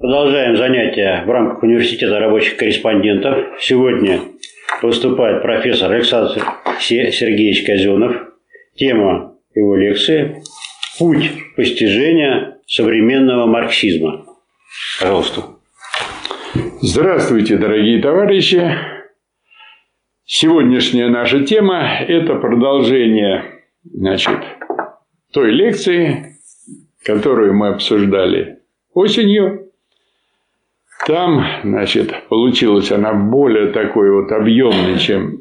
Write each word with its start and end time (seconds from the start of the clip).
Продолжаем 0.00 0.56
занятия 0.56 1.24
в 1.26 1.30
рамках 1.30 1.64
Университета 1.64 2.20
рабочих 2.20 2.56
корреспондентов. 2.56 3.60
Сегодня 3.60 4.20
выступает 4.80 5.42
профессор 5.42 5.90
Александр 5.90 6.40
Сергеевич 6.78 7.66
Казенов. 7.66 8.14
Тема 8.76 9.34
его 9.56 9.74
лекции– 9.74 10.40
«Путь 11.00 11.32
постижения 11.56 12.58
современного 12.68 13.46
марксизма». 13.46 14.24
Пожалуйста. 15.00 15.42
Здравствуйте, 16.80 17.56
дорогие 17.56 18.00
товарищи. 18.00 18.72
Сегодняшняя 20.24 21.08
наша 21.08 21.44
тема– 21.44 21.98
это 22.06 22.36
продолжение 22.36 23.64
значит, 23.82 24.38
той 25.32 25.50
лекции, 25.50 26.36
которую 27.04 27.54
мы 27.54 27.70
обсуждали 27.70 28.60
осенью 28.94 29.67
там, 31.08 31.42
значит, 31.64 32.12
получилась 32.28 32.92
она 32.92 33.14
более 33.14 33.68
такой 33.68 34.10
вот 34.12 34.30
объемной, 34.30 34.98
чем 34.98 35.38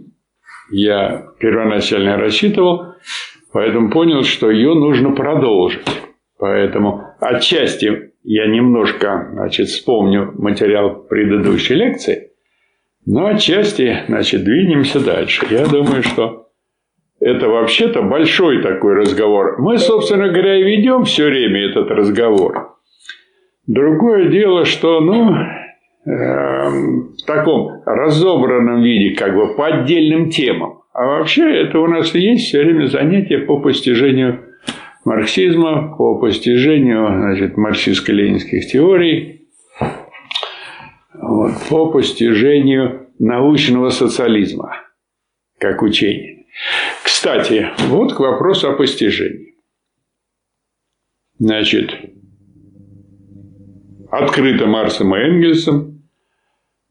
я 0.71 1.25
первоначально 1.39 2.15
рассчитывал, 2.15 2.93
поэтому 3.51 3.91
понял, 3.91 4.23
что 4.23 4.49
ее 4.49 4.75
нужно 4.75 5.11
продолжить. 5.11 5.85
Поэтому 6.39 7.03
отчасти 7.19 8.13
я 8.23 8.47
немножко, 8.47 9.29
значит, 9.33 9.67
вспомню 9.67 10.31
материал 10.37 11.03
предыдущей 11.03 11.75
лекции, 11.75 12.31
но 13.05 13.27
отчасти, 13.27 14.03
значит, 14.07 14.45
двинемся 14.45 15.03
дальше. 15.03 15.45
Я 15.49 15.65
думаю, 15.65 16.01
что 16.01 16.47
это 17.19 17.49
вообще-то 17.49 18.03
большой 18.03 18.61
такой 18.61 18.93
разговор. 18.93 19.59
Мы, 19.59 19.79
собственно 19.79 20.29
говоря, 20.29 20.59
и 20.59 20.63
ведем 20.63 21.03
все 21.03 21.25
время 21.25 21.69
этот 21.71 21.91
разговор. 21.91 22.77
Другое 23.67 24.29
дело, 24.29 24.63
что, 24.63 25.01
ну, 25.01 25.35
в 26.07 27.25
таком 27.25 27.83
разобранном 27.85 28.81
виде, 28.81 29.13
как 29.15 29.35
бы 29.35 29.55
по 29.55 29.67
отдельным 29.67 30.29
темам. 30.29 30.83
А 30.93 31.05
вообще 31.05 31.63
это 31.63 31.79
у 31.79 31.87
нас 31.87 32.15
есть 32.15 32.45
все 32.47 32.63
время 32.63 32.87
занятия 32.87 33.39
по 33.39 33.59
постижению 33.59 34.45
марксизма, 35.03 35.95
по 35.97 36.17
постижению 36.17 37.07
значит, 37.07 37.57
марксистско-ленинских 37.57 38.61
теорий, 38.71 39.49
вот, 41.13 41.51
по 41.69 41.91
постижению 41.91 43.07
научного 43.19 43.89
социализма 43.89 44.77
как 45.59 45.81
учения. 45.81 46.45
Кстати, 47.03 47.67
вот 47.89 48.13
к 48.13 48.19
вопросу 48.21 48.69
о 48.69 48.73
постижении. 48.73 49.55
Значит, 51.37 51.93
открыто 54.09 54.67
Марсом 54.67 55.13
и 55.15 55.19
Энгельсом 55.19 55.96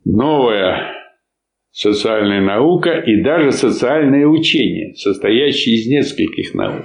новая 0.06 0.94
социальная 1.72 2.40
наука 2.40 2.92
и 2.92 3.22
даже 3.22 3.52
социальное 3.52 4.26
учение, 4.26 4.94
состоящее 4.94 5.76
из 5.76 5.88
нескольких 5.88 6.54
наук, 6.54 6.84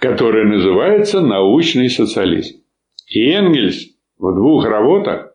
которое 0.00 0.44
называется 0.44 1.20
научный 1.20 1.88
социализм. 1.88 2.56
И 3.08 3.30
Энгельс 3.30 3.86
в 4.18 4.34
двух 4.34 4.66
работах, 4.66 5.32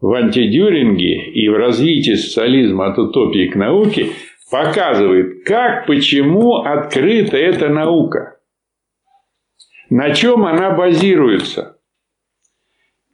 в 0.00 0.12
антидюринге 0.12 1.30
и 1.32 1.48
в 1.48 1.54
развитии 1.54 2.14
социализма 2.14 2.92
от 2.92 2.98
утопии 2.98 3.48
к 3.48 3.54
науке, 3.54 4.08
показывает, 4.50 5.44
как, 5.44 5.86
почему 5.86 6.56
открыта 6.56 7.36
эта 7.36 7.68
наука, 7.68 8.38
на 9.88 10.12
чем 10.14 10.44
она 10.44 10.70
базируется. 10.72 11.78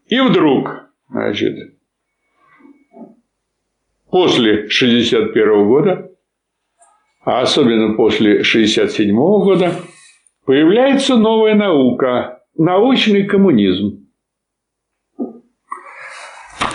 И 0.07 0.20
вдруг, 0.20 0.91
значит, 1.11 1.75
после 4.10 4.52
1961 4.52 5.68
года, 5.68 6.10
а 7.24 7.40
особенно 7.40 7.94
после 7.94 8.40
1967 8.40 9.14
года, 9.14 9.72
появляется 10.44 11.17
новая 11.17 11.55
наука– 11.55 12.40
научный 12.56 13.24
коммунизм. 13.24 14.06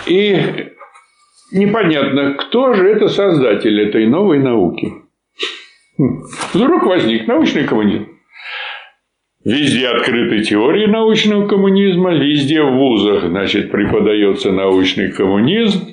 И 0.06 0.36
непонятно, 1.52 2.34
кто 2.34 2.74
же 2.74 2.88
это 2.88 3.08
создатель 3.08 3.80
этой 3.80 4.06
новой 4.06 4.38
науки. 4.38 4.92
Вдруг 6.52 6.84
возник 6.84 7.26
научный 7.26 7.64
коммунизм. 7.64 8.08
Везде 9.44 9.88
открыты 9.88 10.42
теории 10.42 10.86
научного 10.86 11.48
коммунизма, 11.48 12.14
везде 12.14 12.62
в 12.62 12.70
вузах 12.70 13.24
значит, 13.24 13.72
преподается 13.72 14.52
научный 14.52 15.10
коммунизм, 15.10 15.91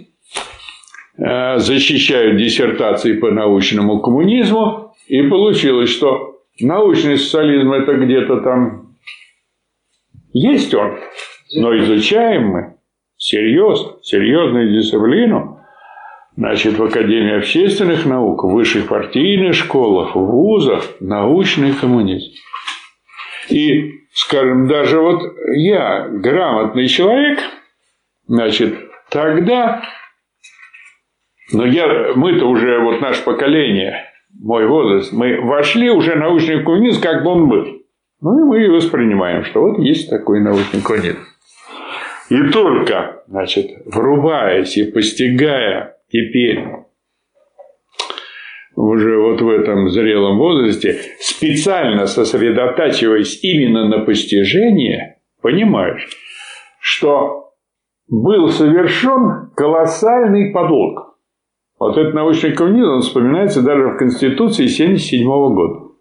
защищают 1.19 2.37
диссертации 2.37 3.17
по 3.17 3.31
научному 3.31 3.99
коммунизму, 3.99 4.95
и 5.07 5.21
получилось, 5.23 5.89
что 5.89 6.41
научный 6.59 7.17
социализм 7.17 7.71
это 7.73 7.95
где-то 7.95 8.41
там 8.41 8.95
есть 10.33 10.73
он, 10.73 10.99
но 11.55 11.77
изучаем 11.79 12.47
мы 12.47 12.75
серьезно, 13.17 13.97
серьезную 14.01 14.79
дисциплину, 14.79 15.59
значит, 16.37 16.77
в 16.77 16.83
Академии 16.83 17.37
общественных 17.37 18.05
наук, 18.05 18.43
в 18.43 18.51
высших 18.51 18.87
партийных 18.87 19.55
школах, 19.55 20.15
в 20.15 20.19
вузах 20.19 20.85
научный 20.99 21.73
коммунизм. 21.73 22.31
И, 23.49 23.91
скажем, 24.13 24.67
даже 24.67 24.99
вот 24.99 25.21
я, 25.53 26.07
грамотный 26.07 26.87
человек, 26.87 27.39
значит, 28.27 28.75
тогда 29.09 29.81
но 31.51 31.65
я, 31.65 32.13
мы-то 32.15 32.45
уже, 32.45 32.79
вот 32.79 33.01
наше 33.01 33.23
поколение, 33.23 34.05
мой 34.39 34.67
возраст, 34.67 35.11
мы 35.11 35.41
вошли 35.41 35.89
уже 35.89 36.13
в 36.13 36.19
научный 36.19 36.63
коммунизм, 36.63 37.01
как 37.01 37.23
бы 37.23 37.31
он 37.31 37.49
был. 37.49 37.65
Ну 38.21 38.39
и 38.39 38.67
мы 38.67 38.75
воспринимаем, 38.75 39.43
что 39.43 39.61
вот 39.61 39.79
есть 39.79 40.09
такой 40.09 40.41
научный 40.41 40.81
коммунизм. 40.81 41.19
И 42.29 42.49
только, 42.51 43.23
значит, 43.27 43.71
врубаясь 43.85 44.77
и 44.77 44.83
постигая 44.91 45.97
теперь 46.11 46.63
уже 48.75 49.17
вот 49.17 49.41
в 49.41 49.49
этом 49.49 49.89
зрелом 49.89 50.37
возрасте, 50.37 50.99
специально 51.19 52.05
сосредотачиваясь 52.05 53.43
именно 53.43 53.87
на 53.87 53.99
постижении, 54.05 55.15
понимаешь, 55.41 56.07
что 56.79 57.53
был 58.07 58.49
совершен 58.49 59.51
колоссальный 59.55 60.51
подлог. 60.51 61.08
Вот 61.79 61.97
этот 61.97 62.13
научный 62.13 62.51
коммунизм, 62.51 62.89
он 62.89 63.01
вспоминается 63.01 63.61
даже 63.61 63.87
в 63.87 63.97
Конституции 63.97 64.65
1977 64.65 65.25
года. 65.27 65.93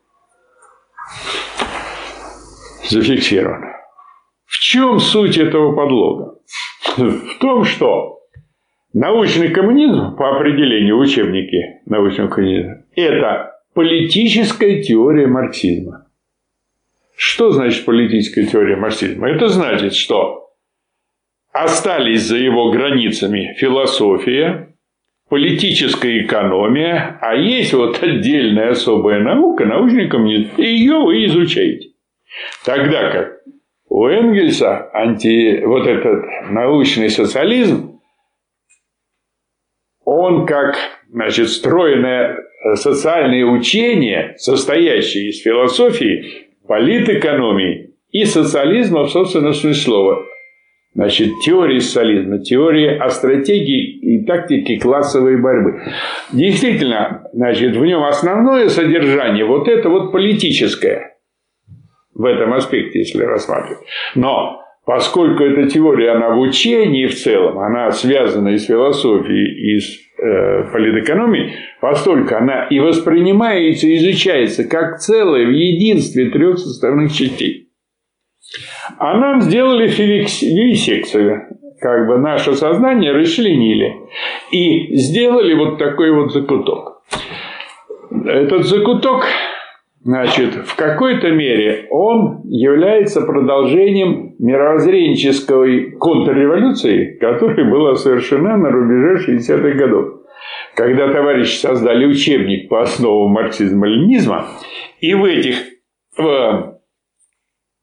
Зафиксировано. 2.91 3.77
В 4.45 4.59
чем 4.59 4.99
суть 4.99 5.39
этого 5.39 5.77
подлога? 5.77 6.39
В 6.97 7.39
том, 7.39 7.65
что 7.65 8.19
научный 8.93 9.51
коммунизм, 9.51 10.17
по 10.17 10.37
определению 10.37 10.97
в 10.97 11.01
учебнике 11.01 11.83
научного 11.87 12.29
коммунизма, 12.29 12.83
это 12.97 13.53
политическая 13.75 14.83
теория 14.83 15.29
марксизма. 15.29 16.09
Что 17.15 17.53
значит 17.53 17.85
политическая 17.85 18.47
теория 18.47 18.77
марксизма? 18.77 19.29
Это 19.29 19.49
значит, 19.49 19.95
что 19.95 20.51
остались 21.53 22.23
за 22.23 22.37
его 22.37 22.71
границами 22.73 23.55
философия, 23.59 24.68
политическая 25.29 26.25
экономия, 26.25 27.19
а 27.21 27.35
есть 27.35 27.73
вот 27.73 28.03
отдельная 28.03 28.71
особая 28.71 29.21
наука, 29.21 29.65
научный 29.65 30.09
коммунизм, 30.09 30.51
и 30.57 30.63
ее 30.63 30.99
вы 30.99 31.27
изучаете. 31.27 31.91
Тогда 32.65 33.11
как 33.11 33.41
у 33.89 34.07
Энгельса 34.07 34.91
анти, 34.93 35.63
вот 35.65 35.87
этот 35.87 36.25
научный 36.51 37.11
социализм, 37.11 38.01
он 40.05 40.47
как 40.47 40.77
значит, 41.11 41.49
стройное 41.51 42.39
социальное 42.75 43.45
учение, 43.45 44.35
состоящее 44.39 45.29
из 45.29 45.43
философии, 45.43 46.49
политэкономии 46.67 47.95
и 48.11 48.25
социализма 48.25 49.05
в 49.05 49.11
собственном 49.11 49.53
смысле 49.53 49.83
слова– 49.83 50.25
Значит, 50.95 51.41
теории 51.45 51.79
социализма, 51.79 52.39
теории 52.39 52.97
о 52.97 53.11
стратегии 53.11 53.99
и 54.01 54.25
тактике 54.25 54.81
классовой 54.81 55.41
борьбы. 55.41 55.81
Действительно, 56.33 57.29
значит, 57.33 57.77
в 57.77 57.85
нем 57.85 58.03
основное 58.05 58.69
содержание 58.69 59.45
вот 59.45 59.69
это 59.69 59.89
вот 59.91 60.11
политическое 60.13 61.15
в 62.15 62.25
этом 62.25 62.53
аспекте, 62.53 62.99
если 63.01 63.23
рассматривать. 63.23 63.87
Но 64.17 64.61
поскольку 64.85 65.45
эта 65.45 65.71
теория, 65.71 66.13
она 66.13 66.31
в 66.31 66.41
учении 66.41 67.07
в 67.07 67.15
целом, 67.15 67.59
она 67.61 67.93
связана 67.93 68.49
и 68.49 68.59
с 68.59 68.67
философией, 68.67 69.77
и 69.77 69.79
с 69.79 69.99
э, 70.21 70.65
постольку 71.81 72.35
она 72.35 72.65
и 72.65 72.81
воспринимается, 72.81 73.87
и 73.87 73.99
изучается 73.99 74.65
как 74.69 74.99
целое 74.99 75.47
в 75.47 75.51
единстве 75.51 76.31
трех 76.31 76.59
составных 76.59 77.13
частей. 77.13 77.68
А 78.99 79.17
нам 79.19 79.41
сделали 79.41 79.87
вивисекцию. 79.89 81.43
как 81.81 82.07
бы 82.07 82.19
наше 82.19 82.55
сознание 82.55 83.13
расчленили 83.13 83.95
и 84.51 84.97
сделали 84.97 85.55
вот 85.55 85.79
такой 85.79 86.11
вот 86.11 86.33
закуток. 86.33 87.03
Этот 88.25 88.65
закуток, 88.65 89.27
значит, 90.03 90.55
в 90.55 90.75
какой-то 90.75 91.31
мере 91.31 91.87
он 91.91 92.41
является 92.45 93.21
продолжением 93.21 94.35
мировоззренческой 94.39 95.93
контрреволюции, 95.93 97.19
которая 97.21 97.71
была 97.71 97.95
совершена 97.95 98.57
на 98.57 98.71
рубеже 98.71 99.33
60-х 99.33 99.79
годов 99.79 100.19
когда 100.75 101.11
товарищи 101.13 101.57
создали 101.59 102.07
учебник 102.07 102.69
по 102.69 102.83
основам 102.83 103.33
марксизма-ленинизма, 103.33 104.47
и 105.01 105.13
в 105.13 105.25
этих 105.25 105.57
в 106.17 106.78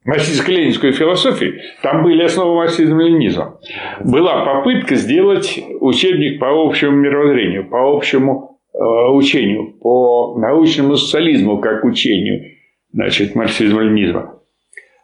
марксистско-ленинскую 0.06 0.92
философию, 0.94 1.60
там 1.81 2.04
были 2.04 2.24
основы 2.24 2.56
марксизма-ленинизма, 2.56 3.60
была 4.04 4.46
попытка 4.46 4.96
сделать 4.96 5.60
учебник 5.80 6.40
по 6.40 6.48
общему 6.66 6.98
мировоззрению, 6.98 7.68
по 7.69 7.96
общему 7.96 8.60
э, 8.74 8.78
учению, 9.12 9.74
по 9.81 10.38
научному 10.38 10.96
социализму 10.96 11.60
как 11.60 11.84
учению 11.84 12.56
значит, 12.94 13.36
марксизма-ленинизма. 13.36 14.40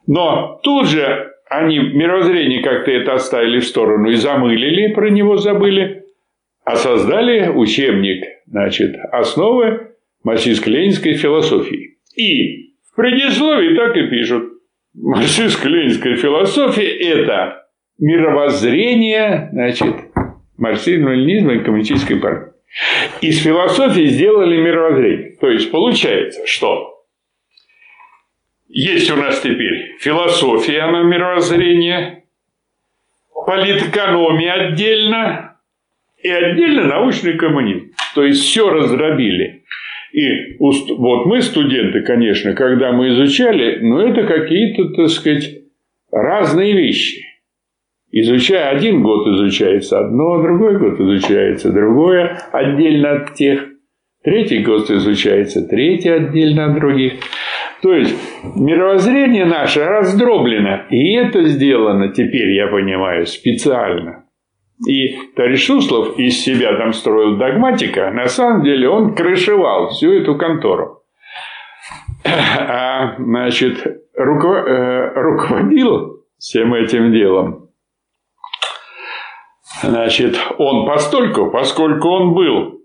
Но 0.08 0.60
тут 0.64 0.88
же 0.88 1.32
они 1.50 1.80
мировоззрение 1.80 2.64
как-то 2.64 2.92
это 2.92 3.14
оставили 3.14 3.60
в 3.60 3.66
сторону 3.66 4.10
и 4.10 4.16
замылили, 4.16 4.94
про 4.94 5.10
него 5.10 5.36
забыли, 5.36 6.06
а 6.64 6.76
создали 6.76 7.50
учебник, 7.50 8.24
значит, 8.46 8.96
основы 9.12 9.92
марксистско-ленинской 10.24 11.14
философии. 11.14 11.98
И 12.16 12.76
в 12.92 12.96
предисловии 12.96 13.76
так 13.76 13.98
и 13.98 14.08
пишут. 14.08 14.51
Марксистско-ленинская 14.96 16.16
философия– 16.16 16.90
это 17.00 17.68
мировоззрение, 17.98 19.50
значит, 19.52 19.96
марксизма, 20.58 21.14
ленинизма 21.14 21.54
и 21.54 21.64
коммунистической 21.64 22.18
партии. 22.18 22.52
Из 23.22 23.42
философии 23.42 24.06
сделали 24.06 24.58
мировоззрение. 24.58 25.38
То 25.40 25.50
есть 25.50 25.72
получается, 25.72 26.46
что 26.46 27.06
есть 28.68 29.10
у 29.12 29.16
нас 29.16 29.40
теперь 29.42 29.98
философия, 30.00 30.82
она 30.82 31.04
мировоззрение, 31.04 32.24
политэкономия 33.34 34.54
отдельно, 34.54 35.60
и 36.22 36.30
отдельно 36.30 36.86
научный 36.86 37.38
коммунизм. 37.38 37.92
То 38.16 38.24
есть 38.24 38.42
все 38.44 38.70
раздробили. 38.70 39.66
И 40.14 40.58
вот 40.60 41.26
мы, 41.26 41.42
студенты, 41.42 42.02
конечно, 42.02 42.54
когда 42.54 42.92
мы 42.92 43.10
изучали, 43.10 43.80
но 43.82 44.02
это 44.08 44.24
какие-то, 44.24 44.90
так 44.94 45.10
сказать, 45.10 45.62
разные 46.12 46.74
вещи. 46.74 47.26
Изучая 48.12 48.76
один 48.76 49.02
год, 49.02 49.26
изучается 49.28 50.00
одно, 50.00 50.42
другой 50.42 50.78
год 50.78 51.00
изучается 51.00 51.72
другое, 51.72 52.38
отдельно 52.52 53.14
от 53.14 53.36
тех. 53.36 53.68
Третий 54.24 54.60
год 54.60 54.90
изучается 54.92 55.68
третье 55.68 56.16
отдельно 56.16 56.66
от 56.66 56.76
других. 56.76 57.14
То 57.82 57.94
есть 57.94 58.16
мировоззрение 58.56 59.46
наше 59.46 59.84
раздроблено. 59.86 60.82
И 60.90 61.14
это 61.14 61.46
сделано, 61.46 62.10
теперь 62.10 62.52
я 62.52 62.68
понимаю, 62.68 63.26
специально. 63.26 64.26
И 64.88 65.16
товарищ 65.36 65.66
Суслов 65.66 66.18
из 66.18 66.44
себя 66.44 66.76
там 66.78 66.94
строил 66.94 67.38
догматика, 67.38 68.12
на 68.12 68.28
самом 68.28 68.64
деле 68.64 68.90
он 68.90 69.16
крышевал 69.16 69.90
всю 69.90 70.12
эту 70.14 70.36
контору. 70.38 71.04
А, 72.24 73.16
значит, 73.18 73.86
руковод... 74.16 74.68
Э, 74.68 75.12
руководил 75.16 76.24
всем 76.38 76.74
этим 76.74 77.12
делом 77.14 77.62
Значит, 79.84 80.38
он 80.58 80.86
постольку, 80.86 81.50
поскольку 81.50 82.10
он 82.10 82.34
был 82.34 82.82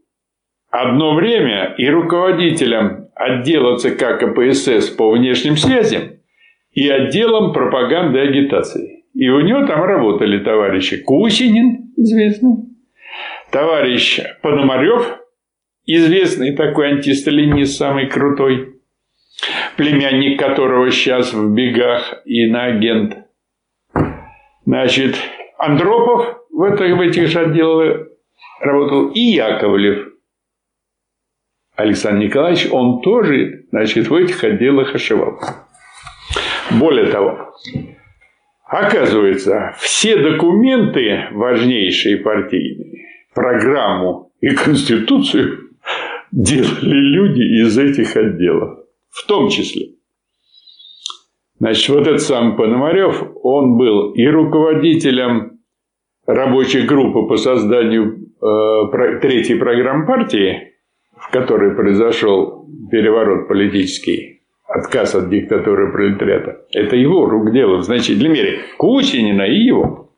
одно 0.71 1.15
время 1.15 1.75
и 1.77 1.89
руководителем 1.89 3.09
отдела 3.15 3.77
ЦК 3.77 4.19
КПСС 4.19 4.91
по 4.91 5.11
внешним 5.11 5.57
связям 5.57 6.03
и 6.73 6.89
отделом 6.89 7.53
пропаганды 7.53 8.19
и 8.19 8.23
агитации. 8.23 9.05
И 9.15 9.29
у 9.29 9.41
него 9.41 9.67
там 9.67 9.83
работали 9.83 10.43
товарищи 10.43 11.03
Кусинин, 11.03 11.86
известный, 11.97 12.65
товарищ 13.51 14.21
Пономарев, 14.43 15.19
известный 15.85 16.55
такой 16.55 16.93
антисталинист, 16.93 17.77
самый 17.77 18.09
крутой, 18.09 18.81
племянник 19.77 20.39
которого 20.39 20.91
сейчас 20.91 21.33
в 21.33 21.53
бегах 21.55 22.23
и 22.25 22.47
на 22.47 22.65
агент. 22.65 23.19
Значит, 24.65 25.17
Андропов 25.59 26.39
в, 26.51 26.63
это, 26.63 26.85
в 26.85 27.01
этих 27.01 27.29
же 27.29 27.41
отделах 27.41 28.09
работал, 28.61 29.11
и 29.11 29.21
Яковлев. 29.21 30.09
Александр 31.77 32.25
Николаевич, 32.25 32.69
он 32.71 33.03
тоже, 33.03 33.67
значит, 33.71 34.09
в 34.09 34.15
этих 34.15 34.43
отделах 34.43 34.95
ошибался. 34.95 35.67
Более 36.71 37.07
того, 37.13 37.55
Оказывается, 38.67 39.75
все 39.79 40.17
документы 40.17 41.29
важнейшие 41.31 42.17
партийные, 42.19 43.07
программу 43.33 44.33
и 44.41 44.49
конституцию 44.49 45.71
делали 46.33 46.97
люди 46.97 47.63
из 47.63 47.79
этих 47.79 48.17
отделов. 48.17 48.81
В 49.09 49.27
том 49.27 49.49
числе. 49.49 49.95
Значит, 51.61 51.89
вот 51.89 52.07
этот 52.07 52.21
сам 52.21 52.57
Пономарев, 52.57 53.23
он 53.43 53.79
был 53.79 54.13
и 54.13 54.27
руководителем 54.27 55.61
рабочей 56.27 56.83
группы 56.83 57.29
по 57.29 57.37
созданию 57.37 58.19
э, 58.19 59.19
третьей 59.23 59.59
программы 59.59 60.07
партии, 60.07 60.75
в 61.17 61.31
которой 61.31 61.75
произошел 61.75 62.69
переворот 62.91 63.49
политический 63.49 64.36
отказ 64.77 65.15
от 65.15 65.31
диктатуры 65.31 65.93
пролетариата. 65.93 66.65
Это 66.73 66.97
его 66.97 67.27
рук 67.27 67.53
дело 67.53 67.79
в 67.79 67.83
значительной 67.83 68.31
мере. 68.31 68.61
Кусинина 68.77 69.43
и 69.43 69.59
его. 69.65 70.11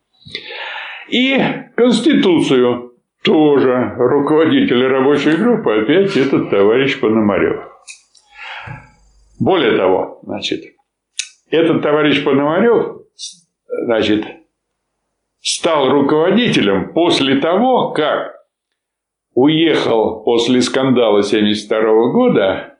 И 1.09 1.39
Конституцию 1.77 2.93
тоже 3.23 3.95
руководитель 3.97 4.87
рабочей 4.87 5.37
группы, 5.37 5.83
опять 5.83 6.17
этот 6.17 6.51
товарищ 6.51 7.01
Пономарев. 7.01 7.65
Более 9.41 9.77
того, 9.77 10.21
значит, 10.23 10.65
этот 11.51 11.83
товарищ 11.83 12.25
Пономарев, 12.25 13.03
значит, 13.85 14.25
стал 15.41 15.91
руководителем 15.91 16.93
после 16.93 17.37
того, 17.37 17.93
как 17.93 18.35
уехал 19.35 20.23
после 20.25 20.61
скандала 20.63 21.21
1972 21.21 22.13
года 22.13 22.78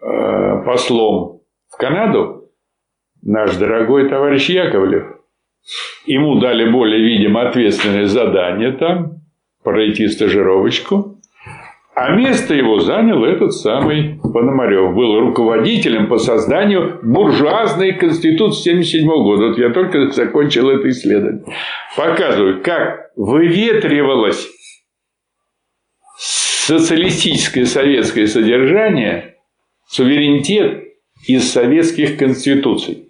Э, 0.00 0.62
послом 0.64 1.40
в 1.72 1.76
Канаду 1.76 2.50
наш 3.22 3.56
дорогой 3.56 4.08
товарищ 4.08 4.48
Яковлев. 4.48 5.04
Ему 6.06 6.38
дали 6.38 6.70
более, 6.70 7.02
видимо, 7.02 7.48
ответственное 7.48 8.06
задание 8.06 8.72
там, 8.72 9.20
пройти 9.64 10.06
стажировочку. 10.06 11.16
А 11.96 12.10
место 12.12 12.54
его 12.54 12.78
занял 12.78 13.24
этот 13.24 13.52
самый 13.54 14.20
Пономарев. 14.22 14.94
Был 14.94 15.18
руководителем 15.18 16.06
по 16.06 16.18
созданию 16.18 17.00
буржуазной 17.02 17.94
конституции 17.94 18.70
1977 18.70 19.08
года. 19.08 19.48
Вот 19.48 19.58
я 19.58 19.70
только 19.70 20.08
закончил 20.10 20.70
это 20.70 20.88
исследование. 20.90 21.42
Показываю, 21.96 22.62
как 22.62 23.10
выветривалось 23.16 24.48
социалистическое 26.16 27.64
советское 27.64 28.28
содержание 28.28 29.37
суверенитет 29.88 30.84
из 31.26 31.50
советских 31.50 32.18
конституций. 32.18 33.08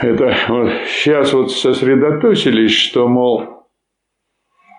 Это 0.00 0.34
вот 0.48 0.70
сейчас 0.86 1.32
вот 1.34 1.52
сосредоточились, 1.52 2.72
что, 2.72 3.06
мол, 3.06 3.66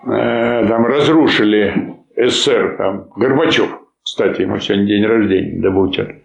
э, 0.06 0.68
там 0.68 0.86
разрушили 0.86 1.98
СССР, 2.16 2.76
там, 2.78 3.10
Горбачев, 3.16 3.70
кстати, 4.02 4.42
ему 4.42 4.60
сегодня 4.60 4.88
день 4.88 5.06
рождения, 5.06 5.62
да 5.62 5.70
будет 5.70 6.24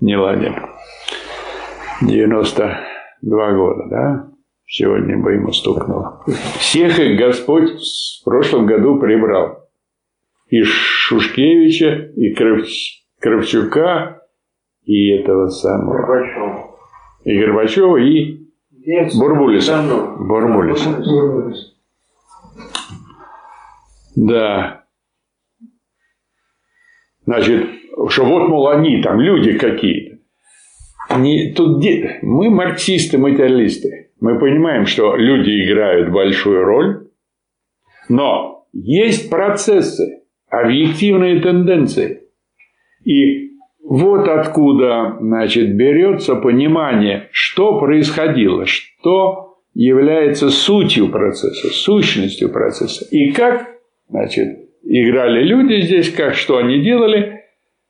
не 0.00 0.16
ладен. 0.16 0.54
92 2.02 3.52
года, 3.52 3.88
да? 3.88 4.28
Сегодня 4.66 5.16
бы 5.16 5.32
ему 5.32 5.52
стукнуло. 5.52 6.24
Всех 6.58 6.98
их 6.98 7.18
Господь 7.18 7.70
в 7.70 8.24
прошлом 8.24 8.66
году 8.66 8.98
прибрал 8.98 9.68
и 10.48 10.62
Шушкевича, 11.06 12.10
и 12.16 12.34
Кравчука, 13.20 14.22
и 14.82 15.10
этого 15.10 15.46
самого... 15.50 15.98
Горбачева. 15.98 16.76
И 17.24 17.38
Горбачева, 17.38 17.96
и 17.98 18.48
Ельцин, 18.72 19.20
Бурбулиса. 19.20 19.82
Бурбулиса. 20.18 21.74
Да. 24.16 24.84
Значит, 27.24 27.68
что 28.08 28.24
вот, 28.24 28.48
мол, 28.48 28.68
они 28.68 29.00
там, 29.00 29.20
люди 29.20 29.56
какие-то. 29.56 30.18
Не, 31.18 31.52
тут, 31.54 31.84
мы 32.22 32.50
марксисты, 32.50 33.16
материалисты. 33.16 34.10
мы 34.20 34.40
понимаем, 34.40 34.86
что 34.86 35.14
люди 35.14 35.50
играют 35.50 36.10
большую 36.10 36.64
роль, 36.64 37.10
но 38.08 38.66
есть 38.72 39.30
процессы, 39.30 40.25
объективные 40.48 41.40
тенденции. 41.40 42.22
И 43.04 43.50
вот 43.82 44.28
откуда 44.28 45.16
значит, 45.20 45.76
берется 45.76 46.34
понимание, 46.36 47.28
что 47.30 47.78
происходило, 47.78 48.66
что 48.66 49.58
является 49.74 50.50
сутью 50.50 51.08
процесса, 51.08 51.68
сущностью 51.68 52.50
процесса. 52.50 53.06
И 53.10 53.30
как 53.30 53.68
значит, 54.08 54.48
играли 54.82 55.44
люди 55.44 55.82
здесь, 55.82 56.10
как, 56.10 56.34
что 56.34 56.56
они 56.56 56.80
делали, 56.80 57.44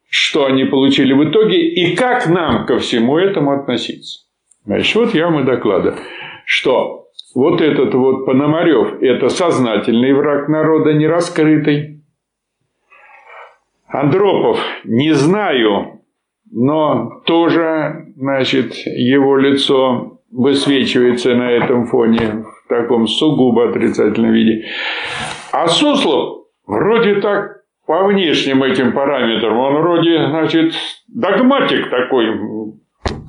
что 0.09 0.47
они 0.47 0.65
получили 0.65 1.13
в 1.13 1.31
итоге, 1.31 1.59
и 1.59 1.95
как 1.95 2.29
нам 2.29 2.67
ко 2.67 2.79
всему 2.79 3.19
этому 3.19 3.53
относиться. 3.53 4.27
Значит, 4.65 4.95
вот 4.97 5.15
я 5.15 5.27
вам 5.27 5.41
и 5.41 5.45
докладываю, 5.45 5.97
что 6.45 7.07
вот 7.35 7.61
этот 7.61 7.95
вот 7.95 8.25
Пономарев– 8.27 8.95
это 9.01 9.29
сознательный 9.29 10.13
враг 10.13 10.49
народа, 10.49 10.93
не 10.95 11.07
раскрытый. 11.07 11.96
Андропов 14.01 14.59
не 14.85 15.13
знаю, 15.13 16.03
но 16.53 17.23
тоже, 17.25 18.13
значит, 18.17 18.75
его 18.75 19.39
лицо 19.39 20.21
высвечивается 20.31 21.35
на 21.35 21.51
этом 21.51 21.87
фоне 21.87 22.45
в 22.45 22.69
таком 22.69 23.07
сугубо 23.07 23.71
отрицательном 23.71 24.33
виде. 24.33 24.67
А 25.51 25.67
Суслов 25.69 26.47
вроде 26.67 27.21
так 27.21 27.63
по 27.87 28.07
внешним 28.07 28.63
этим 28.65 28.93
параметрам, 28.93 29.57
он 29.57 29.77
вроде, 29.77 30.27
значит, 30.29 30.75
догматик 31.09 31.89
такой, 31.89 32.27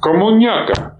коммуняка. 0.02 1.00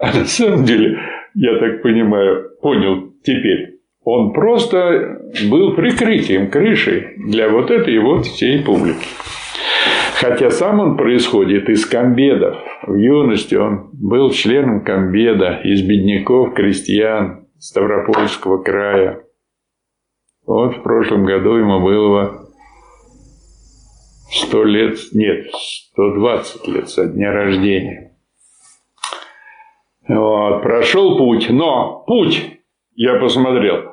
А 0.00 0.06
на 0.18 0.24
самом 0.24 0.64
деле, 0.64 0.98
я 1.34 1.58
так 1.60 1.82
понимаю, 1.82 2.50
понял 2.60 3.12
теперь, 3.22 3.69
он 4.02 4.32
просто 4.32 5.20
был 5.50 5.74
прикрытием, 5.74 6.50
крышей 6.50 7.14
для 7.16 7.48
вот 7.48 7.70
этой 7.70 7.98
вот 7.98 8.26
всей 8.26 8.62
публики. 8.62 9.06
Хотя 10.14 10.50
сам 10.50 10.80
он 10.80 10.96
происходит 10.96 11.68
из 11.68 11.86
комбедов. 11.86 12.56
В 12.86 12.94
юности 12.94 13.54
он 13.54 13.90
был 13.92 14.30
членом 14.30 14.84
комбеда 14.84 15.60
из 15.64 15.82
бедняков, 15.82 16.54
крестьян 16.54 17.46
Ставропольского 17.58 18.62
края. 18.62 19.22
Вот 20.46 20.76
в 20.76 20.82
прошлом 20.82 21.24
году 21.24 21.54
ему 21.56 21.80
было 21.80 22.48
100 24.30 24.64
лет, 24.64 24.98
нет, 25.12 25.46
120 25.92 26.68
лет 26.68 26.88
со 26.88 27.06
дня 27.06 27.32
рождения. 27.32 28.16
Вот, 30.08 30.62
прошел 30.62 31.18
путь, 31.18 31.48
но 31.50 32.04
путь, 32.06 32.58
я 32.94 33.18
посмотрел, 33.20 33.89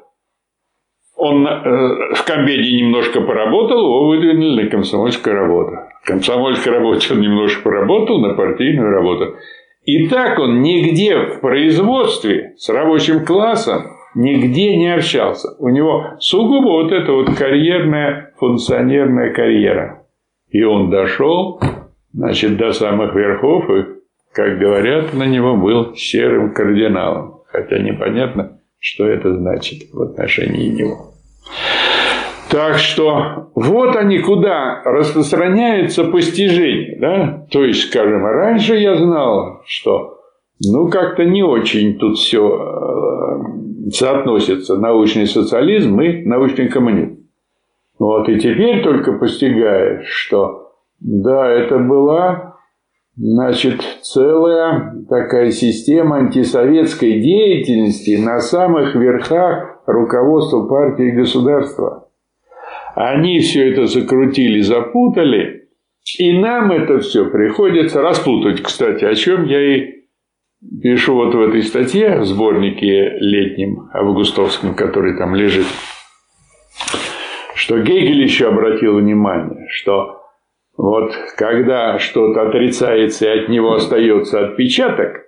он 1.17 1.47
э, 1.47 2.13
в 2.13 2.23
комбеде 2.25 2.77
немножко 2.77 3.21
поработал, 3.21 3.79
его 3.79 4.07
выдвинули 4.07 4.63
на 4.63 4.69
комсомольскую 4.69 5.35
работу. 5.35 5.71
В 6.03 6.07
комсомольской 6.07 6.71
работе 6.71 7.13
он 7.13 7.21
немножко 7.21 7.63
поработал, 7.63 8.21
на 8.21 8.35
партийную 8.35 8.91
работу. 8.91 9.35
И 9.83 10.07
так 10.07 10.37
он 10.37 10.61
нигде 10.61 11.17
в 11.17 11.41
производстве 11.41 12.53
с 12.57 12.69
рабочим 12.69 13.25
классом 13.25 13.97
нигде 14.13 14.75
не 14.75 14.93
общался. 14.93 15.55
У 15.59 15.69
него 15.69 16.17
сугубо 16.19 16.83
вот 16.83 16.91
эта 16.91 17.11
вот 17.11 17.35
карьерная, 17.35 18.33
функционерная 18.37 19.33
карьера. 19.33 20.03
И 20.49 20.63
он 20.63 20.91
дошел, 20.91 21.59
значит, 22.13 22.57
до 22.57 22.73
самых 22.73 23.15
верхов, 23.15 23.69
и, 23.71 23.85
как 24.33 24.59
говорят, 24.59 25.13
на 25.13 25.23
него 25.23 25.55
был 25.55 25.95
серым 25.95 26.53
кардиналом. 26.53 27.41
Хотя 27.47 27.79
непонятно, 27.79 28.56
что 28.79 29.05
это 29.05 29.35
значит 29.35 29.91
в 29.91 30.01
отношении 30.01 30.69
него. 30.69 31.13
Так 32.49 32.77
что 32.77 33.51
вот 33.55 33.95
они 33.95 34.19
куда 34.19 34.81
распространяются 34.83 36.05
постижения. 36.05 36.97
Да? 36.99 37.47
То 37.51 37.63
есть, 37.63 37.89
скажем, 37.89 38.25
раньше 38.25 38.75
я 38.75 38.95
знал, 38.95 39.61
что 39.65 40.19
ну 40.65 40.89
как-то 40.89 41.25
не 41.25 41.43
очень 41.43 41.97
тут 41.97 42.17
все 42.17 42.47
э, 42.47 43.89
соотносится 43.91 44.77
научный 44.77 45.27
социализм 45.27 45.99
и 46.01 46.25
научный 46.25 46.69
коммунизм. 46.69 47.17
Вот, 47.99 48.29
и 48.29 48.39
теперь 48.39 48.83
только 48.83 49.13
постигаешь, 49.13 50.07
что 50.07 50.71
да, 50.99 51.49
это 51.49 51.79
была 51.79 52.46
значит, 53.17 53.81
целая 54.01 54.93
такая 55.09 55.51
система 55.51 56.17
антисоветской 56.17 57.19
деятельности 57.19 58.17
на 58.17 58.39
самых 58.39 58.95
верхах 58.95 59.81
руководства 59.85 60.67
партии 60.67 61.09
и 61.09 61.15
государства. 61.15 62.09
Они 62.95 63.39
все 63.39 63.71
это 63.71 63.85
закрутили, 63.87 64.61
запутали, 64.61 65.67
и 66.17 66.39
нам 66.39 66.71
это 66.71 66.99
все 66.99 67.29
приходится 67.29 68.01
распутать, 68.01 68.61
кстати, 68.61 69.03
о 69.03 69.13
чем 69.13 69.45
я 69.45 69.75
и 69.75 69.93
пишу 70.81 71.15
вот 71.15 71.35
в 71.35 71.41
этой 71.41 71.61
статье, 71.63 72.19
в 72.19 72.25
сборнике 72.25 73.17
летнем 73.19 73.89
августовском, 73.93 74.73
который 74.73 75.17
там 75.17 75.35
лежит 75.35 75.65
что 77.57 77.79
Гегель 77.79 78.21
еще 78.21 78.47
обратил 78.47 78.97
внимание, 78.97 79.67
что 79.69 80.26
вот 80.77 81.11
когда 81.35 81.99
что-то 81.99 82.43
отрицается 82.43 83.25
и 83.25 83.39
от 83.39 83.49
него 83.49 83.73
остается 83.73 84.45
отпечаток, 84.45 85.25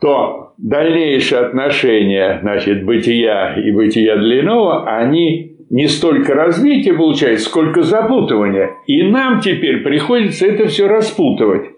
то 0.00 0.52
дальнейшие 0.58 1.40
отношения 1.40 2.40
значит, 2.42 2.84
бытия 2.84 3.54
и 3.54 3.72
бытия 3.72 4.16
для 4.16 4.40
иного, 4.40 4.86
они 4.86 5.56
не 5.70 5.86
столько 5.86 6.34
развитие 6.34 6.94
получают, 6.94 7.40
сколько 7.40 7.82
запутывание. 7.82 8.70
И 8.86 9.02
нам 9.04 9.40
теперь 9.40 9.82
приходится 9.82 10.46
это 10.46 10.66
все 10.66 10.86
распутывать. 10.86 11.70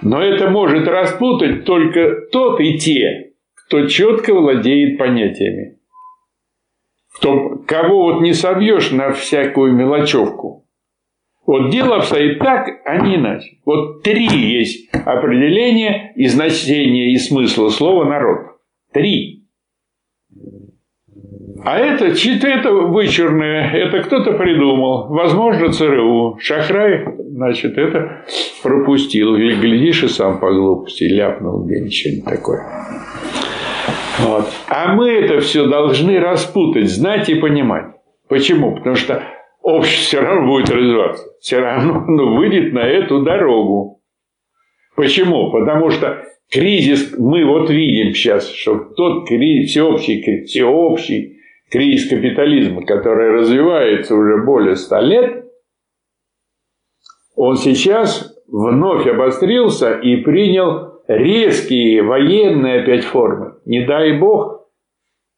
Но 0.00 0.22
это 0.22 0.48
может 0.48 0.88
распутать 0.88 1.64
только 1.64 2.22
тот 2.32 2.60
и 2.60 2.78
те, 2.78 3.32
кто 3.66 3.86
четко 3.86 4.32
владеет 4.32 4.96
понятиями 4.96 5.78
то 7.20 7.58
кого 7.66 8.04
вот 8.04 8.20
не 8.22 8.32
собьешь 8.32 8.90
на 8.90 9.12
всякую 9.12 9.72
мелочевку. 9.74 10.66
Вот 11.48 11.70
дело 11.70 11.96
обстоит 11.96 12.40
так, 12.40 12.68
а 12.84 12.98
не 12.98 13.16
иначе. 13.16 13.56
Вот 13.64 14.02
три 14.02 14.26
есть 14.26 14.90
определения 14.92 16.12
и 16.14 16.26
значения 16.26 17.14
и 17.14 17.16
смысла 17.16 17.70
слова 17.70 18.04
народ. 18.04 18.58
Три. 18.92 19.46
А 21.64 21.78
это, 21.78 22.08
это 22.08 22.70
вычурное, 22.70 23.72
это 23.72 24.02
кто-то 24.02 24.32
придумал. 24.32 25.08
Возможно, 25.08 25.72
ЦРУ. 25.72 26.36
Шахрай, 26.38 27.06
значит, 27.18 27.78
это 27.78 28.26
пропустил. 28.62 29.34
Или, 29.36 29.54
глядишь, 29.54 30.02
и 30.02 30.08
сам 30.08 30.40
по 30.40 30.52
глупости 30.52 31.04
ляпнул 31.04 31.64
где-нибудь 31.64 32.24
такое. 32.26 32.60
Вот. 34.18 34.44
А 34.68 34.92
мы 34.92 35.08
это 35.12 35.40
все 35.40 35.66
должны 35.66 36.20
распутать, 36.20 36.90
знать 36.90 37.30
и 37.30 37.36
понимать. 37.36 37.86
Почему? 38.28 38.76
Потому 38.76 38.96
что 38.96 39.22
общество 39.68 40.04
все 40.06 40.20
равно 40.20 40.46
будет 40.46 40.70
развиваться. 40.70 41.24
Все 41.40 41.60
равно 41.60 42.04
оно 42.06 42.36
выйдет 42.36 42.72
на 42.72 42.86
эту 42.86 43.22
дорогу. 43.22 44.02
Почему? 44.96 45.50
Потому 45.52 45.90
что 45.90 46.24
кризис, 46.50 47.14
мы 47.18 47.44
вот 47.44 47.70
видим 47.70 48.14
сейчас, 48.14 48.50
что 48.50 48.78
тот 48.96 49.28
кризис, 49.28 49.70
всеобщий, 49.70 50.44
всеобщий 50.44 51.38
кризис 51.70 52.08
капитализма, 52.08 52.84
который 52.84 53.30
развивается 53.30 54.14
уже 54.14 54.42
более 54.42 54.74
ста 54.74 55.00
лет, 55.00 55.44
он 57.36 57.56
сейчас 57.56 58.34
вновь 58.48 59.06
обострился 59.06 59.98
и 59.98 60.16
принял 60.16 61.02
резкие 61.06 62.02
военные 62.02 62.80
опять 62.82 63.04
формы. 63.04 63.54
Не 63.66 63.86
дай 63.86 64.18
бог, 64.18 64.68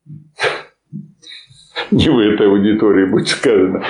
не 1.91 2.09
в 2.09 2.19
этой 2.19 2.47
аудитории 2.47 3.11
будет 3.11 3.29
сказано, 3.29 3.85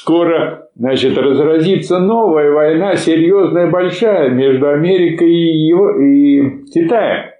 скоро 0.00 0.68
значит, 0.74 1.16
разразится 1.18 1.98
новая 1.98 2.50
война, 2.50 2.96
серьезная, 2.96 3.70
большая, 3.70 4.30
между 4.30 4.68
Америкой 4.70 5.30
и, 5.30 5.66
его, 5.66 6.00
и 6.00 6.64
Китаем. 6.72 7.30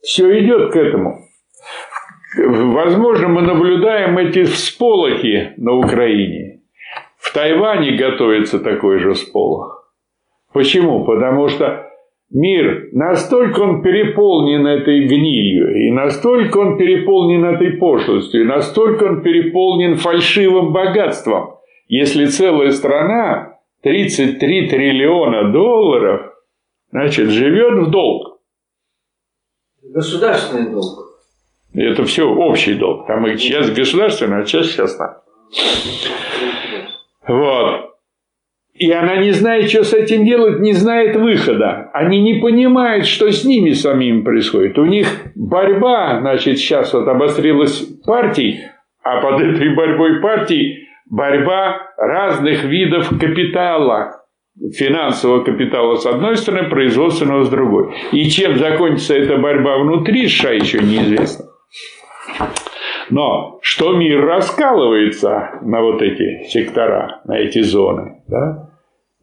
Все 0.00 0.38
идет 0.40 0.72
к 0.72 0.76
этому. 0.76 1.20
Возможно, 2.36 3.28
мы 3.28 3.42
наблюдаем 3.42 4.16
эти 4.18 4.44
всполохи 4.44 5.52
на 5.56 5.74
Украине. 5.74 6.62
В 7.18 7.32
Тайване 7.34 7.92
готовится 7.92 8.58
такой 8.58 8.98
же 9.00 9.12
всполох. 9.12 9.92
Почему? 10.52 11.04
Потому 11.04 11.48
что 11.48 11.87
Мир, 12.30 12.90
настолько 12.92 13.60
он 13.60 13.82
переполнен 13.82 14.66
этой 14.66 15.06
гнилью, 15.06 15.86
и 15.86 15.90
настолько 15.90 16.58
он 16.58 16.76
переполнен 16.76 17.44
этой 17.46 17.78
пошлостью, 17.78 18.42
и 18.42 18.44
настолько 18.44 19.04
он 19.04 19.22
переполнен 19.22 19.96
фальшивым 19.96 20.72
богатством. 20.72 21.54
Если 21.88 22.26
целая 22.26 22.70
страна, 22.72 23.58
33 23.82 24.68
триллиона 24.68 25.52
долларов, 25.52 26.34
значит, 26.90 27.30
живет 27.30 27.86
в 27.86 27.90
долг. 27.90 28.40
Государственный 29.82 30.70
долг. 30.70 31.08
Это 31.72 32.04
все 32.04 32.28
общий 32.28 32.74
долг. 32.74 33.06
Там 33.06 33.26
и 33.26 33.38
часть 33.38 33.72
государственная, 33.74 34.42
а 34.42 34.44
часть 34.44 34.76
частная. 34.76 35.22
Вот. 37.26 37.87
И 38.78 38.92
она 38.92 39.16
не 39.16 39.32
знает, 39.32 39.68
что 39.68 39.82
с 39.82 39.92
этим 39.92 40.24
делать, 40.24 40.60
не 40.60 40.72
знает 40.72 41.16
выхода. 41.16 41.90
Они 41.92 42.20
не 42.20 42.40
понимают, 42.40 43.06
что 43.06 43.30
с 43.30 43.44
ними 43.44 43.70
самим 43.70 44.22
происходит. 44.22 44.78
У 44.78 44.84
них 44.84 45.08
борьба, 45.34 46.20
значит, 46.20 46.58
сейчас 46.58 46.94
вот 46.94 47.08
обострилась 47.08 47.80
партий, 48.06 48.60
а 49.02 49.20
под 49.20 49.40
этой 49.40 49.74
борьбой 49.74 50.20
партий 50.20 50.86
борьба 51.10 51.92
разных 51.96 52.64
видов 52.64 53.08
капитала. 53.18 54.22
Финансового 54.76 55.42
капитала 55.44 55.96
с 55.96 56.06
одной 56.06 56.36
стороны, 56.36 56.68
производственного 56.68 57.44
с 57.44 57.48
другой. 57.48 57.94
И 58.12 58.28
чем 58.28 58.56
закончится 58.58 59.14
эта 59.14 59.38
борьба 59.38 59.78
внутри 59.78 60.28
США, 60.28 60.52
еще 60.52 60.78
неизвестно. 60.78 61.46
Но 63.10 63.58
что 63.62 63.94
мир 63.94 64.24
раскалывается 64.24 65.60
на 65.62 65.80
вот 65.80 66.02
эти 66.02 66.48
сектора, 66.48 67.22
на 67.24 67.38
эти 67.38 67.60
зоны, 67.60 68.22
да, 68.28 68.67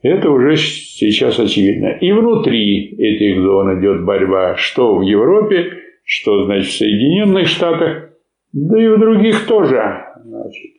это 0.06 0.30
уже 0.30 0.56
сейчас 0.56 1.40
очевидно. 1.40 1.98
И 2.00 2.12
внутри 2.12 2.96
этих 2.98 3.42
зон 3.42 3.80
идет 3.80 4.06
борьба, 4.06 4.56
что 4.56 4.98
в 4.98 5.02
Европе, 5.02 5.72
что, 6.04 6.46
значит, 6.46 6.70
в 6.70 6.78
Соединенных 6.78 7.48
Штатах, 7.48 8.10
да 8.54 8.82
и 8.82 8.88
в 8.88 9.00
других 9.00 9.46
тоже. 9.48 10.06
Значит, 10.24 10.72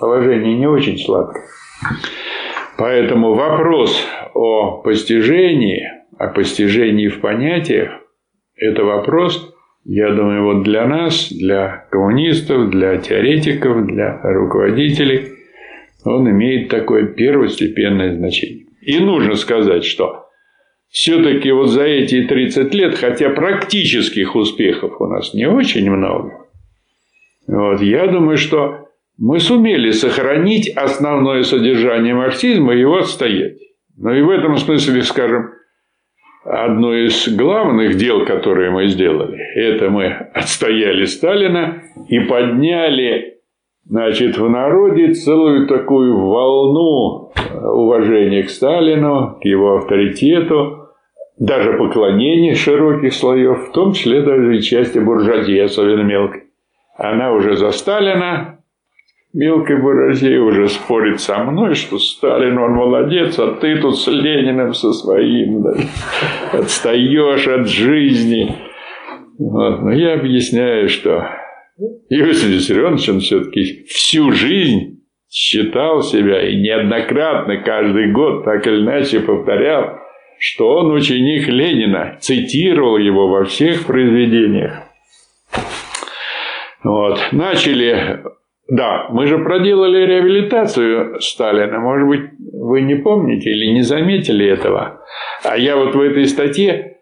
положение 0.00 0.58
не 0.58 0.66
очень 0.66 0.98
сладкое. 0.98 1.44
Поэтому 2.76 3.34
вопрос 3.34 4.04
о 4.34 4.82
постижении, 4.82 5.84
о 6.18 6.28
постижении 6.28 7.08
в 7.08 7.20
понятиях, 7.20 7.90
это 8.56 8.84
вопрос, 8.84 9.54
я 9.84 10.10
думаю, 10.10 10.44
вот 10.44 10.64
для 10.64 10.86
нас, 10.86 11.30
для 11.30 11.86
коммунистов, 11.90 12.70
для 12.70 12.96
теоретиков, 12.96 13.86
для 13.86 14.20
руководителей, 14.22 15.34
он 16.04 16.30
имеет 16.30 16.68
такое 16.68 17.06
первостепенное 17.06 18.14
значение. 18.14 18.66
И 18.82 18.98
нужно 18.98 19.34
сказать, 19.36 19.84
что 19.84 20.26
все-таки 20.90 21.50
вот 21.50 21.68
за 21.68 21.84
эти 21.84 22.22
30 22.22 22.74
лет, 22.74 22.94
хотя 22.94 23.30
практических 23.30 24.36
успехов 24.36 25.00
у 25.00 25.06
нас 25.06 25.34
не 25.34 25.48
очень 25.48 25.90
много, 25.90 26.44
вот, 27.46 27.80
я 27.82 28.06
думаю, 28.06 28.36
что 28.36 28.88
мы 29.18 29.38
сумели 29.38 29.90
сохранить 29.90 30.68
основное 30.70 31.42
содержание 31.42 32.14
марксизма 32.14 32.74
и 32.74 32.80
его 32.80 32.98
отстоять. 32.98 33.58
Но 33.96 34.12
и 34.12 34.22
в 34.22 34.30
этом 34.30 34.56
смысле, 34.56 35.02
скажем, 35.02 35.50
одно 36.44 36.94
из 36.94 37.28
главных 37.28 37.96
дел, 37.96 38.24
которые 38.24 38.70
мы 38.70 38.86
сделали, 38.88 39.38
это 39.56 39.88
мы 39.88 40.06
отстояли 40.06 41.04
Сталина 41.04 41.82
и 42.08 42.20
подняли 42.20 43.33
значит, 43.86 44.38
в 44.38 44.48
народе 44.48 45.12
целую 45.12 45.66
такую 45.66 46.16
волну 46.16 47.32
уважения 47.62 48.42
к 48.42 48.50
Сталину, 48.50 49.38
к 49.40 49.44
его 49.44 49.76
авторитету, 49.76 50.88
даже 51.38 51.72
поклонение 51.74 52.54
широких 52.54 53.12
слоев, 53.12 53.68
в 53.68 53.72
том 53.72 53.92
числе 53.92 54.22
даже 54.22 54.56
и 54.56 54.62
части 54.62 54.98
буржуазии, 54.98 55.58
особенно 55.58 56.02
мелкой. 56.02 56.44
Она 56.96 57.32
уже 57.32 57.56
за 57.56 57.70
Сталина, 57.72 58.60
мелкая 59.32 59.80
буржуазия 59.80 60.40
уже 60.40 60.68
спорит 60.68 61.20
со 61.20 61.38
мной, 61.38 61.74
что 61.74 61.98
Сталин, 61.98 62.56
он 62.58 62.72
молодец, 62.72 63.38
а 63.38 63.52
ты 63.52 63.80
тут 63.80 63.98
с 63.98 64.06
Лениным 64.06 64.74
со 64.74 64.92
своим 64.92 65.62
да, 65.62 65.74
отстаешь 66.52 67.48
от 67.48 67.68
жизни. 67.68 68.54
Вот. 69.38 69.82
Но 69.82 69.92
я 69.92 70.14
объясняю, 70.14 70.88
что 70.88 71.28
Иосиф 72.08 72.48
Виссарионович, 72.48 73.08
он 73.08 73.20
все-таки 73.20 73.84
всю 73.88 74.30
жизнь 74.32 75.02
считал 75.28 76.02
себя 76.02 76.48
и 76.48 76.56
неоднократно 76.56 77.62
каждый 77.62 78.12
год 78.12 78.44
так 78.44 78.66
или 78.66 78.82
иначе 78.82 79.20
повторял, 79.20 79.98
что 80.38 80.68
он 80.68 80.92
ученик 80.92 81.48
Ленина, 81.48 82.16
цитировал 82.20 82.98
его 82.98 83.28
во 83.28 83.44
всех 83.44 83.86
произведениях. 83.86 84.82
Вот. 86.84 87.18
Начали 87.32 88.22
да, 88.68 89.08
мы 89.10 89.26
же 89.26 89.38
проделали 89.38 90.06
реабилитацию 90.06 91.20
Сталина. 91.20 91.78
Может 91.80 92.08
быть, 92.08 92.30
вы 92.52 92.80
не 92.80 92.94
помните 92.94 93.50
или 93.50 93.74
не 93.74 93.82
заметили 93.82 94.46
этого. 94.46 95.04
А 95.44 95.58
я 95.58 95.76
вот 95.76 95.94
в 95.94 96.00
этой 96.00 96.26
статье 96.26 96.93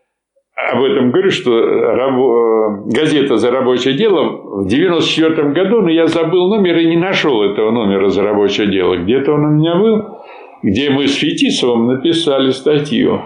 об 0.73 0.83
этом 0.83 1.11
говорю, 1.11 1.31
что 1.31 1.61
рабо... 1.61 2.85
газета 2.87 3.37
«За 3.37 3.51
рабочее 3.51 3.95
дело» 3.95 4.23
в 4.23 4.67
1994 4.67 5.51
году, 5.51 5.83
но 5.83 5.91
я 5.91 6.07
забыл 6.07 6.49
номер 6.49 6.79
и 6.79 6.87
не 6.87 6.97
нашел 6.97 7.43
этого 7.43 7.71
номера 7.71 8.09
«За 8.09 8.23
рабочее 8.23 8.67
дело». 8.67 8.97
Где-то 8.97 9.33
он 9.33 9.45
у 9.45 9.51
меня 9.51 9.77
был, 9.77 10.19
где 10.63 10.91
мы 10.91 11.07
с 11.07 11.15
Фетисовым 11.17 11.87
написали 11.89 12.51
статью. 12.51 13.21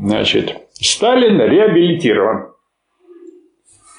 Значит, 0.00 0.56
Сталин 0.74 1.40
реабилитирован. 1.40 2.52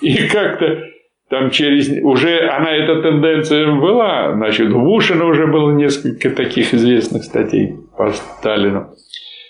И 0.02 0.28
как-то 0.28 0.82
там 1.30 1.52
через... 1.52 1.90
Уже 2.04 2.48
она, 2.50 2.72
эта 2.76 3.02
тенденция 3.02 3.76
была. 3.76 4.34
Значит, 4.34 4.72
у 4.72 4.80
Бушина 4.80 5.26
уже 5.26 5.48
было 5.48 5.72
несколько 5.72 6.30
таких 6.30 6.74
известных 6.74 7.24
статей 7.24 7.76
по 7.98 8.10
Сталину. 8.12 8.90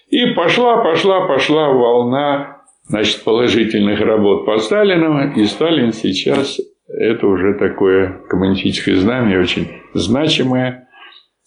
И 0.09 0.33
пошла, 0.33 0.83
пошла, 0.83 1.27
пошла 1.27 1.69
волна 1.69 2.59
значит, 2.89 3.23
положительных 3.23 4.02
работ 4.02 4.45
по 4.45 4.58
Сталину. 4.58 5.34
И 5.36 5.45
Сталин 5.45 5.93
сейчас 5.93 6.60
это 6.88 7.28
уже 7.28 7.54
такое 7.54 8.21
коммунистическое 8.28 8.95
знамя, 8.95 9.39
очень 9.39 9.67
значимое. 9.93 10.88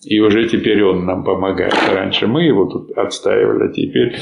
И 0.05 0.18
уже 0.20 0.48
теперь 0.48 0.83
он 0.83 1.05
нам 1.05 1.24
помогает. 1.24 1.74
Раньше 1.92 2.26
мы 2.26 2.44
его 2.44 2.64
тут 2.66 2.96
отстаивали, 2.96 3.68
а 3.68 3.72
теперь, 3.72 4.16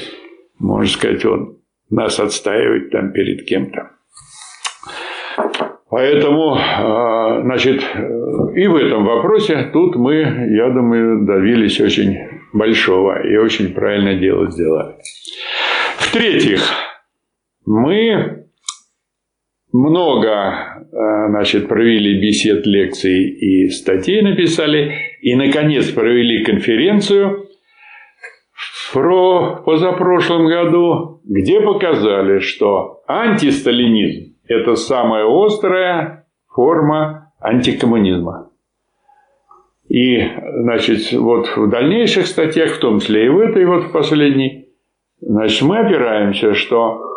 можно 0.58 0.90
сказать, 0.90 1.24
он 1.24 1.58
нас 1.88 2.18
отстаивает 2.20 2.90
там 2.90 3.12
перед 3.12 3.44
кем-то. 3.46 3.90
Поэтому, 5.88 6.54
а, 6.54 7.42
значит, 7.42 7.82
и 8.54 8.66
в 8.66 8.76
этом 8.76 9.04
вопросе 9.04 9.70
тут 9.72 9.96
мы, 9.96 10.20
я 10.54 10.68
думаю, 10.70 11.26
добились 11.26 11.80
очень 11.80 12.16
большого 12.52 13.26
и 13.26 13.36
очень 13.36 13.72
правильное 13.72 14.16
дело 14.16 14.50
сделали. 14.50 14.94
В-третьих, 15.98 16.60
мы 17.66 18.46
много 19.72 20.30
а, 20.32 21.28
значит, 21.28 21.68
провели 21.68 22.20
бесед, 22.20 22.66
лекций 22.66 23.28
и 23.28 23.68
статей 23.68 24.22
написали, 24.22 24.92
и, 25.20 25.34
наконец, 25.36 25.90
провели 25.90 26.44
конференцию 26.44 27.46
про 28.92 29.62
позапрошлом 29.64 30.46
году, 30.46 31.20
где 31.24 31.60
показали, 31.60 32.40
что 32.40 33.02
антисталинизм 33.06 34.34
это 34.48 34.74
самая 34.74 35.26
острая 35.26 36.26
форма 36.48 37.32
антикоммунизма. 37.40 38.50
И, 39.88 40.20
значит, 40.62 41.12
вот 41.12 41.56
в 41.56 41.68
дальнейших 41.68 42.26
статьях, 42.26 42.72
в 42.72 42.80
том 42.80 42.98
числе 42.98 43.26
и 43.26 43.28
в 43.28 43.38
этой 43.38 43.64
вот 43.64 43.92
последней, 43.92 44.68
значит, 45.20 45.62
мы 45.62 45.78
опираемся, 45.78 46.54
что 46.54 47.09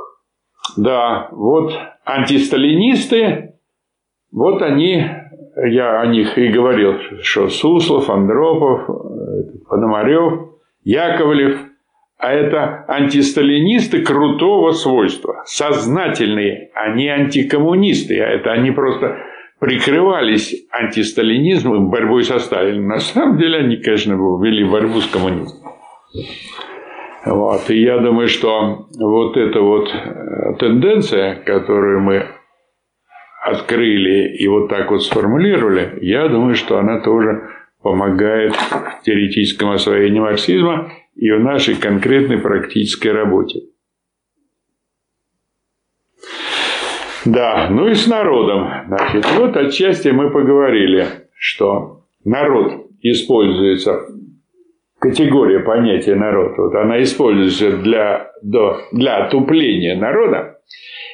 да, 0.77 1.27
вот 1.31 1.73
антисталинисты, 2.05 3.55
вот 4.31 4.61
они, 4.61 5.05
я 5.65 6.01
о 6.01 6.07
них 6.07 6.37
и 6.37 6.47
говорил, 6.49 6.95
что 7.21 7.49
Суслов, 7.49 8.09
Андропов, 8.09 8.87
Пономарев, 9.67 10.49
Яковлев– 10.83 11.59
а 12.23 12.31
это 12.31 12.85
антисталинисты 12.87 14.01
крутого 14.01 14.71
свойства, 14.71 15.43
сознательные, 15.45 16.71
а 16.73 16.95
не 16.95 17.09
антикоммунисты. 17.09 18.17
А 18.21 18.29
это 18.29 18.53
они 18.53 18.71
просто 18.71 19.17
прикрывались 19.59 20.65
антисталинизмом, 20.71 21.89
борьбой 21.89 22.23
со 22.23 22.39
Сталином. 22.39 22.87
На 22.87 22.99
самом 22.99 23.37
деле 23.37 23.57
они, 23.59 23.75
конечно, 23.75 24.13
вели 24.13 24.63
борьбу 24.63 25.01
с 25.01 25.07
коммунизмом. 25.07 25.73
Вот. 27.25 27.69
И 27.69 27.81
я 27.81 27.99
думаю, 27.99 28.27
что 28.27 28.87
вот 28.99 29.37
эта 29.37 29.61
вот 29.61 29.89
э, 29.93 30.55
тенденция, 30.59 31.35
которую 31.35 32.01
мы 32.01 32.27
открыли 33.43 34.35
и 34.37 34.47
вот 34.47 34.69
так 34.69 34.91
вот 34.91 35.03
сформулировали, 35.03 35.99
я 36.01 36.27
думаю, 36.27 36.55
что 36.55 36.77
она 36.77 36.99
тоже 37.01 37.49
помогает 37.81 38.53
в 38.55 39.01
теоретическом 39.03 39.71
освоении 39.71 40.19
марксизма 40.19 40.91
и 41.15 41.31
в 41.31 41.39
нашей 41.39 41.75
конкретной 41.75 42.39
практической 42.39 43.09
работе. 43.09 43.61
Да, 47.25 47.69
ну 47.69 47.87
и 47.87 47.93
с 47.93 48.07
народом. 48.07 48.69
Значит, 48.87 49.25
вот 49.37 49.55
отчасти 49.55 50.09
мы 50.09 50.29
поговорили, 50.29 51.07
что 51.37 52.03
народ 52.25 52.87
используется, 53.01 54.07
категория 55.03 55.59
понятия 55.59 56.15
народ, 56.15 56.57
вот 56.57 56.73
она 56.75 57.03
используется 57.03 57.75
для, 57.77 58.31
для 58.41 59.25
отупления 59.25 59.97
народа. 59.97 60.59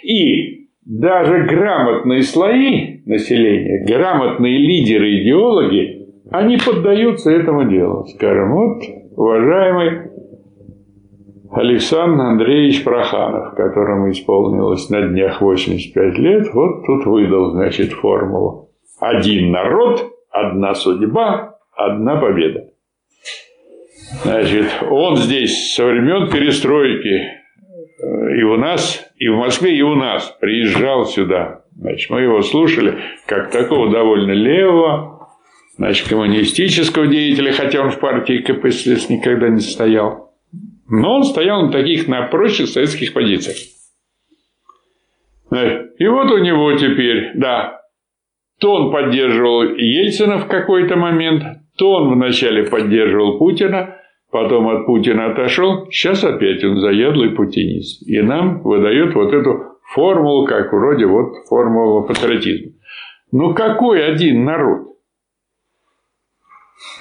И 0.03 0.67
даже 0.85 1.45
грамотные 1.45 2.21
слои 2.21 3.01
населения, 3.07 3.83
грамотные 3.87 4.59
лидеры, 4.59 5.23
идеологи, 5.23 6.05
они 6.29 6.57
поддаются 6.57 7.31
этому 7.31 7.67
делу. 7.67 8.05
Скажем, 8.15 8.53
вот, 8.53 8.83
уважаемый 9.15 10.11
Александр 11.51 12.21
Андреевич 12.21 12.83
Проханов, 12.83 13.55
которому 13.55 14.11
исполнилось 14.11 14.87
на 14.91 15.01
днях 15.07 15.41
85 15.41 16.17
лет, 16.19 16.47
вот 16.53 16.85
тут 16.85 17.07
выдал, 17.07 17.53
значит, 17.53 17.91
формулу. 17.93 18.69
Один 18.99 19.49
народ, 19.49 20.11
одна 20.29 20.75
судьба, 20.75 21.55
одна 21.75 22.17
победа. 22.17 22.68
Значит, 24.23 24.65
он 24.89 25.17
здесь 25.17 25.73
со 25.73 25.85
времен 25.85 26.29
перестройки 26.29 27.07
э, 27.07 28.39
и 28.39 28.43
у 28.43 28.57
нас, 28.57 29.11
и 29.17 29.27
в 29.27 29.35
Москве, 29.35 29.75
и 29.75 29.81
у 29.81 29.95
нас 29.95 30.35
приезжал 30.39 31.05
сюда. 31.05 31.63
Значит, 31.75 32.09
мы 32.09 32.21
его 32.21 32.41
слушали 32.41 32.99
как 33.25 33.51
такого 33.51 33.89
довольно 33.91 34.31
левого, 34.31 35.29
значит, 35.77 36.07
коммунистического 36.09 37.07
деятеля, 37.07 37.53
хотя 37.53 37.81
он 37.81 37.91
в 37.91 37.99
партии 37.99 38.39
КПСС 38.39 39.09
никогда 39.09 39.49
не 39.49 39.61
стоял. 39.61 40.33
Но 40.89 41.17
он 41.17 41.23
стоял 41.23 41.67
на 41.67 41.71
таких 41.71 42.07
на 42.07 42.23
прочих 42.23 42.67
советских 42.67 43.13
позициях. 43.13 43.57
И 45.51 46.07
вот 46.07 46.31
у 46.31 46.37
него 46.39 46.73
теперь, 46.73 47.31
да, 47.35 47.81
то 48.59 48.73
он 48.73 48.91
поддерживал 48.91 49.63
Ельцина 49.63 50.37
в 50.37 50.47
какой-то 50.47 50.95
момент, 50.95 51.43
то 51.77 51.91
он 51.91 52.13
вначале 52.13 52.63
поддерживал 52.63 53.37
Путина, 53.37 53.98
потом 54.31 54.67
от 54.69 54.85
Путина 54.85 55.31
отошел, 55.31 55.87
сейчас 55.91 56.23
опять 56.23 56.63
он 56.63 56.79
заядлый 56.79 57.31
путинист. 57.31 58.07
И 58.07 58.21
нам 58.21 58.61
выдает 58.61 59.13
вот 59.15 59.33
эту 59.33 59.77
формулу, 59.93 60.45
как 60.45 60.71
вроде 60.71 61.05
вот 61.05 61.47
формула 61.47 62.01
патриотизма. 62.01 62.73
Ну 63.31 63.53
какой 63.53 64.05
один 64.05 64.45
народ? 64.45 64.95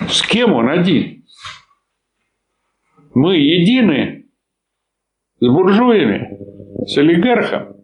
С 0.08 0.22
кем 0.22 0.52
он 0.52 0.68
один? 0.68 1.24
Мы 3.14 3.36
едины 3.36 4.26
с 5.40 5.46
буржуями, 5.46 6.38
с 6.86 6.96
олигархом. 6.98 7.77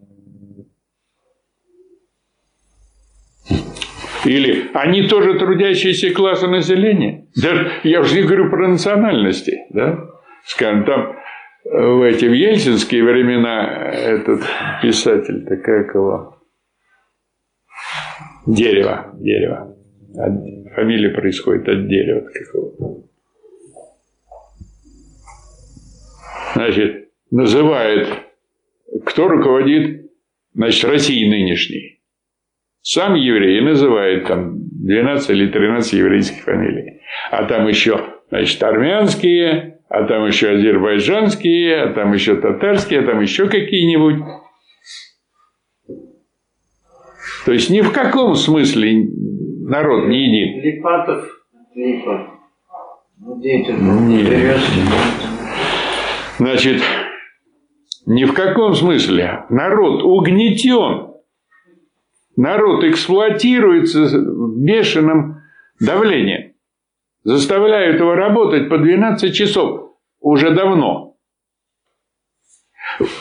Или 4.24 4.70
они 4.72 5.06
тоже 5.06 5.38
трудящиеся 5.38 6.12
классы 6.14 6.46
населения. 6.46 7.26
Даже, 7.40 7.70
я 7.82 8.00
уже 8.00 8.16
не 8.16 8.22
говорю 8.22 8.50
про 8.50 8.68
национальности. 8.68 9.58
Да? 9.70 9.98
Скажем, 10.44 10.84
там 10.84 11.16
в 11.64 12.02
эти 12.02 12.26
в 12.26 12.32
ельцинские 12.32 13.04
времена 13.04 13.90
этот 13.90 14.42
писатель, 14.82 15.44
такая 15.46 15.84
кого? 15.84 16.38
Дерево. 18.46 19.10
Дерево. 19.14 19.76
От, 20.16 20.74
фамилия 20.74 21.10
происходит 21.10 21.68
от 21.68 21.88
дерева 21.88 22.28
какого 22.32 23.04
Значит, 26.54 27.08
называет, 27.30 28.06
кто 29.04 29.26
руководит, 29.26 30.12
значит, 30.54 30.84
Россией 30.84 31.28
нынешней. 31.28 31.93
Сам 32.86 33.14
еврей 33.14 33.62
называет 33.62 34.26
там 34.26 34.58
12 34.58 35.30
или 35.30 35.46
13 35.50 35.94
еврейских 35.94 36.44
фамилий. 36.44 37.00
А 37.30 37.44
там 37.46 37.66
еще, 37.66 37.98
значит, 38.28 38.62
армянские, 38.62 39.78
а 39.88 40.04
там 40.04 40.26
еще 40.26 40.50
азербайджанские, 40.50 41.82
а 41.82 41.94
там 41.94 42.12
еще 42.12 42.36
татарские, 42.36 43.00
а 43.00 43.06
там 43.06 43.22
еще 43.22 43.48
какие-нибудь. 43.48 44.22
То 47.46 47.52
есть 47.52 47.70
ни 47.70 47.80
в 47.80 47.90
каком 47.90 48.34
смысле 48.34 49.06
народ 49.66 50.06
не 50.08 50.26
един. 50.26 50.62
Липатов, 50.62 51.24
Липа. 51.74 52.38
Ну, 53.18 53.40
деятель. 53.40 53.76
Нет. 53.80 54.60
Значит, 56.36 56.82
ни 58.04 58.24
в 58.24 58.34
каком 58.34 58.74
смысле 58.74 59.44
народ 59.48 60.02
угнетен 60.02 61.13
народ 62.36 62.84
эксплуатируется 62.84 64.04
в 64.06 64.62
бешеном 64.62 65.42
давлении. 65.80 66.54
Заставляют 67.22 68.00
его 68.00 68.14
работать 68.14 68.68
по 68.68 68.78
12 68.78 69.34
часов 69.34 69.96
уже 70.20 70.54
давно. 70.54 71.16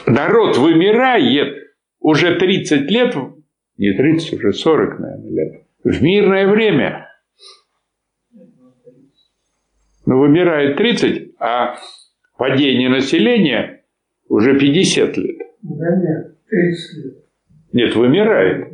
Народ 0.05 0.57
вымирает 0.57 1.57
уже 1.99 2.35
30 2.35 2.89
лет, 2.91 3.15
не 3.77 3.93
30, 3.93 4.33
уже 4.33 4.53
40, 4.53 4.99
наверное, 4.99 5.31
лет, 5.31 5.63
в 5.83 6.03
мирное 6.03 6.47
время. 6.47 7.09
Но 10.05 10.19
вымирает 10.19 10.77
30, 10.77 11.31
а 11.39 11.77
падение 12.37 12.89
населения 12.89 13.83
уже 14.27 14.59
50 14.59 15.17
лет. 15.17 15.37
Да 15.61 15.95
нет, 15.95 16.37
30 16.49 17.05
лет. 17.05 17.13
Нет, 17.71 17.95
вымирает. 17.95 18.73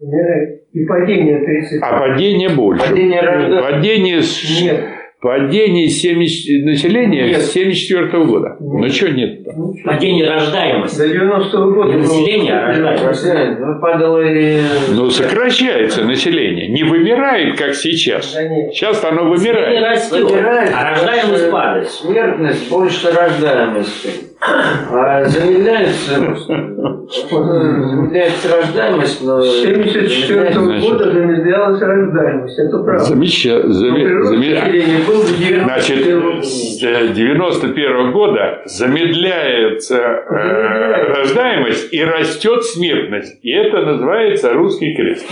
И 0.00 0.84
падение 0.84 1.38
30. 1.44 1.82
А 1.82 1.98
падение 1.98 2.50
больше. 2.50 2.86
Падение 2.88 3.20
рождается. 3.20 3.70
Падение, 3.70 4.22
с- 4.22 4.60
Нет. 4.62 4.84
падение 5.22 5.88
70, 5.88 6.66
населения 6.66 7.28
Нет. 7.28 7.40
с 7.40 7.52
74 7.52 8.24
года. 8.26 8.56
Нет. 8.60 8.82
Ну 8.82 8.88
что 8.90 9.10
нет-то? 9.10 9.52
Падение 9.86 10.28
рождаемости. 10.28 10.98
До 10.98 11.06
90-го 11.06 11.70
года. 11.72 11.88
Не 11.92 11.96
было 11.96 12.02
население, 12.02 12.52
а 12.58 12.74
12. 12.74 13.06
Рождает, 13.06 13.58
ну, 13.58 13.80
падало 13.80 14.20
и... 14.22 14.60
Ну, 14.94 15.08
сокращается 15.10 16.04
население. 16.04 16.68
Не 16.68 16.82
вымирает, 16.84 17.56
как 17.58 17.74
сейчас. 17.74 18.34
Да 18.34 18.46
нет. 18.46 18.74
Сейчас 18.74 19.02
оно 19.02 19.22
Не 19.24 19.30
вымирает. 19.34 19.82
растет, 19.82 20.24
Вымирает. 20.30 20.70
а 20.74 20.90
рождаемость 20.90 21.50
падает. 21.50 21.88
Смертность 21.88 22.70
больше 22.70 23.10
рождаемости. 23.12 24.10
А 24.42 25.24
замедляется, 25.24 26.20
замедляется 27.10 28.56
рождаемость, 28.56 29.24
но... 29.24 29.40
С 29.40 29.62
74 29.62 30.52
Значит. 30.52 30.82
года 30.82 31.12
замедлялась 31.12 31.80
рождаемость. 31.80 32.58
Это 32.58 32.78
правда. 32.82 33.04
Замеча- 33.04 33.62
Но 33.62 33.72
заме- 33.72 34.04
прирост 34.04 34.32
заме- 34.32 34.54
населения 34.54 34.98
был 35.06 35.20
в 35.22 35.38
91 35.38 35.64
Значит, 35.64 36.44
с 36.44 37.12
91 37.14 38.12
года 38.12 38.62
замедляется 38.66 39.96
э, 39.96 40.24
Замедляется. 40.30 41.14
рождаемость 41.20 41.92
и 41.94 42.04
растет 42.04 42.64
смертность. 42.64 43.38
И 43.42 43.50
это 43.50 43.82
называется 43.82 44.52
русский 44.54 44.94
крест. 44.94 45.26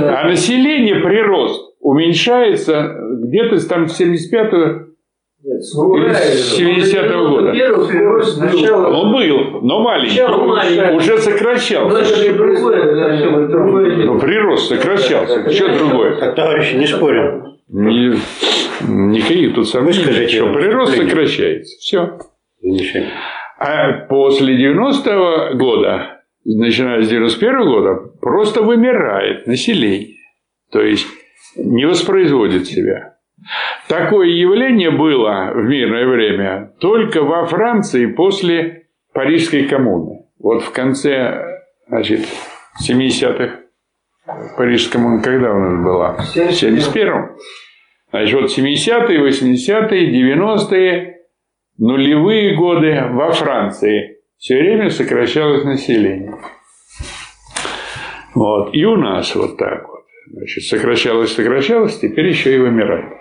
А 0.00 0.24
население 0.26 0.96
прирост 0.96 1.74
уменьшается 1.80 2.94
где-то 3.24 3.68
там 3.68 3.88
с 3.88 3.96
75 3.96 4.87
Ура, 5.76 6.14
с 6.14 6.58
70-го 6.58 7.28
года. 7.28 7.52
Первый 7.52 7.86
был. 7.86 8.22
Сначала- 8.24 8.88
Он 8.88 9.12
был, 9.12 9.60
но 9.62 9.80
маленький. 9.82 10.16
Сначала 10.16 10.44
маленький. 10.44 10.96
Уже 10.96 11.12
Но 11.12 11.18
сокращался. 11.18 11.98
это 12.24 12.36
другое, 12.36 13.16
всё, 13.16 13.46
другое. 13.46 13.96
Ну, 14.06 14.18
прирост 14.18 14.68
сокращался. 14.68 15.48
Что 15.50 15.78
другое? 15.78 16.32
Товарищи, 16.32 16.74
не 16.76 16.86
спорим. 16.86 17.44
Не- 17.68 18.16
никаких 18.88 19.54
тут 19.54 19.68
сомнений. 19.68 20.26
Что 20.28 20.52
прирост 20.52 20.96
сокращается. 20.96 21.76
Все. 21.78 22.18
Замечательно. 22.60 23.12
А 23.60 23.92
после 24.08 24.56
90-го 24.56 25.56
года, 25.56 26.20
начиная 26.44 27.02
с 27.02 27.08
91 27.08 27.64
года, 27.64 27.94
просто 28.20 28.62
вымирает 28.62 29.46
население. 29.46 30.16
То 30.72 30.80
есть 30.80 31.06
не 31.56 31.86
воспроизводит 31.86 32.66
себя. 32.66 33.17
Такое 33.88 34.28
явление 34.28 34.90
было 34.90 35.52
в 35.54 35.64
мирное 35.64 36.06
время 36.06 36.72
только 36.80 37.22
во 37.22 37.46
Франции 37.46 38.06
после 38.06 38.86
Парижской 39.12 39.64
коммуны. 39.64 40.26
Вот 40.38 40.62
в 40.62 40.72
конце 40.72 41.62
значит, 41.88 42.20
70-х 42.86 43.60
Парижская 44.56 45.00
коммуна 45.00 45.22
когда 45.22 45.52
у 45.52 45.58
нас 45.58 45.84
была? 45.84 46.16
В 46.16 46.36
71-м. 46.36 47.36
Значит, 48.10 48.40
вот 48.40 48.50
70-е, 48.50 49.28
80-е, 49.28 50.34
90-е, 50.34 51.16
нулевые 51.78 52.56
годы 52.56 53.04
во 53.10 53.32
Франции 53.32 54.18
все 54.38 54.58
время 54.58 54.90
сокращалось 54.90 55.64
население. 55.64 56.34
Вот. 58.34 58.74
И 58.74 58.84
у 58.84 58.96
нас 58.96 59.34
вот 59.34 59.56
так 59.56 59.88
вот. 59.88 60.04
Значит, 60.30 60.64
сокращалось, 60.64 61.32
сокращалось, 61.32 61.98
теперь 61.98 62.28
еще 62.28 62.54
и 62.54 62.58
вымирает. 62.58 63.17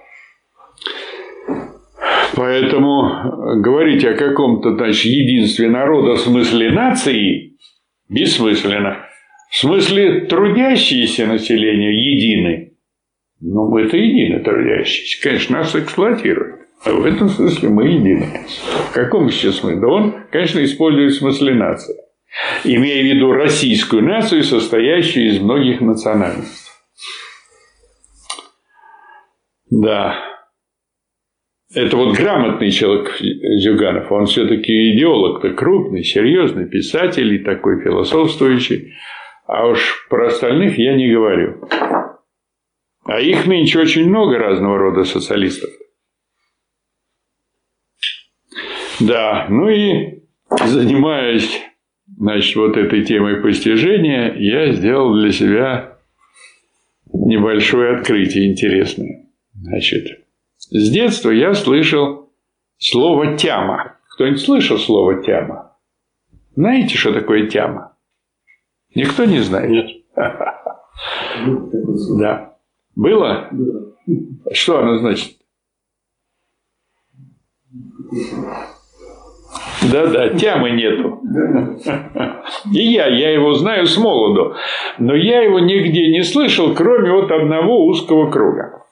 Поэтому 2.38 3.62
говорить 3.64 4.06
о 4.06 4.14
каком-то 4.14 4.76
значит, 4.76 5.06
единстве 5.06 5.72
народа 5.72 6.14
в 6.14 6.20
смысле 6.20 6.70
нации 6.70 7.58
бессмысленно. 8.10 9.08
В 9.50 9.58
смысле 9.58 10.22
трудящееся 10.28 11.26
население 11.26 11.96
едины. 11.96 12.74
Ну, 13.42 13.76
это 13.78 13.98
едино 13.98 14.44
трудящиеся. 14.44 15.24
Конечно, 15.24 15.58
нас 15.58 15.76
эксплуатируют. 15.76 16.62
А 16.86 16.92
в 16.92 17.08
этом 17.08 17.28
смысле 17.28 17.70
мы 17.70 17.88
едины. 17.88 18.28
В 18.92 18.94
каком 18.94 19.26
еще 19.26 19.52
смысле? 19.52 19.80
Да 19.80 19.88
он, 19.88 20.16
конечно, 20.32 20.64
использует 20.64 21.16
смысле 21.16 21.56
нации. 21.56 21.96
Имея 22.64 23.02
в 23.02 23.16
виду 23.16 23.32
российскую 23.32 24.04
нацию, 24.04 24.44
состоящую 24.44 25.30
из 25.30 25.40
многих 25.40 25.82
национальностей. 25.82 26.72
Да. 29.72 30.37
Это 31.74 31.98
вот 31.98 32.16
грамотный 32.16 32.72
человек 32.72 33.18
Зюганов. 33.20 34.12
Он 34.12 34.26
все-таки 34.26 34.94
идеолог-то 34.94 35.52
крупный, 35.52 36.04
серьезный 36.04 36.68
писатель 36.68 37.34
и 37.34 37.40
такой 37.40 37.82
философствующий. 37.82 38.94
А 39.48 39.68
уж 39.68 40.08
про 40.10 40.28
остальных 40.28 40.78
я 40.78 40.96
не 40.96 41.12
говорю. 41.12 41.68
А 43.04 43.20
их 43.20 43.46
нынче 43.46 43.80
очень 43.80 44.08
много 44.08 44.38
разного 44.38 44.78
рода 44.78 45.04
социалистов. 45.04 45.70
Да, 49.00 49.48
ну 49.50 49.70
и 49.70 50.24
занимаясь 50.50 51.62
значит, 52.18 52.56
вот 52.56 52.78
этой 52.78 53.04
темой 53.04 53.42
постижения, 53.42 54.34
я 54.38 54.72
сделал 54.72 55.14
для 55.20 55.32
себя 55.32 55.98
небольшое 57.14 57.98
открытие 57.98 58.52
интересное. 58.52 59.28
Значит, 59.54 60.27
с 60.70 60.90
детства 60.90 61.30
я 61.30 61.54
слышал 61.54 62.30
слово 62.78 63.38
«тяма». 63.38 63.98
Кто-нибудь 64.14 64.42
слышал 64.42 64.78
слово 64.78 65.24
«тяма»? 65.24 65.78
Знаете, 66.56 66.98
что 66.98 67.14
такое 67.14 67.48
тяма? 67.48 67.96
Никто 68.96 69.26
не 69.26 69.40
знает? 69.40 69.90
Да. 72.18 72.58
Было? 72.96 73.52
Что 74.52 74.80
оно 74.80 74.98
значит? 74.98 75.38
Да-да, 79.92 80.30
тямы 80.30 80.72
нету. 80.72 81.22
И 82.74 82.92
я, 82.92 83.08
я 83.08 83.32
его 83.32 83.54
знаю 83.54 83.86
с 83.86 83.98
молоду, 83.98 84.56
но 84.98 85.16
я 85.16 85.44
его 85.44 85.60
нигде 85.60 86.10
не 86.12 86.24
слышал, 86.24 86.74
кроме 86.74 87.12
вот 87.12 87.32
одного 87.32 87.86
узкого 87.86 88.32
круга. 88.32 88.87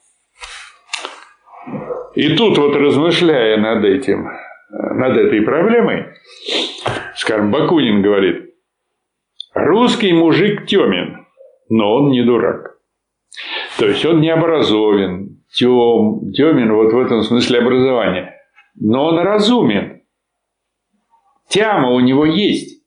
И 2.16 2.36
тут 2.36 2.58
вот 2.58 2.76
размышляя 2.76 3.58
над 3.58 3.84
этим, 3.84 4.30
над 4.70 5.18
этой 5.18 5.42
проблемой, 5.42 6.06
скажем, 7.16 7.52
Бакунин 7.52 8.02
говорит, 8.02 8.54
русский 9.54 10.14
мужик 10.14 10.66
темен, 10.66 11.26
но 11.70 11.94
он 11.94 12.12
не 12.12 12.24
дурак. 12.24 12.78
То 13.78 13.88
есть 13.88 14.06
он 14.06 14.22
не 14.22 14.30
образован, 14.30 15.42
тем, 15.54 16.32
темен 16.32 16.74
вот 16.74 16.94
в 16.94 17.00
этом 17.00 17.22
смысле 17.22 17.60
образования, 17.60 18.34
но 18.80 19.08
он 19.08 19.20
разумен. 19.20 20.02
Тяма 21.50 21.92
у 21.92 22.00
него 22.00 22.26
есть. 22.26 22.82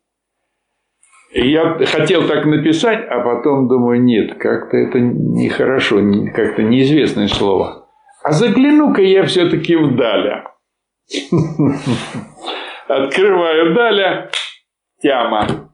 И 1.33 1.51
я 1.51 1.79
хотел 1.85 2.27
так 2.27 2.47
написать, 2.47 3.07
а 3.07 3.21
потом 3.21 3.69
думаю, 3.69 4.03
нет, 4.03 4.39
как-то 4.39 4.79
это 4.79 4.99
нехорошо, 4.99 5.97
как-то 6.35 6.63
неизвестное 6.63 7.29
слово. 7.29 7.78
А 8.29 8.33
загляну-ка 8.33 9.01
я 9.01 9.25
все-таки 9.25 9.75
в 9.75 9.97
Даля. 9.97 10.53
Открываю 12.87 13.75
Даля, 13.75 14.31
тяма. 15.01 15.73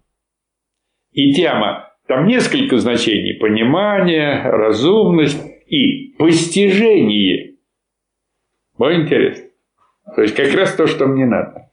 И 1.11 1.33
тяма. 1.33 1.93
Там 2.07 2.29
несколько 2.29 2.79
значений. 2.79 3.40
Понимание, 3.40 4.40
разумность 4.43 5.45
и 5.67 6.12
постижение. 6.17 7.57
Вот 8.79 8.93
интересно. 8.93 9.47
То 10.14 10.23
есть, 10.23 10.37
как 10.37 10.55
раз 10.55 10.77
то, 10.77 10.87
что 10.87 11.07
мне 11.07 11.27
надо. 11.27 11.73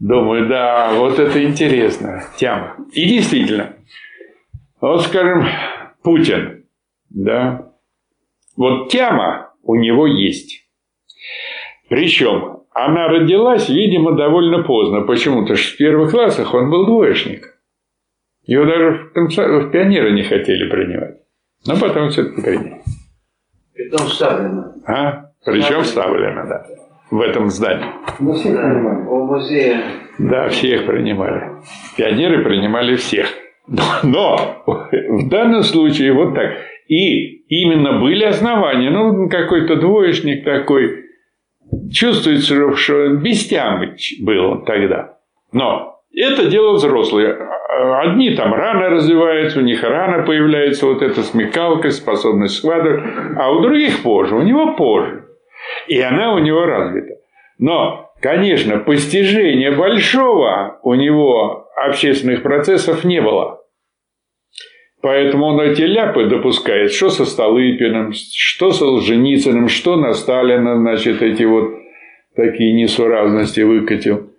Думаю, 0.00 0.48
да, 0.48 0.94
вот 0.94 1.18
это 1.18 1.44
интересно. 1.44 2.24
Тяма. 2.38 2.74
И 2.92 3.06
действительно, 3.06 3.76
вот, 4.80 5.02
скажем, 5.02 5.46
Путин, 6.02 6.64
да, 7.10 7.70
вот 8.56 8.88
тяма 8.88 9.47
у 9.62 9.74
него 9.76 10.06
есть. 10.06 10.66
Причем 11.88 12.58
она 12.72 13.08
родилась, 13.08 13.68
видимо, 13.68 14.12
довольно 14.16 14.62
поздно. 14.62 15.02
Почему-то 15.02 15.54
в 15.54 15.76
первых 15.76 16.10
классах 16.10 16.54
он 16.54 16.70
был 16.70 16.86
двоечник. 16.86 17.54
Его 18.46 18.64
даже 18.64 18.90
в, 18.90 19.12
комсо... 19.12 19.46
в 19.46 19.70
пионеры 19.70 20.12
не 20.12 20.22
хотели 20.22 20.68
принимать. 20.70 21.16
Но 21.66 21.76
потом 21.76 22.10
все-таки 22.10 22.40
приняли. 22.40 22.80
Притом 23.74 24.06
Сталина. 24.06 24.74
А? 24.86 25.30
Причем 25.44 25.82
Сталина, 25.84 26.46
да. 26.48 26.66
В 27.10 27.20
этом 27.20 27.48
здании. 27.48 27.86
Мы 28.18 28.34
всех 28.34 28.54
Да, 28.54 28.62
понимаем. 28.62 29.08
у 29.08 29.26
музея. 29.26 29.82
Да, 30.18 30.48
всех 30.50 30.86
принимали. 30.86 31.50
Пионеры 31.96 32.44
принимали 32.44 32.96
всех. 32.96 33.28
Но, 33.66 33.82
но 34.02 34.62
в 34.66 35.28
данном 35.28 35.62
случае 35.62 36.12
вот 36.12 36.34
так. 36.34 36.50
И 36.88 37.44
именно 37.48 38.00
были 38.00 38.24
основания. 38.24 38.90
Ну, 38.90 39.28
какой-то 39.28 39.76
двоечник 39.76 40.44
такой. 40.44 41.04
Чувствуется, 41.92 42.74
что 42.76 43.08
без 43.16 43.46
тямы 43.46 43.96
был 44.22 44.64
тогда. 44.64 45.18
Но 45.52 46.00
это 46.14 46.46
дело 46.46 46.72
взрослые. 46.72 47.36
Одни 48.02 48.30
там 48.34 48.54
рано 48.54 48.88
развиваются, 48.88 49.60
у 49.60 49.62
них 49.62 49.82
рано 49.82 50.24
появляется 50.24 50.86
вот 50.86 51.02
эта 51.02 51.22
смекалка, 51.22 51.90
способность 51.90 52.56
складывать, 52.56 53.04
а 53.36 53.50
у 53.52 53.60
других 53.60 54.02
позже, 54.02 54.34
у 54.34 54.42
него 54.42 54.74
позже. 54.74 55.26
И 55.86 56.00
она 56.00 56.32
у 56.32 56.38
него 56.38 56.64
развита. 56.64 57.14
Но, 57.58 58.10
конечно, 58.20 58.78
постижения 58.78 59.72
большого 59.72 60.78
у 60.82 60.94
него 60.94 61.68
общественных 61.76 62.42
процессов 62.42 63.04
не 63.04 63.20
было. 63.20 63.60
Поэтому 65.00 65.46
он 65.46 65.60
эти 65.60 65.82
ляпы 65.82 66.26
допускает, 66.26 66.90
что 66.90 67.08
со 67.08 67.24
Столыпиным, 67.24 68.12
что 68.12 68.72
с 68.72 68.78
Солженицыным, 68.78 69.68
что 69.68 69.96
на 69.96 70.12
Сталина, 70.12 70.76
значит, 70.76 71.22
эти 71.22 71.44
вот 71.44 71.74
такие 72.34 72.74
несуразности 72.74 73.60
выкатил. 73.60 74.30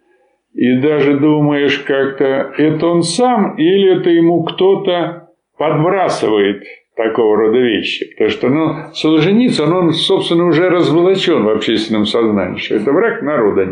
И 0.54 0.78
даже 0.78 1.17
думаешь 1.17 1.80
как-то, 1.80 2.26
это 2.58 2.88
он 2.88 3.04
сам 3.04 3.56
или 3.58 4.00
это 4.00 4.10
ему 4.10 4.43
кто-то 4.43 5.30
подбрасывает 5.58 6.63
такого 6.95 7.38
рода 7.38 7.58
вещи. 7.60 8.10
Потому 8.12 8.30
что 8.30 8.50
ну, 8.50 8.76
Солженицын, 8.93 9.72
он, 9.72 9.93
собственно, 9.93 10.45
уже 10.45 10.69
разволочен 10.69 11.43
в 11.43 11.50
общественном 11.50 12.06
сознании, 12.06 12.60
что 12.60 12.76
это 12.76 12.91
враг 12.91 13.22
народа 13.22 13.65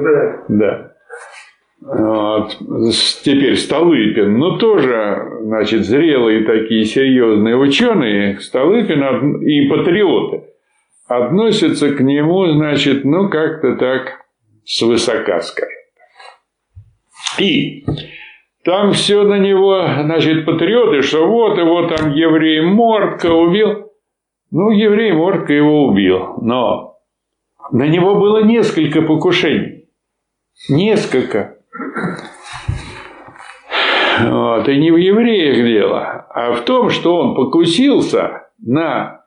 брак. 0.00 0.44
Да. 0.48 0.93
Теперь 1.84 3.56
Столыпин, 3.56 4.38
ну 4.38 4.56
тоже, 4.56 5.40
значит, 5.42 5.84
зрелые 5.84 6.44
такие 6.44 6.86
серьезные 6.86 7.56
ученые, 7.56 8.40
Столыпин 8.40 9.42
и 9.42 9.68
патриоты 9.68 10.44
относятся 11.06 11.94
к 11.94 12.00
нему, 12.00 12.46
значит, 12.52 13.04
ну 13.04 13.28
как-то 13.28 13.76
так 13.76 14.22
свысока, 14.64 15.40
скажем. 15.40 15.78
И 17.38 17.84
там 18.64 18.92
все 18.92 19.22
на 19.24 19.38
него, 19.38 19.86
значит, 20.04 20.46
патриоты, 20.46 21.02
что 21.02 21.26
вот 21.26 21.58
его 21.58 21.86
там 21.88 22.12
еврей 22.12 22.62
Мортко 22.62 23.26
убил. 23.26 23.92
Ну, 24.50 24.70
еврей 24.70 25.12
Мортко 25.12 25.52
его 25.52 25.88
убил, 25.88 26.38
но 26.40 26.96
на 27.72 27.86
него 27.88 28.14
было 28.14 28.42
несколько 28.42 29.02
покушений. 29.02 29.90
Несколько. 30.70 31.58
Вот. 34.20 34.68
И 34.68 34.76
не 34.78 34.92
в 34.92 34.96
евреях 34.96 35.56
дело, 35.56 36.26
а 36.30 36.52
в 36.52 36.62
том, 36.62 36.90
что 36.90 37.16
он 37.16 37.34
покусился 37.34 38.48
на 38.58 39.24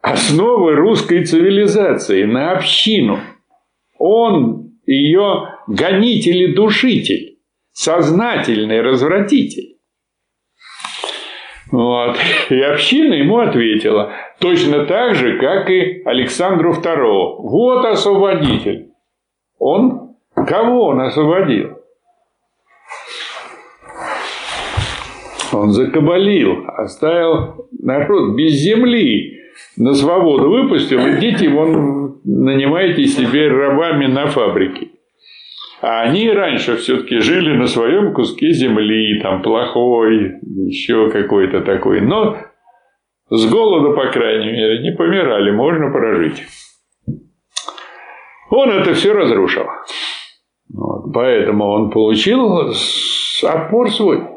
основы 0.00 0.74
русской 0.74 1.24
цивилизации, 1.24 2.24
на 2.24 2.52
общину. 2.52 3.20
Он 3.98 4.72
ее 4.86 5.50
гонитель 5.66 6.42
и 6.42 6.54
душитель, 6.54 7.38
сознательный 7.72 8.80
развратитель. 8.80 9.76
Вот. 11.70 12.16
И 12.50 12.60
община 12.60 13.14
ему 13.14 13.38
ответила, 13.38 14.12
точно 14.40 14.86
так 14.86 15.14
же, 15.14 15.38
как 15.38 15.68
и 15.70 16.02
Александру 16.04 16.72
II. 16.72 17.36
Вот 17.38 17.84
освободитель. 17.84 18.90
Он 19.58 20.04
кого 20.34 20.88
он 20.88 21.00
освободил? 21.00 21.73
Он 25.54 25.70
закабалил, 25.70 26.64
оставил 26.66 27.68
народ 27.80 28.36
без 28.36 28.52
земли, 28.54 29.40
на 29.76 29.94
свободу 29.94 30.50
выпустил, 30.50 30.98
идите 30.98 31.48
вон 31.48 32.20
нанимайте 32.24 33.06
себе 33.06 33.48
рабами 33.48 34.06
на 34.06 34.26
фабрике. 34.26 34.88
А 35.80 36.02
они 36.02 36.30
раньше 36.30 36.76
все-таки 36.76 37.18
жили 37.18 37.56
на 37.56 37.66
своем 37.66 38.14
куске 38.14 38.52
земли, 38.52 39.20
там 39.20 39.42
плохой, 39.42 40.32
еще 40.42 41.10
какой-то 41.10 41.60
такой. 41.60 42.00
Но 42.00 42.38
с 43.28 43.50
голоду, 43.50 43.94
по 43.94 44.06
крайней 44.06 44.50
мере, 44.50 44.82
не 44.82 44.92
помирали, 44.92 45.50
можно 45.50 45.90
прожить. 45.90 46.42
Он 48.50 48.70
это 48.70 48.94
все 48.94 49.12
разрушил. 49.12 49.66
Вот, 50.72 51.12
поэтому 51.12 51.66
он 51.66 51.90
получил 51.90 52.72
опор 53.42 53.90
свой. 53.90 54.33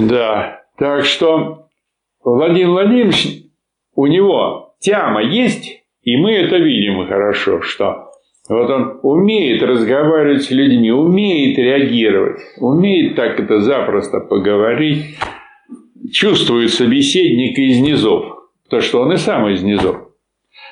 Да, 0.00 0.62
так 0.78 1.04
что 1.04 1.68
Владимир 2.22 2.70
Владимирович, 2.70 3.44
у 3.94 4.06
него 4.06 4.74
тяма 4.80 5.22
есть, 5.22 5.84
и 6.02 6.16
мы 6.16 6.32
это 6.32 6.56
видим 6.56 7.06
хорошо, 7.06 7.62
что 7.62 8.10
вот 8.48 8.70
он 8.70 9.00
умеет 9.02 9.62
разговаривать 9.62 10.42
с 10.42 10.50
людьми, 10.50 10.92
умеет 10.92 11.58
реагировать, 11.58 12.40
умеет 12.58 13.16
так 13.16 13.40
это 13.40 13.60
запросто 13.60 14.20
поговорить, 14.20 15.16
чувствует 16.12 16.70
собеседника 16.70 17.60
из 17.60 17.80
низов, 17.80 18.36
потому 18.64 18.82
что 18.82 19.00
он 19.00 19.12
и 19.12 19.16
сам 19.16 19.48
из 19.48 19.62
низов. 19.62 19.96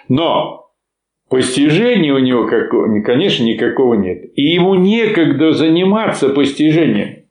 Но 0.08 0.70
постижения 1.30 2.14
у 2.14 2.18
него, 2.18 2.46
конечно, 3.02 3.44
никакого 3.44 3.94
нет. 3.94 4.24
И 4.36 4.42
ему 4.42 4.74
некогда 4.74 5.52
заниматься 5.52 6.28
постижением. 6.28 7.24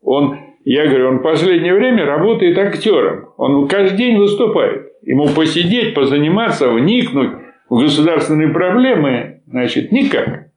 Он, 0.00 0.38
я 0.64 0.86
говорю, 0.86 1.08
он 1.08 1.18
в 1.18 1.22
последнее 1.22 1.74
время 1.74 2.04
работает 2.04 2.58
актером. 2.58 3.30
Он 3.36 3.66
каждый 3.66 3.96
день 3.96 4.18
выступает. 4.18 4.92
Ему 5.02 5.28
посидеть, 5.28 5.94
позаниматься, 5.94 6.68
вникнуть 6.70 7.30
в 7.70 7.80
государственные 7.80 8.48
проблемы, 8.48 9.40
значит, 9.46 9.90
никак. 9.90 10.48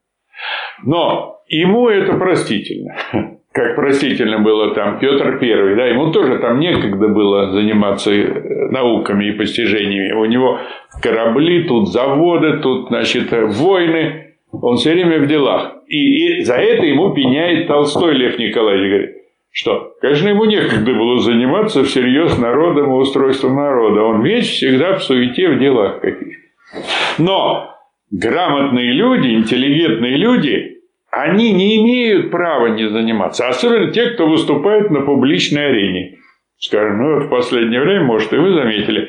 Но 0.83 1.37
ему 1.47 1.87
это 1.87 2.13
простительно. 2.13 2.95
Как 3.53 3.75
простительно 3.75 4.39
было 4.39 4.73
там 4.73 4.97
Петр 4.97 5.37
Первый, 5.37 5.75
да, 5.75 5.85
ему 5.85 6.11
тоже 6.11 6.39
там 6.39 6.59
некогда 6.59 7.07
было 7.07 7.51
заниматься 7.51 8.11
э, 8.11 8.69
науками 8.71 9.25
и 9.25 9.31
постижениями. 9.33 10.11
У 10.13 10.25
него 10.25 10.59
корабли, 11.01 11.63
тут 11.65 11.89
заводы, 11.89 12.57
тут, 12.57 12.87
значит, 12.87 13.31
войны. 13.31 14.33
Он 14.51 14.77
все 14.77 14.93
время 14.93 15.19
в 15.19 15.27
делах. 15.27 15.75
И, 15.87 16.39
и 16.39 16.41
за 16.41 16.55
это 16.55 16.85
ему 16.85 17.13
пеняет 17.13 17.67
Толстой 17.67 18.15
Лев 18.15 18.39
Николаевич. 18.39 18.89
Говорит, 18.89 19.22
что, 19.53 19.93
конечно, 20.01 20.29
ему 20.29 20.45
некогда 20.45 20.93
было 20.93 21.19
заниматься 21.19 21.83
всерьез 21.83 22.39
народом 22.39 22.91
и 22.91 22.95
устройством 22.95 23.55
народа. 23.55 24.01
Он 24.01 24.23
весь 24.23 24.47
всегда 24.47 24.95
в 24.95 25.03
суете, 25.03 25.47
в 25.49 25.59
делах 25.59 26.01
каких-то. 26.01 26.81
Но 27.19 27.69
грамотные 28.09 28.91
люди, 28.93 29.27
интеллигентные 29.27 30.17
люди, 30.17 30.79
они 31.11 31.53
не 31.53 31.77
имеют 31.77 32.31
права 32.31 32.69
не 32.69 32.89
заниматься. 32.89 33.47
Особенно 33.47 33.91
те, 33.91 34.09
кто 34.09 34.27
выступает 34.27 34.89
на 34.89 35.01
публичной 35.01 35.67
арене. 35.67 36.17
Скажем, 36.57 36.97
ну 36.97 37.13
вот 37.13 37.25
в 37.25 37.29
последнее 37.29 37.81
время, 37.81 38.05
может, 38.05 38.33
и 38.33 38.37
вы 38.37 38.53
заметили, 38.53 39.07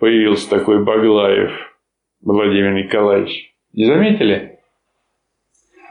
появился 0.00 0.50
такой 0.50 0.82
Баглаев 0.82 1.52
Владимир 2.20 2.72
Николаевич. 2.72 3.54
Не 3.72 3.84
заметили? 3.84 4.53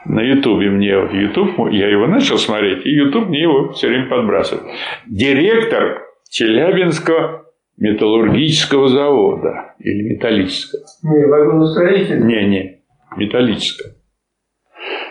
На 0.05 0.21
Ютубе 0.21 0.69
мне, 0.69 0.89
Ютуб, 0.89 1.71
я 1.71 1.89
его 1.89 2.07
начал 2.07 2.37
смотреть, 2.37 2.85
и 2.85 2.89
Ютуб 2.89 3.27
мне 3.27 3.43
его 3.43 3.71
все 3.71 3.87
время 3.87 4.09
подбрасывает. 4.09 4.65
Директор 5.07 6.03
Челябинского 6.29 7.45
металлургического 7.77 8.89
завода 8.89 9.75
или 9.79 10.13
металлического. 10.13 10.83
Не, 11.03 11.25
вагоностроитель. 11.25 12.25
Не, 12.25 12.47
не, 12.47 12.81
металлического. 13.15 13.93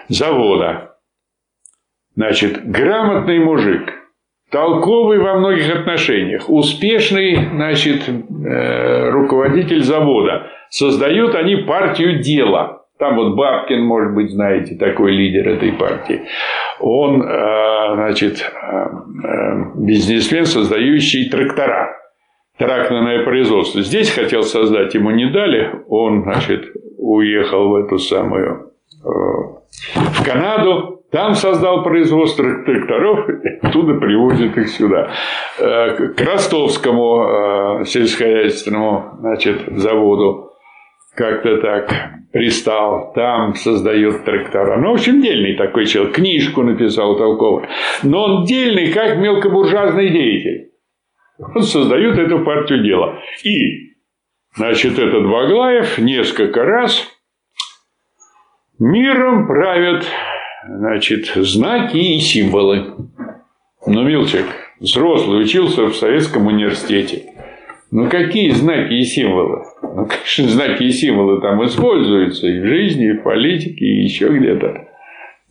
Завода. 0.09 0.97
Значит, 2.15 2.67
грамотный 2.67 3.39
мужик, 3.39 3.95
толковый 4.51 5.19
во 5.19 5.39
многих 5.39 5.75
отношениях, 5.75 6.51
успешный, 6.51 7.49
значит, 7.51 8.07
э, 8.09 9.11
руководитель 9.11 9.83
завода. 9.83 10.51
Создают 10.69 11.35
они 11.35 11.57
партию 11.57 12.21
дела. 12.21 12.82
Там 13.03 13.17
вот 13.17 13.35
Бабкин, 13.35 13.83
может 13.83 14.15
быть, 14.15 14.31
знаете, 14.31 14.77
такой 14.77 15.11
лидер 15.11 15.49
этой 15.49 15.73
партии. 15.73 16.23
Он, 16.79 17.21
э, 17.21 17.95
значит, 17.95 18.39
э, 18.41 18.77
э, 18.77 19.55
бизнесмен, 19.75 20.47
создающий 20.47 21.29
трактора 21.29 21.97
тракторное 22.59 23.25
производство. 23.25 23.83
Здесь 23.83 24.09
хотел 24.09 24.45
создать, 24.45 24.95
ему 24.95 25.11
не 25.11 25.27
дали. 25.33 25.83
Он, 25.89 26.23
значит, 26.23 26.65
уехал 26.97 27.71
в 27.71 27.75
эту 27.75 27.99
самую 27.99 28.71
в 29.03 30.25
Канаду, 30.25 31.03
там 31.11 31.35
создал 31.35 31.83
производство 31.83 32.45
тракторов, 32.65 33.29
оттуда 33.63 33.95
привозит 33.95 34.57
их 34.57 34.69
сюда. 34.69 35.11
К 35.59 36.15
Ростовскому 36.19 37.85
сельскохозяйственному 37.85 39.17
значит, 39.19 39.63
заводу 39.77 40.52
как-то 41.15 41.59
так 41.59 42.13
пристал, 42.33 43.13
там 43.15 43.55
создают 43.55 44.25
трактора. 44.25 44.79
Ну, 44.79 44.91
в 44.91 44.95
общем, 44.95 45.21
дельный 45.21 45.55
такой 45.55 45.87
человек, 45.87 46.15
книжку 46.15 46.63
написал 46.63 47.17
толково. 47.17 47.69
Но 48.03 48.25
он 48.25 48.45
дельный, 48.45 48.93
как 48.93 49.19
мелкобуржуазный 49.19 50.11
деятель. 50.11 50.71
Он 51.39 51.63
создает 51.63 52.19
эту 52.19 52.41
партию 52.45 52.83
дела. 52.83 53.19
И, 53.45 53.95
значит, 54.57 54.99
этот 54.99 55.29
Баглаев 55.29 55.99
несколько 55.99 56.65
раз 56.65 57.07
миром 58.79 59.47
правят, 59.47 60.07
значит, 60.67 61.27
знаки 61.35 61.97
и 61.97 62.21
символы. 62.21 62.95
Ну, 63.87 64.03
Милчик, 64.05 64.47
взрослый, 64.81 65.43
учился 65.43 65.87
в 65.87 65.97
Советском 65.97 66.47
университете. 66.47 67.32
Ну, 67.93 68.09
какие 68.09 68.49
знаки 68.51 68.95
и 68.95 69.03
символы? 69.03 69.65
Ну, 69.83 70.07
конечно, 70.07 70.49
знаки 70.49 70.83
и 70.85 70.91
символы 70.91 71.43
там 71.43 71.63
используются 71.63 72.47
и 72.47 72.61
в 72.61 72.67
жизни, 72.67 73.11
и 73.11 73.13
в 73.13 73.23
политике, 73.23 73.85
и 73.85 74.05
еще 74.05 74.29
где-то. 74.29 74.89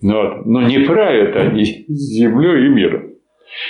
Вот. 0.01 0.45
Но 0.47 0.63
не 0.63 0.79
правят 0.79 1.35
они 1.35 1.63
землей 1.87 2.65
и 2.65 2.69
миром. 2.69 3.11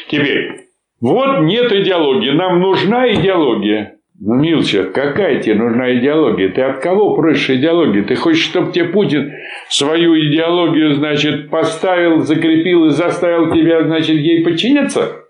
Теперь, 0.07 0.69
вот 1.01 1.41
нет 1.41 1.69
идеологии. 1.73 2.31
Нам 2.31 2.61
нужна 2.61 3.11
идеология. 3.13 3.97
Ну, 4.17 4.35
Милчик, 4.35 4.93
какая 4.93 5.41
тебе 5.41 5.55
нужна 5.55 5.93
идеология? 5.97 6.49
Ты 6.49 6.61
от 6.61 6.79
кого 6.79 7.15
просишь 7.17 7.49
идеологию? 7.49 8.05
Ты 8.05 8.15
хочешь, 8.15 8.45
чтобы 8.45 8.71
тебе 8.71 8.85
Путин 8.85 9.33
свою 9.67 10.15
идеологию, 10.15 10.93
значит, 10.93 11.49
поставил, 11.49 12.19
закрепил 12.19 12.85
и 12.85 12.91
заставил 12.91 13.51
тебя, 13.51 13.83
значит, 13.83 14.15
ей 14.15 14.45
подчиняться? 14.45 15.25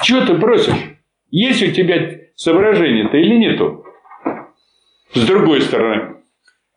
Чего 0.00 0.20
ты 0.22 0.34
просишь? 0.34 0.97
Есть 1.30 1.62
у 1.62 1.70
тебя 1.70 2.18
соображение-то 2.34 3.16
или 3.16 3.34
нету? 3.34 3.84
С 5.12 5.26
другой 5.26 5.60
стороны, 5.60 6.16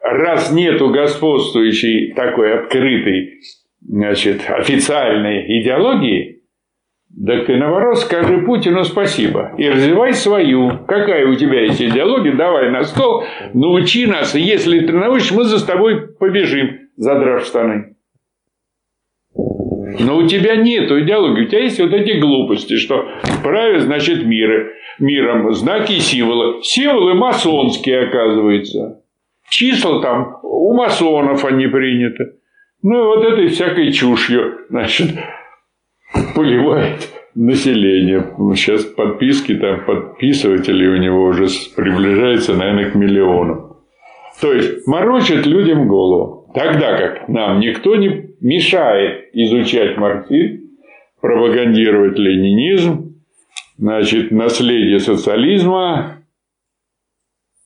раз 0.02 0.52
нету 0.52 0.90
господствующей 0.90 2.14
такой 2.14 2.60
открытой, 2.60 3.40
значит, 3.82 4.42
официальной 4.50 5.62
идеологии, 5.62 6.42
так 7.26 7.46
ты 7.46 7.58
наоборот 7.58 8.00
скажи 8.00 8.40
Путину 8.40 8.84
спасибо 8.84 9.54
и 9.58 9.70
развивай 9.70 10.14
свою. 10.14 10.86
Какая 10.88 11.28
у 11.28 11.36
тебя 11.36 11.62
есть 11.64 11.82
идеология, 11.82 12.34
давай 12.36 12.72
на 12.72 12.84
стол, 12.84 13.26
научи 13.54 14.06
нас, 14.06 14.34
если 14.34 14.80
ты 14.80 14.94
научишь, 14.94 15.32
мы 15.32 15.44
за 15.44 15.66
тобой 15.66 16.08
побежим, 16.08 16.90
задрав 16.96 17.44
штаны. 17.44 17.91
Но 20.00 20.18
у 20.18 20.28
тебя 20.28 20.56
нет 20.56 20.92
идеологии, 20.92 21.46
у 21.46 21.48
тебя 21.48 21.64
есть 21.64 21.80
вот 21.80 21.94
эти 21.94 22.20
глупости, 22.20 22.78
что 22.78 23.08
правит, 23.44 23.84
значит, 23.84 24.26
миры, 24.26 24.74
миром 25.00 25.54
знаки 25.54 25.94
и 25.94 26.00
символы. 26.00 26.62
Символы 26.64 27.14
масонские, 27.16 28.08
оказывается. 28.08 29.02
Числа 29.50 30.02
там 30.02 30.40
у 30.44 30.74
масонов 30.74 31.44
они 31.46 31.68
приняты. 31.68 32.34
Ну, 32.84 33.06
вот 33.06 33.24
этой 33.24 33.48
всякой 33.48 33.92
чушью, 33.92 34.60
значит, 34.70 35.10
поливает 36.36 37.10
население. 37.36 38.26
Сейчас 38.56 38.86
подписки, 38.86 39.56
там, 39.56 39.86
подписывателей 39.86 40.88
у 40.88 40.98
него 40.98 41.26
уже 41.26 41.48
приближается, 41.76 42.56
наверное, 42.56 42.90
к 42.90 42.96
миллиону. 42.96 43.78
То 44.40 44.54
есть, 44.54 44.88
морочат 44.88 45.46
людям 45.46 45.88
голову. 45.88 46.50
Тогда 46.54 46.98
как 46.98 47.30
нам 47.30 47.60
никто 47.60 47.96
не 47.96 48.31
мешает 48.42 49.30
изучать 49.34 49.98
марксизм, 49.98 50.64
пропагандировать 51.22 52.18
ленинизм, 52.18 53.22
значит, 53.78 54.32
наследие 54.32 55.00
социализма. 55.00 56.24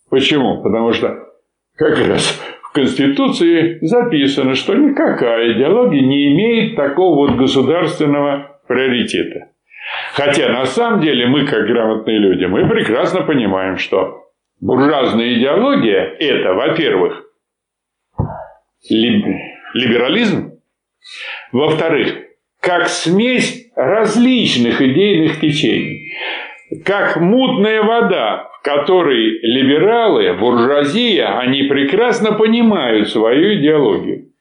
Почему? 0.10 0.62
Потому 0.62 0.94
что 0.94 1.18
как 1.76 1.98
раз 2.08 2.42
в 2.64 2.72
Конституции 2.74 3.80
записано, 3.82 4.56
что 4.56 4.76
никакая 4.76 5.54
идеология 5.54 6.02
не 6.02 6.34
имеет 6.34 6.76
такого 6.76 7.28
вот 7.28 7.38
государственного 7.38 8.60
приоритета. 8.68 9.52
Хотя 10.14 10.50
на 10.50 10.66
самом 10.66 11.02
деле 11.02 11.28
мы, 11.28 11.46
как 11.46 11.68
грамотные 11.68 12.18
люди, 12.18 12.46
мы 12.46 12.68
прекрасно 12.68 13.22
понимаем, 13.22 13.78
что 13.78 14.26
буржуазная 14.60 15.36
идеология– 15.36 16.16
это, 16.20 16.54
во-первых, 16.54 17.24
либерализм, 18.90 20.55
во-вторых, 21.56 22.18
как 22.60 22.89
смесь 22.89 23.72
различных 23.76 24.82
идейных 24.82 25.39
течений. 25.39 26.12
как 26.84 27.18
мутная 27.18 27.82
вода, 27.84 28.49
в 28.60 28.62
которой 28.64 29.39
либералы, 29.41 30.34
буржуазия, 30.34 31.38
они 31.38 31.64
прекрасно 31.64 32.34
понимают 32.34 33.10
свою 33.10 33.60
идеологию. 33.60 34.32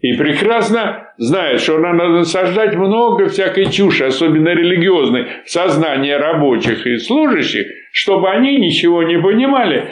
И 0.00 0.14
прекрасно 0.14 1.12
знают, 1.18 1.60
что 1.60 1.78
надо 1.78 2.08
насаждать 2.08 2.74
много 2.74 3.28
всякой 3.28 3.70
чуши, 3.70 4.04
особенно 4.04 4.48
религиозной, 4.48 5.26
в 5.44 5.50
сознание 5.50 6.16
рабочих 6.16 6.86
и 6.86 6.96
служащих, 6.96 7.66
чтобы 7.92 8.30
они 8.30 8.56
ничего 8.56 9.02
не 9.02 9.18
понимали, 9.18 9.90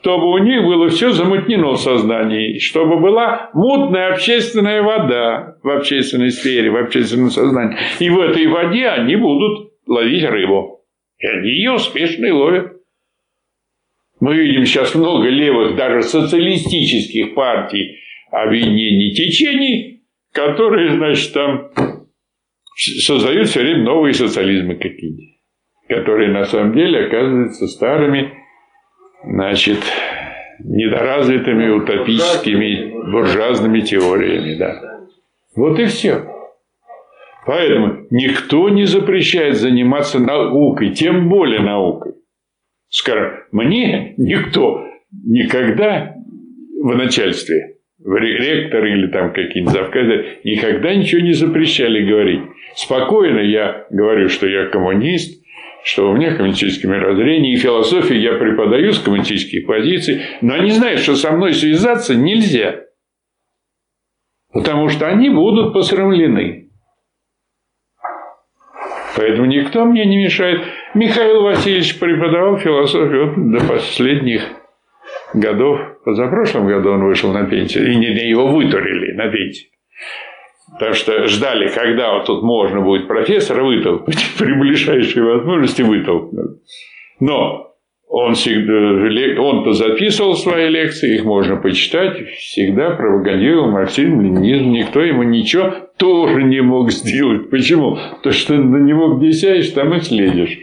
чтобы 0.00 0.30
у 0.30 0.38
них 0.38 0.62
было 0.62 0.88
все 0.88 1.10
замутнено 1.10 1.72
в 1.72 1.76
сознании, 1.76 2.58
чтобы 2.60 2.98
была 2.98 3.50
мутная 3.52 4.14
общественная 4.14 4.82
вода 4.82 5.56
в 5.62 5.68
общественной 5.68 6.30
сфере, 6.30 6.70
в 6.70 6.76
общественном 6.76 7.30
сознании. 7.30 7.76
И 7.98 8.08
в 8.08 8.18
этой 8.20 8.46
воде 8.46 8.88
они 8.88 9.16
будут 9.16 9.72
ловить 9.86 10.24
рыбу. 10.24 10.80
И 11.18 11.26
они 11.26 11.50
ее 11.50 11.72
успешно 11.72 12.24
и 12.24 12.30
ловят. 12.30 12.72
Мы 14.18 14.34
видим 14.36 14.64
сейчас 14.64 14.94
много 14.94 15.28
левых, 15.28 15.76
даже 15.76 16.02
социалистических 16.02 17.34
партий, 17.34 17.98
объединений, 18.32 19.14
течений, 19.14 20.04
которые, 20.32 20.96
значит, 20.96 21.32
там 21.34 21.70
создают 22.74 23.48
все 23.48 23.60
время 23.60 23.84
новые 23.84 24.14
социализмы 24.14 24.76
какие-то, 24.76 25.22
которые 25.88 26.30
на 26.32 26.44
самом 26.46 26.72
деле 26.74 27.06
оказываются 27.06 27.66
старыми, 27.68 28.32
значит, 29.24 29.78
недоразвитыми 30.60 31.68
утопическими 31.68 33.10
буржуазными 33.12 33.80
теориями, 33.80 34.56
да. 34.56 34.80
Вот 35.54 35.78
и 35.78 35.84
все. 35.84 36.26
Поэтому 37.44 38.06
никто 38.10 38.68
не 38.70 38.84
запрещает 38.84 39.56
заниматься 39.56 40.18
наукой, 40.20 40.90
тем 40.90 41.28
более 41.28 41.60
наукой. 41.60 42.12
Скажем, 42.88 43.40
мне 43.50 44.14
никто 44.16 44.86
никогда 45.10 46.14
в 46.80 46.96
начальстве, 46.96 47.71
в 48.04 48.16
ректор 48.16 48.84
или 48.84 49.06
там 49.08 49.32
какие-нибудь 49.32 49.72
завказы, 49.72 50.38
никогда 50.44 50.94
ничего 50.94 51.22
не 51.22 51.32
запрещали 51.32 52.04
говорить. 52.04 52.42
Спокойно 52.74 53.40
я 53.40 53.86
говорю, 53.90 54.28
что 54.28 54.48
я 54.48 54.66
коммунист, 54.66 55.42
что 55.84 56.10
у 56.10 56.16
меня 56.16 56.34
коммунистическое 56.34 56.90
мировоззрение, 56.90 57.54
и 57.54 57.58
философию 57.58 58.20
я 58.20 58.34
преподаю 58.34 58.92
с 58.92 59.00
коммунистических 59.00 59.66
позиций, 59.66 60.22
но 60.40 60.54
они 60.54 60.70
знают, 60.70 61.00
что 61.00 61.14
со 61.16 61.32
мной 61.32 61.54
связаться 61.54 62.14
нельзя. 62.14 62.80
Потому 64.52 64.88
что 64.88 65.06
они 65.06 65.30
будут 65.30 65.72
посрамлены. 65.72 66.70
Поэтому 69.16 69.46
никто 69.46 69.84
мне 69.84 70.04
не 70.04 70.16
мешает. 70.16 70.62
Михаил 70.94 71.42
Васильевич 71.42 71.98
преподавал 71.98 72.58
философию 72.58 73.34
до 73.36 73.66
последних 73.66 74.42
годов. 75.34 75.78
Позапрошлом 76.04 76.66
году 76.66 76.92
он 76.92 77.04
вышел 77.04 77.32
на 77.32 77.44
пенсию. 77.44 77.90
И 77.90 77.96
не, 77.96 78.08
не 78.10 78.28
его 78.28 78.48
вытурили 78.48 79.12
на 79.12 79.28
пенсию. 79.28 79.70
Потому 80.72 80.94
что 80.94 81.26
ждали, 81.26 81.68
когда 81.68 82.14
вот 82.14 82.26
тут 82.26 82.42
можно 82.42 82.80
будет 82.80 83.08
профессора 83.08 83.62
вытолкнуть. 83.62 84.18
При 84.38 84.52
ближайшей 84.52 85.22
возможности 85.22 85.82
вытолкнуть. 85.82 86.60
Но 87.20 87.72
он 88.14 88.34
всегда, 88.34 89.40
он-то 89.40 89.72
записывал 89.72 90.36
свои 90.36 90.68
лекции, 90.68 91.14
их 91.14 91.24
можно 91.24 91.56
почитать, 91.56 92.28
всегда 92.36 92.90
пропагандировал 92.90 93.70
марксизм, 93.70 94.20
ленинизм, 94.20 94.70
никто 94.70 95.00
ему 95.00 95.22
ничего 95.22 95.72
тоже 95.96 96.42
не 96.42 96.60
мог 96.60 96.90
сделать. 96.90 97.48
Почему? 97.48 97.96
Потому 98.16 98.34
что 98.34 98.54
на 98.54 98.76
него 98.76 99.14
где 99.14 99.32
сядешь, 99.32 99.70
там 99.70 99.94
и 99.94 100.00
следишь. 100.00 100.58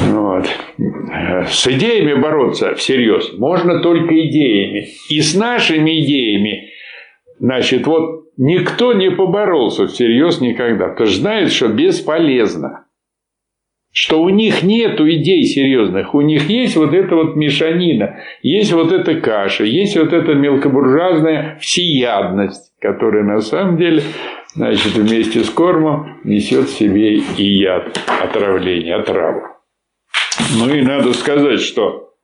Вот. 0.00 0.46
С 0.78 1.66
идеями 1.66 2.14
бороться 2.20 2.74
всерьез. 2.74 3.32
Можно 3.38 3.80
только 3.80 4.14
идеями. 4.28 4.86
И 5.10 5.20
с 5.20 5.34
нашими 5.34 6.02
идеями, 6.02 6.70
значит, 7.38 7.86
вот 7.86 8.24
никто 8.36 8.92
не 8.92 9.10
поборолся 9.10 9.86
всерьез 9.86 10.40
никогда, 10.40 10.88
потому 10.88 11.08
что 11.08 11.20
знает, 11.20 11.52
что 11.52 11.68
бесполезно. 11.68 12.86
Что 13.94 14.22
у 14.22 14.30
них 14.30 14.62
нет 14.62 14.98
идей 14.98 15.42
серьезных, 15.42 16.14
у 16.14 16.22
них 16.22 16.48
есть 16.48 16.76
вот 16.76 16.94
эта 16.94 17.14
вот 17.14 17.36
мешанина, 17.36 18.20
есть 18.40 18.72
вот 18.72 18.90
эта 18.90 19.20
каша, 19.20 19.64
есть 19.64 19.98
вот 19.98 20.14
эта 20.14 20.32
мелкобуржуазная 20.32 21.58
всеядность, 21.60 22.72
которая 22.80 23.22
на 23.22 23.40
самом 23.40 23.76
деле 23.76 24.02
значит, 24.54 24.94
вместе 24.94 25.40
с 25.40 25.50
кормом 25.50 26.20
несет 26.24 26.68
в 26.68 26.78
себе 26.78 27.16
и 27.16 27.44
яд, 27.44 28.00
отравление, 28.22 28.94
отраву. 28.94 29.42
Ну 30.56 30.74
и 30.74 30.82
надо 30.82 31.12
сказать, 31.12 31.60
что 31.60 32.14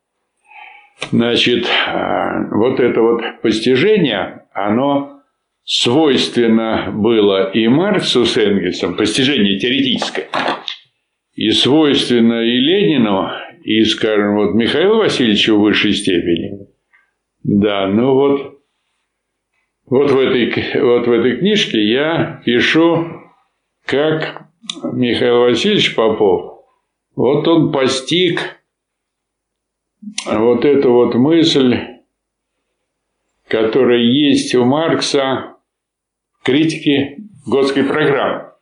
значит, 1.10 1.66
а, 1.86 2.48
вот 2.50 2.80
это 2.80 3.00
вот 3.00 3.22
постижение, 3.42 4.46
оно 4.52 5.22
свойственно 5.64 6.90
было 6.92 7.50
и 7.50 7.68
Марксу 7.68 8.24
с 8.24 8.36
Энгельсом, 8.36 8.96
постижение 8.96 9.58
теоретическое, 9.58 10.28
и 11.34 11.50
свойственно 11.50 12.42
и 12.42 12.58
Ленину, 12.58 13.30
и, 13.62 13.84
скажем, 13.84 14.36
вот 14.36 14.54
Михаилу 14.54 14.96
Васильевичу 14.96 15.56
в 15.56 15.60
высшей 15.60 15.92
степени. 15.92 16.68
Да, 17.44 17.86
ну 17.86 18.14
вот, 18.14 18.58
вот 19.86 20.10
в 20.10 20.18
этой, 20.18 20.80
вот 20.80 21.06
в 21.06 21.12
этой 21.12 21.36
книжке 21.36 21.82
я 21.82 22.42
пишу, 22.44 23.06
как 23.84 24.46
Михаил 24.92 25.40
Васильевич 25.40 25.94
Попов, 25.94 26.57
вот 27.18 27.48
он 27.48 27.72
постиг 27.72 28.60
вот 30.24 30.64
эту 30.64 30.92
вот 30.92 31.16
мысль, 31.16 31.76
которая 33.48 33.98
есть 33.98 34.54
у 34.54 34.64
Маркса 34.64 35.56
в 36.38 36.44
критике 36.44 37.16
Готской 37.44 37.82
программы. 37.82 38.52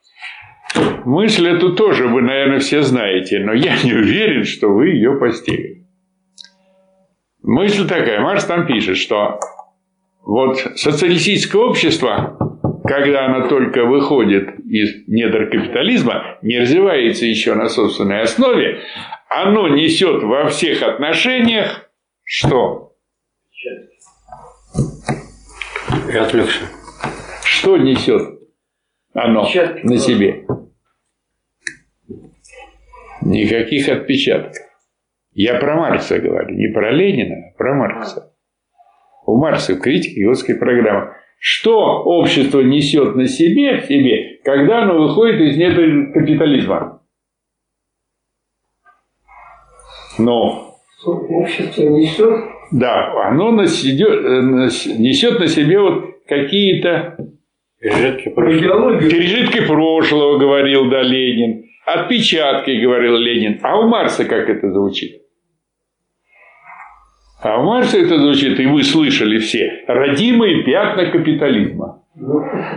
Мысль 1.04 1.48
эту 1.48 1.76
тоже 1.76 2.08
вы, 2.08 2.22
наверное, 2.22 2.60
все 2.60 2.80
знаете, 2.80 3.40
но 3.40 3.52
я 3.52 3.76
не 3.82 3.92
уверен, 3.92 4.44
что 4.44 4.68
вы 4.68 4.88
ее 4.88 5.18
постигли. 5.18 5.86
Мысль 7.42 7.86
такая, 7.86 8.22
Марс 8.22 8.46
там 8.46 8.66
пишет, 8.66 8.96
что 8.96 9.38
вот 10.22 10.56
социалистическое 10.76 11.60
общество, 11.60 12.55
когда 12.86 13.26
оно 13.26 13.48
только 13.48 13.84
выходит 13.84 14.60
из 14.60 15.06
недр 15.08 15.50
капитализма, 15.50 16.38
не 16.42 16.58
развивается 16.58 17.26
еще 17.26 17.54
на 17.54 17.68
собственной 17.68 18.22
основе, 18.22 18.80
оно 19.28 19.68
несет 19.68 20.22
во 20.22 20.48
всех 20.48 20.82
отношениях 20.82 21.90
что? 22.28 22.96
Я 26.12 26.24
отвлекся. 26.24 26.64
Что 27.44 27.76
несет 27.76 28.40
оно 29.14 29.48
на 29.82 29.96
себе? 29.96 30.44
Никаких 33.22 33.88
отпечатков. 33.88 34.62
Я 35.32 35.58
про 35.58 35.76
Маркса 35.76 36.18
говорю, 36.18 36.54
не 36.54 36.72
про 36.72 36.90
Ленина, 36.92 37.48
а 37.48 37.56
про 37.56 37.74
Маркса. 37.74 38.34
У 39.26 39.36
Маркса 39.38 39.74
в 39.74 39.80
критике 39.80 40.22
Иосской 40.22 40.56
программы. 40.56 41.14
Что 41.48 42.02
общество 42.02 42.58
несет 42.58 43.14
на 43.14 43.28
себе, 43.28 43.78
в 43.80 43.84
себе, 43.84 44.40
когда 44.42 44.82
оно 44.82 44.98
выходит 44.98 45.40
из 45.40 45.56
недр 45.56 46.12
капитализма? 46.12 47.02
Но 50.18 50.74
общество 51.04 51.82
несет? 51.84 52.34
Да, 52.72 53.28
оно 53.28 53.52
несет 53.52 55.38
на 55.38 55.46
себе 55.46 55.78
вот 55.78 56.16
какие-то 56.26 57.16
пережитки 57.78 58.28
прошлого. 58.30 58.98
Пережитки 58.98 59.66
прошлого, 59.68 60.38
говорил 60.38 60.90
да 60.90 61.02
Ленин. 61.02 61.66
Отпечатки, 61.86 62.72
говорил 62.72 63.18
Ленин. 63.18 63.60
А 63.62 63.78
у 63.78 63.88
Марса 63.88 64.24
как 64.24 64.48
это 64.50 64.72
звучит? 64.72 65.22
А 67.46 67.60
у 67.60 67.62
Марса 67.62 67.98
это 67.98 68.18
звучит, 68.18 68.58
и 68.58 68.66
вы 68.66 68.82
слышали 68.82 69.38
все, 69.38 69.84
родимые 69.86 70.64
пятна 70.64 71.12
капитализма. 71.12 72.02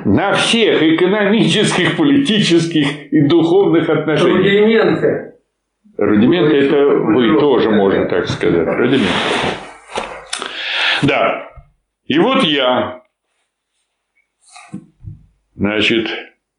На 0.05 0.33
всех 0.33 0.83
экономических, 0.83 1.97
политических 1.97 3.11
и 3.11 3.21
духовных 3.27 3.89
отношениях. 3.89 4.35
Рудименты. 4.37 5.33
Рудименты 5.97 6.57
это 6.57 6.85
вы 6.85 7.39
тоже, 7.39 7.71
можно 7.71 8.05
так 8.05 8.27
сказать. 8.27 8.67
Рудименты. 8.67 9.07
Да. 11.01 11.49
И 12.05 12.19
вот 12.19 12.43
я, 12.43 13.01
значит, 15.55 16.09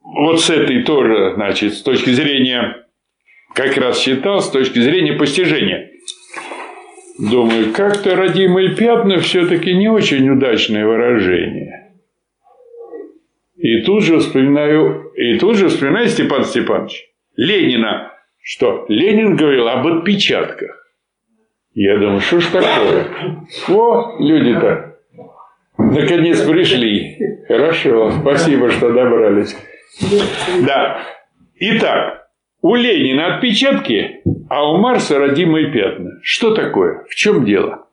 вот 0.03 0.41
с 0.41 0.51
этой 0.51 0.83
тоже, 0.83 1.35
значит, 1.35 1.75
с 1.75 1.83
точки 1.83 2.11
зрения, 2.11 2.87
как 3.55 3.77
раз 3.77 4.01
считал, 4.01 4.41
с 4.41 4.51
точки 4.51 4.81
зрения 4.81 5.13
постижения. 5.13 5.90
Думаю, 7.21 7.73
как-то 7.73 8.17
родимые 8.17 8.75
пятна 8.75 9.19
все-таки 9.19 9.75
не 9.75 9.89
очень 9.89 10.29
удачное 10.31 10.87
выражение. 10.87 11.93
И 13.57 13.83
тут 13.83 14.03
же 14.05 14.19
вспоминаю, 14.19 15.13
и 15.15 15.39
тут 15.39 15.57
же 15.57 15.69
вспоминаю 15.69 16.09
Степан 16.09 16.45
Степанович 16.45 17.11
Ленина, 17.37 18.13
что 18.41 18.87
Ленин 18.89 19.37
говорил 19.37 19.69
об 19.69 19.87
отпечатках. 19.87 20.77
Я 21.75 21.99
думаю, 21.99 22.21
что 22.21 22.41
ж 22.41 22.47
такое? 22.47 23.07
О, 23.69 24.17
люди-то 24.19 24.91
наконец 25.77 26.41
пришли. 26.43 27.19
Хорошо, 27.49 28.13
спасибо, 28.21 28.71
что 28.71 28.93
добрались. 28.93 29.57
Да. 30.67 31.03
Итак, 31.59 32.29
у 32.63 32.75
Ленина 32.75 33.37
отпечатки, 33.37 34.21
а 34.51 34.69
у 34.69 34.79
Марса 34.79 35.17
родимые 35.19 35.71
пятна. 35.71 36.19
Что 36.23 36.53
такое? 36.53 37.05
В 37.09 37.15
чем 37.15 37.45
дело? 37.45 37.87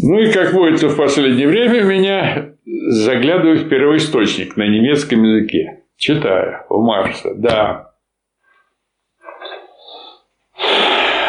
Ну 0.00 0.18
и, 0.18 0.32
как 0.32 0.54
водится 0.54 0.88
в 0.88 0.96
последнее 0.96 1.46
время, 1.46 1.82
меня 1.82 2.54
заглядываю 2.64 3.58
в 3.58 3.68
первоисточник 3.68 4.56
на 4.56 4.66
немецком 4.66 5.22
языке. 5.22 5.84
Читаю 5.96 6.64
у 6.70 6.82
Марса, 6.82 7.34
да. 7.34 7.92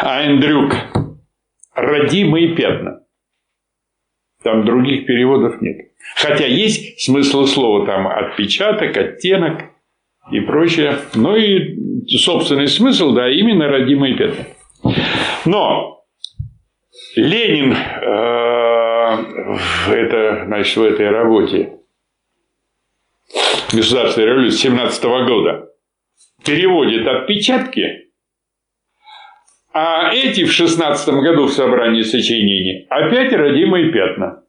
Айндрюк. 0.02 0.72
Родимые 1.74 2.54
пятна. 2.56 3.02
Там 4.42 4.64
других 4.64 5.04
переводов 5.04 5.60
нет. 5.60 5.92
Хотя 6.16 6.46
есть 6.46 7.02
смысл 7.02 7.44
слова 7.44 7.84
там 7.84 8.08
отпечаток, 8.08 8.96
оттенок 8.96 9.69
и 10.30 10.40
прочее. 10.40 10.98
Но 11.14 11.36
и 11.36 11.76
собственный 12.06 12.68
смысл, 12.68 13.12
да, 13.12 13.30
именно 13.30 13.68
родимые 13.68 14.16
пятна. 14.16 14.46
Но 15.44 16.04
Ленин 17.16 17.72
э, 17.72 18.10
в, 19.86 19.90
это, 19.90 20.44
значит, 20.46 20.76
в 20.76 20.82
этой 20.82 21.10
работе 21.10 21.72
Государственной 23.72 24.26
революции 24.26 24.68
17 24.68 25.04
года 25.04 25.70
переводит 26.44 27.06
отпечатки, 27.06 28.10
а 29.72 30.12
эти 30.12 30.44
в 30.44 30.52
16 30.52 31.14
году 31.14 31.46
в 31.46 31.52
собрании 31.52 32.02
сочинений 32.02 32.86
опять 32.88 33.32
родимые 33.32 33.92
пятна. 33.92 34.42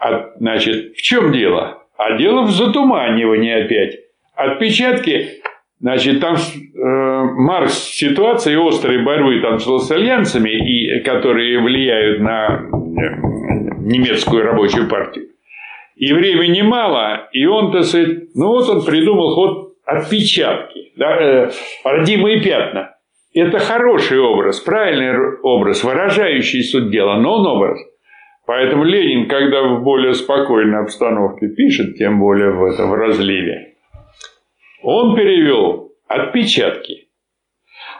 А, 0.00 0.32
значит, 0.38 0.96
в 0.96 1.02
чем 1.02 1.32
дело? 1.32 1.86
А 1.98 2.16
дело 2.16 2.42
в 2.42 2.50
затуманивании 2.50 3.64
опять. 3.64 3.98
Отпечатки, 4.40 5.42
значит, 5.80 6.20
там 6.20 6.34
э, 6.34 6.78
Маркс 6.78 7.74
ситуации 7.74 8.56
острой 8.56 9.04
борьбы 9.04 9.38
там 9.42 9.58
с 9.58 9.90
альянсами, 9.90 10.48
и, 10.48 11.00
которые 11.04 11.60
влияют 11.60 12.20
на 12.20 12.54
э, 12.54 12.60
немецкую 13.80 14.44
рабочую 14.44 14.88
партию. 14.88 15.26
И 15.96 16.10
времени 16.14 16.62
мало, 16.62 17.28
и 17.32 17.44
он, 17.44 17.70
так 17.70 17.84
сказать, 17.84 18.34
ну 18.34 18.46
вот 18.46 18.70
он 18.70 18.82
придумал 18.82 19.34
ход 19.34 19.74
отпечатки, 19.84 20.92
да, 20.96 21.16
э, 21.20 21.50
родимые 21.84 22.40
пятна. 22.40 22.94
Это 23.34 23.58
хороший 23.58 24.20
образ, 24.20 24.58
правильный 24.60 25.38
образ, 25.42 25.84
выражающий 25.84 26.62
суть 26.62 26.90
дела, 26.90 27.20
но 27.20 27.40
он 27.40 27.46
образ. 27.46 27.78
Поэтому 28.46 28.84
Ленин, 28.84 29.28
когда 29.28 29.64
в 29.64 29.82
более 29.82 30.14
спокойной 30.14 30.80
обстановке 30.80 31.48
пишет, 31.48 31.98
тем 31.98 32.18
более 32.18 32.52
в 32.52 32.64
этом 32.64 32.94
разливе, 32.94 33.69
он 34.82 35.16
перевел 35.16 35.92
отпечатки. 36.08 37.08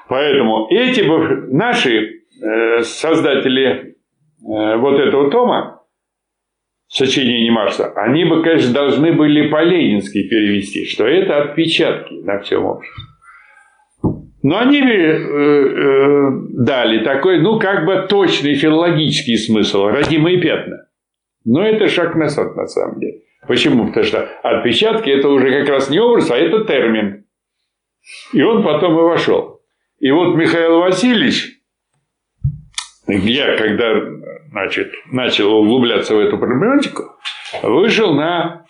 Поэтому 0.08 0.66
эти 0.70 1.02
наши 1.52 2.24
э, 2.42 2.82
создатели 2.82 3.66
э, 3.66 4.76
вот 4.76 4.98
этого 4.98 5.30
тома, 5.30 5.82
сочинений 6.88 7.50
Марса, 7.50 7.92
они 7.94 8.24
бы, 8.24 8.42
конечно, 8.42 8.72
должны 8.72 9.12
были 9.12 9.48
по-ленински 9.48 10.28
перевести, 10.28 10.86
что 10.86 11.06
это 11.06 11.42
отпечатки 11.42 12.14
на 12.14 12.40
всем 12.40 12.64
обществе. 12.64 13.04
Но 14.42 14.58
они 14.58 14.80
э, 14.80 14.84
э, 14.84 16.30
дали 16.54 17.04
такой, 17.04 17.40
ну, 17.40 17.58
как 17.58 17.84
бы 17.84 18.06
точный 18.08 18.54
филологический 18.54 19.36
смысл, 19.36 19.86
родимые 19.86 20.40
пятна. 20.40 20.86
Но 21.44 21.64
это 21.64 21.88
шаг 21.88 22.16
назад, 22.16 22.56
на 22.56 22.66
самом 22.66 23.00
деле. 23.00 23.20
Почему? 23.46 23.88
Потому 23.88 24.06
что 24.06 24.22
отпечатки– 24.42 25.10
это 25.10 25.28
уже 25.28 25.50
как 25.50 25.68
раз 25.68 25.90
не 25.90 25.98
образ, 25.98 26.30
а 26.30 26.36
это 26.36 26.64
термин. 26.64 27.24
И 28.32 28.42
он 28.42 28.62
потом 28.62 28.98
и 28.98 29.02
вошел. 29.02 29.60
И 29.98 30.10
вот 30.10 30.34
Михаил 30.36 30.80
Васильевич, 30.80 31.58
я 33.06 33.56
когда 33.56 33.94
значит, 34.50 34.92
начал 35.10 35.54
углубляться 35.54 36.14
в 36.14 36.18
эту 36.18 36.38
проблематику, 36.38 37.16
вышел 37.62 38.14
на 38.14 38.64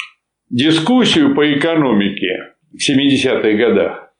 дискуссию 0.48 1.34
по 1.34 1.52
экономике 1.52 2.54
в 2.72 2.90
70-х 2.90 3.52
годах. 3.52 4.12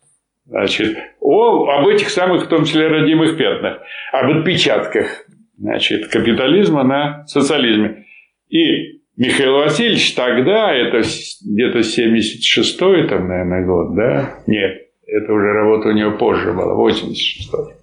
Значит, 0.47 0.97
о, 1.21 1.69
об 1.69 1.87
этих 1.87 2.11
самых, 2.11 2.47
в 2.47 2.49
том 2.49 2.65
числе, 2.65 2.89
родимых 2.89 3.37
пятнах, 3.37 3.83
об 4.13 4.39
отпечатках 4.39 5.27
значит, 5.57 6.09
капитализма 6.09 6.83
на 6.83 7.27
социализме. 7.27 8.07
И 8.49 9.00
Михаил 9.17 9.55
Васильевич 9.55 10.15
тогда, 10.15 10.73
это 10.73 11.03
где-то 11.45 11.81
76-й, 11.81 13.09
там, 13.09 13.29
наверное, 13.29 13.67
год, 13.67 13.95
да? 13.95 14.39
Нет, 14.47 14.89
это 15.07 15.33
уже 15.33 15.53
работа 15.53 15.89
у 15.89 15.93
него 15.93 16.17
позже 16.17 16.53
была, 16.53 16.75
86-й. 16.75 17.75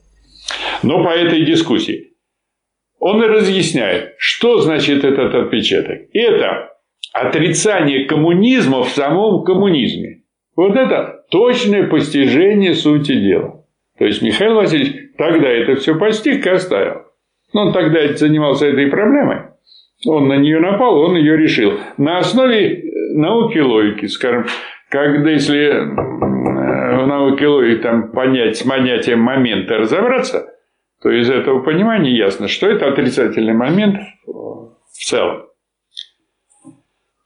Но 0.84 1.04
по 1.04 1.10
этой 1.10 1.46
дискуссии. 1.46 2.14
Он 3.00 3.24
и 3.24 3.28
разъясняет, 3.28 4.16
что 4.18 4.60
значит 4.60 5.04
этот 5.04 5.34
отпечаток. 5.34 6.00
Это 6.14 6.72
отрицание 7.14 8.06
коммунизма 8.06 8.84
в 8.84 8.90
самом 8.90 9.44
коммунизме. 9.44 10.24
Вот 10.56 10.76
это 10.76 11.24
точное 11.30 11.88
постижение 11.88 12.74
сути 12.74 13.14
дела. 13.14 13.64
То 14.00 14.06
есть 14.06 14.22
Михаил 14.22 14.56
Васильевич 14.56 15.12
тогда 15.18 15.48
это 15.48 15.76
все 15.76 15.98
постиг 15.98 16.46
и 16.46 16.50
оставил. 16.50 17.04
Но 17.54 17.68
он 17.68 17.74
тогда 17.74 18.14
занимался 18.16 18.68
этой 18.68 18.88
проблемой. 18.88 19.52
Он 20.08 20.28
на 20.28 20.38
нее 20.38 20.60
напал, 20.60 21.00
он 21.00 21.16
ее 21.16 21.38
решил. 21.38 21.74
На 21.98 22.20
основе 22.20 22.74
э, 22.74 23.14
науки 23.14 23.60
логики, 23.60 24.06
скажем, 24.06 24.46
когда 24.90 25.32
если 25.32 25.66
э, 25.68 27.04
в 27.04 27.08
науке 27.08 27.48
логики 27.48 27.82
там 27.82 28.12
понять 28.12 28.58
с 28.58 28.64
понятием 28.64 29.20
момента 29.20 29.78
разобраться, 29.78 30.48
то 31.02 31.10
из 31.12 31.30
этого 31.30 31.62
понимания 31.62 32.16
ясно, 32.16 32.48
что 32.48 32.68
это 32.68 32.88
отрицательный 32.88 33.54
момент 33.54 34.00
в 34.26 35.04
целом. 35.06 35.44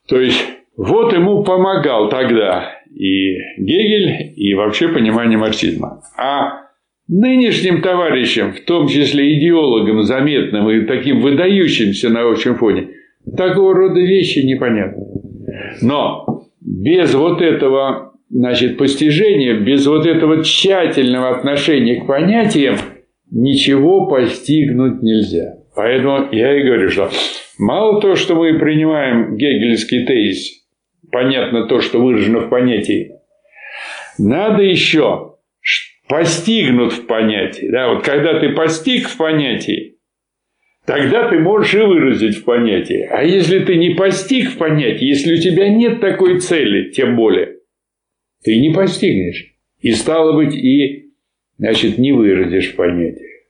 То 0.07 0.19
есть 0.19 0.43
вот 0.75 1.13
ему 1.13 1.43
помогал 1.43 2.09
тогда 2.09 2.81
и 2.89 3.37
Гегель, 3.57 4.33
и 4.35 4.53
вообще 4.55 4.89
понимание 4.89 5.37
марксизма. 5.37 6.01
А 6.17 6.70
нынешним 7.11 7.81
товарищам, 7.81 8.53
в 8.53 8.61
том 8.61 8.87
числе 8.87 9.37
идеологам 9.37 10.01
заметным 10.03 10.69
и 10.69 10.85
таким 10.85 11.19
выдающимся 11.19 12.09
на 12.09 12.27
общем 12.27 12.55
фоне, 12.55 12.87
такого 13.37 13.75
рода 13.75 13.99
вещи 13.99 14.39
непонятны. 14.39 15.03
Но 15.81 16.45
без 16.61 17.13
вот 17.13 17.41
этого 17.41 18.13
значит, 18.29 18.77
постижения, 18.77 19.59
без 19.59 19.85
вот 19.85 20.05
этого 20.05 20.43
тщательного 20.43 21.35
отношения 21.35 22.01
к 22.01 22.07
понятиям 22.07 22.77
ничего 23.29 24.07
постигнуть 24.07 25.03
нельзя. 25.03 25.57
Поэтому 25.75 26.29
я 26.31 26.57
и 26.57 26.63
говорю, 26.63 26.89
что 26.89 27.09
мало 27.59 28.01
того, 28.01 28.15
что 28.15 28.35
мы 28.35 28.57
принимаем 28.57 29.35
гегельский 29.35 30.05
тезис 30.05 30.61
понятно 31.11 31.67
то, 31.67 31.81
что 31.81 31.99
выражено 31.99 32.39
в 32.39 32.49
понятии. 32.49 33.15
Надо 34.17 34.63
еще 34.63 35.30
постигнут 36.11 36.91
в 36.91 37.05
понятии. 37.05 37.67
Да, 37.71 37.93
вот 37.93 38.03
когда 38.03 38.37
ты 38.37 38.49
постиг 38.49 39.07
в 39.07 39.15
понятии, 39.15 39.95
тогда 40.85 41.29
ты 41.29 41.39
можешь 41.39 41.73
и 41.73 41.77
выразить 41.77 42.35
в 42.35 42.43
понятии. 42.43 43.07
А 43.09 43.23
если 43.23 43.59
ты 43.59 43.77
не 43.77 43.95
постиг 43.95 44.49
в 44.49 44.57
понятии, 44.57 45.05
если 45.05 45.35
у 45.35 45.37
тебя 45.37 45.69
нет 45.69 46.01
такой 46.01 46.41
цели, 46.41 46.91
тем 46.91 47.15
более, 47.15 47.59
ты 48.43 48.59
не 48.59 48.73
постигнешь. 48.73 49.55
И 49.79 49.93
стало 49.93 50.33
быть, 50.35 50.53
и 50.53 51.13
значит, 51.57 51.97
не 51.97 52.11
выразишь 52.11 52.73
в 52.73 52.75
понятии. 52.75 53.47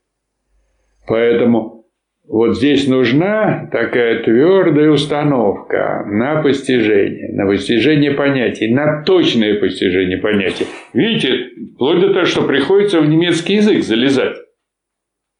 Поэтому 1.07 1.80
вот 2.27 2.55
здесь 2.55 2.87
нужна 2.87 3.67
такая 3.71 4.23
твердая 4.23 4.89
установка 4.89 6.05
на 6.07 6.41
постижение, 6.41 7.33
на 7.33 7.45
постижение 7.45 8.11
понятий, 8.11 8.73
на 8.73 9.03
точное 9.03 9.59
постижение 9.59 10.17
понятий. 10.17 10.65
Видите, 10.93 11.49
вплоть 11.73 11.99
до 11.99 12.13
того, 12.13 12.25
что 12.25 12.43
приходится 12.43 13.01
в 13.01 13.09
немецкий 13.09 13.55
язык 13.55 13.83
залезать, 13.83 14.37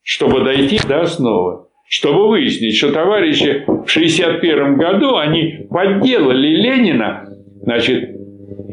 чтобы 0.02 0.44
дойти 0.44 0.80
до 0.88 1.02
основы. 1.02 1.66
Чтобы 1.88 2.30
выяснить, 2.30 2.78
что 2.78 2.92
товарищи 2.94 3.64
в 3.68 3.84
1961 3.84 4.78
году, 4.78 5.18
они 5.18 5.68
подделали 5.70 6.48
Ленина, 6.48 7.28
значит, 7.64 8.10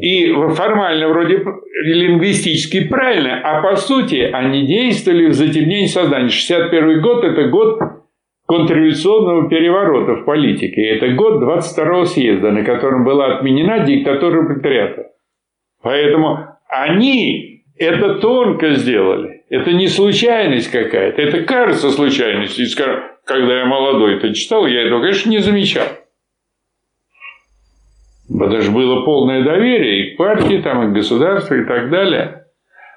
и 0.01 0.33
формально 0.55 1.09
вроде 1.09 1.43
лингвистически 1.83 2.87
правильно, 2.87 3.41
а 3.43 3.61
по 3.61 3.75
сути 3.75 4.29
они 4.31 4.65
действовали 4.65 5.27
в 5.27 5.33
затемнении 5.33 5.87
сознания. 5.87 6.29
61 6.29 7.01
год– 7.01 7.23
это 7.25 7.49
год 7.49 7.79
контрреволюционного 8.49 9.47
переворота 9.47 10.15
в 10.15 10.25
политике. 10.25 10.81
Это 10.81 11.09
год 11.09 11.43
22-го 11.43 12.05
съезда, 12.05 12.49
на 12.51 12.63
котором 12.63 13.03
была 13.03 13.35
отменена 13.35 13.85
диктатура 13.85 14.43
пролетариата. 14.43 15.11
Поэтому 15.83 16.47
они 16.67 17.63
это 17.77 18.15
тонко 18.15 18.71
сделали. 18.71 19.43
Это 19.51 19.71
не 19.73 19.87
случайность 19.87 20.71
какая-то. 20.71 21.21
Это 21.21 21.43
кажется 21.43 21.91
случайностью. 21.91 22.65
Когда 23.23 23.59
я 23.59 23.65
молодой 23.65 24.15
это 24.15 24.33
читал, 24.33 24.65
я 24.65 24.81
этого, 24.81 25.01
конечно, 25.01 25.29
не 25.29 25.37
замечал. 25.37 25.85
Потому 28.27 28.61
что 28.61 28.71
было 28.71 29.05
полное 29.05 29.43
доверие 29.43 30.07
и 30.07 30.15
к 30.15 30.17
партии, 30.17 30.59
там, 30.63 30.87
и 30.87 30.91
к 30.91 30.95
государству, 30.95 31.55
и 31.55 31.65
так 31.65 31.91
далее. 31.91 32.45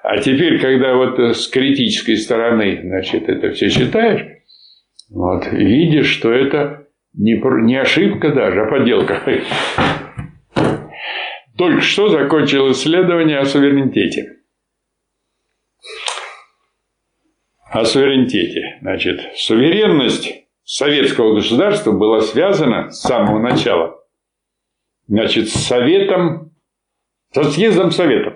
А 0.01 0.17
теперь, 0.17 0.59
когда 0.59 0.95
вот 0.95 1.19
с 1.19 1.47
критической 1.47 2.17
стороны, 2.17 2.79
значит, 2.83 3.29
это 3.29 3.51
все 3.51 3.69
читаешь, 3.69 4.32
вот, 5.09 5.47
видишь, 5.51 6.07
что 6.07 6.31
это 6.31 6.87
не, 7.13 7.41
не 7.65 7.75
ошибка 7.75 8.33
даже, 8.33 8.61
а 8.61 8.69
подделка. 8.69 9.21
Только 11.57 11.81
что 11.81 12.09
закончил 12.09 12.71
исследование 12.71 13.39
о 13.39 13.45
суверенитете. 13.45 14.39
О 17.71 17.85
суверенитете. 17.85 18.79
Значит, 18.81 19.19
суверенность 19.35 20.45
советского 20.63 21.35
государства 21.35 21.91
была 21.91 22.21
связана 22.21 22.89
с 22.89 23.01
самого 23.01 23.39
начала 23.39 24.03
значит, 25.07 25.49
с 25.49 25.53
Советом, 25.53 26.51
со 27.31 27.43
съездом 27.43 27.91
Советов. 27.91 28.32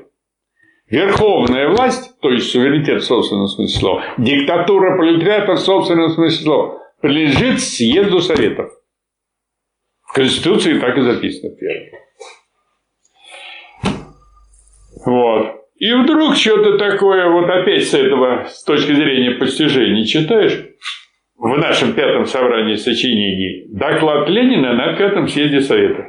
Верховная 0.90 1.68
власть, 1.70 2.18
то 2.22 2.32
есть 2.32 2.50
суверенитет 2.50 3.02
в 3.02 3.06
собственном 3.06 3.48
смысле 3.48 3.80
слова, 3.80 4.04
диктатура 4.18 4.98
пролетариата 4.98 5.54
в 5.54 5.60
собственном 5.60 6.10
смысле 6.10 6.44
слова, 6.44 6.80
принадлежит 7.02 7.60
съезду 7.60 8.22
Советов. 8.22 8.72
В 10.04 10.14
Конституции 10.14 10.80
так 10.80 10.98
и 10.98 11.02
записано 11.02 11.54
первое. 11.56 11.92
Вот. 15.06 15.58
И 15.76 15.94
вдруг 15.94 16.36
что-то 16.36 16.78
такое, 16.78 17.30
вот 17.30 17.50
опять 17.50 17.86
с 17.86 17.94
этого, 17.94 18.46
с 18.48 18.64
точки 18.64 18.94
зрения 18.94 19.32
постижений, 19.32 20.06
читаешь 20.06 20.66
в 21.38 21.56
нашем 21.58 21.94
пятом 21.94 22.26
собрании 22.26 22.76
сочинений 22.76 23.68
доклад 23.70 24.28
Ленина 24.30 24.74
на 24.74 24.96
пятом 24.96 25.28
съезде 25.28 25.60
Советов. 25.60 26.06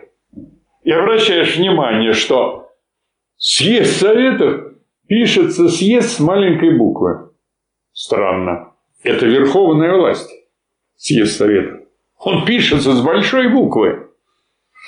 И 0.85 0.91
обращаешь 0.91 1.57
внимание, 1.57 2.13
что 2.13 2.68
съезд 3.39 3.99
Советов 3.99 4.75
пишется 5.07 5.69
съезд 5.69 6.11
с 6.11 6.21
маленькой 6.21 6.77
буквы. 6.77 7.31
Странно. 7.93 8.73
Это 9.03 9.27
верховная 9.27 9.97
власть. 9.97 10.31
Съезд 10.97 11.37
Советов. 11.37 11.81
Он 12.19 12.45
пишется 12.45 12.93
с 12.93 13.01
большой 13.03 13.49
буквы. 13.49 14.09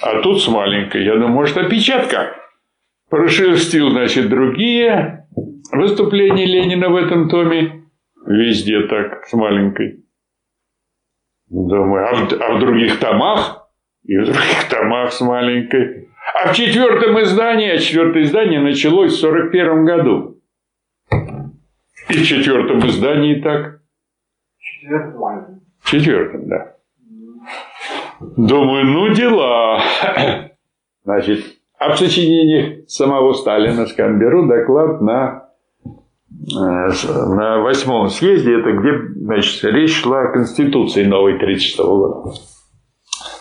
А 0.02 0.20
тут 0.20 0.42
с 0.42 0.48
маленькой. 0.48 1.04
Я 1.04 1.14
думаю, 1.14 1.30
может, 1.30 1.56
опечатка. 1.56 2.36
Прошерстил, 3.08 3.90
значит, 3.90 4.28
другие 4.28 5.28
выступления 5.72 6.46
Ленина 6.46 6.88
в 6.88 6.96
этом 6.96 7.28
томе. 7.28 7.84
Везде 8.26 8.86
так, 8.86 9.26
с 9.26 9.32
маленькой. 9.32 10.04
Думаю, 11.48 12.06
а 12.08 12.14
в, 12.14 12.32
а 12.32 12.54
в 12.54 12.60
других 12.60 12.98
томах? 12.98 13.68
И 14.04 14.16
в 14.16 14.24
других 14.24 14.68
томах 14.68 15.12
с 15.12 15.20
маленькой. 15.20 16.09
А 16.42 16.52
в 16.52 16.56
четвертом 16.56 17.20
издании, 17.20 17.68
а 17.68 17.78
четвертое 17.78 18.22
издание 18.22 18.60
началось 18.60 19.12
в 19.12 19.20
41 19.20 19.84
году. 19.84 20.40
И 22.08 22.14
в 22.14 22.24
четвертом 22.24 22.78
издании 22.86 23.40
так. 23.40 23.80
Четвертый. 24.58 25.60
В 25.80 25.90
четвертом, 25.90 26.48
да. 26.48 26.76
Думаю, 28.20 28.86
ну 28.86 29.12
дела. 29.12 29.82
Значит, 31.04 31.44
об 31.78 31.96
сочинении 31.96 32.84
самого 32.86 33.34
Сталина, 33.34 33.86
скажем, 33.86 34.18
беру 34.18 34.46
доклад 34.46 35.02
на, 35.02 35.48
на 36.30 37.58
восьмом 37.58 38.08
съезде, 38.08 38.60
это 38.60 38.72
где, 38.72 38.92
значит, 39.26 39.64
речь 39.64 40.00
шла 40.00 40.22
о 40.22 40.32
Конституции 40.32 41.04
новой 41.04 41.38
36 41.38 41.78
года. 41.80 42.32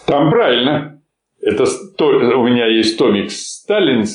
Там 0.05 0.29
правильно. 0.31 0.98
Это 1.41 1.65
то, 1.97 2.07
у 2.07 2.47
меня 2.47 2.67
есть 2.67 2.97
томик 2.97 3.31
Сталин, 3.31 4.05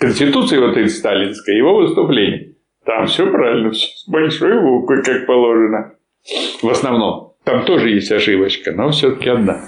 Конституции 0.00 0.58
вот 0.58 0.70
этой 0.70 0.88
сталинской, 0.88 1.56
его 1.56 1.76
выступление. 1.76 2.54
Там 2.84 3.06
все 3.06 3.30
правильно, 3.30 3.72
все 3.72 3.88
с 3.88 4.08
большой 4.08 4.60
буквы, 4.60 5.02
как 5.02 5.26
положено. 5.26 5.94
В 6.62 6.68
основном. 6.68 7.34
Там 7.44 7.64
тоже 7.64 7.90
есть 7.90 8.10
ошибочка, 8.10 8.72
но 8.72 8.90
все-таки 8.90 9.28
одна. 9.28 9.60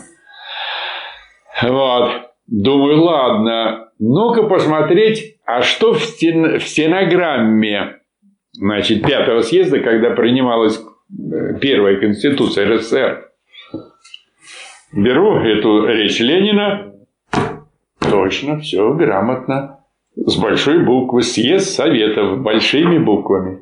Вот. 1.62 2.10
Думаю, 2.46 3.02
ладно, 3.02 3.90
ну-ка 3.98 4.44
посмотреть, 4.44 5.36
а 5.44 5.62
что 5.62 5.92
в, 5.92 6.00
стен... 6.00 6.58
в 6.58 6.62
стенограмме 6.62 7.98
значит, 8.52 9.02
пятого 9.02 9.42
съезда, 9.42 9.80
когда 9.80 10.10
принималась 10.10 10.78
э, 10.78 11.58
первая 11.60 11.96
конституция 12.00 12.68
РСФСР. 12.68 13.27
Беру 14.92 15.36
эту 15.36 15.86
речь 15.86 16.18
Ленина, 16.20 16.94
точно, 18.00 18.58
все 18.58 18.94
грамотно, 18.94 19.80
с 20.16 20.36
большой 20.36 20.84
буквы, 20.84 21.22
съезд 21.22 21.68
советов, 21.68 22.40
большими 22.40 22.98
буквами. 22.98 23.60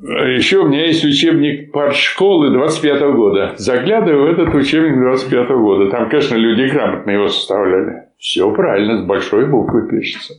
Еще 0.00 0.58
у 0.58 0.68
меня 0.68 0.86
есть 0.86 1.04
учебник 1.04 1.72
партшколы 1.72 2.52
25 2.52 3.02
-го 3.02 3.12
года. 3.12 3.52
Заглядываю 3.56 4.28
в 4.28 4.32
этот 4.32 4.54
учебник 4.54 4.98
25 4.98 5.50
-го 5.50 5.60
года. 5.60 5.90
Там, 5.90 6.08
конечно, 6.08 6.36
люди 6.36 6.70
грамотно 6.72 7.10
его 7.10 7.28
составляли. 7.28 8.08
Все 8.16 8.50
правильно, 8.52 9.02
с 9.02 9.06
большой 9.06 9.46
буквы 9.46 9.88
пишется. 9.90 10.34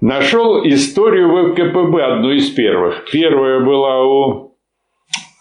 Нашел 0.00 0.64
историю 0.64 1.52
ВКПБ, 1.52 2.02
одну 2.02 2.30
из 2.30 2.50
первых. 2.50 3.04
Первая 3.12 3.60
была 3.64 4.06
у... 4.06 4.56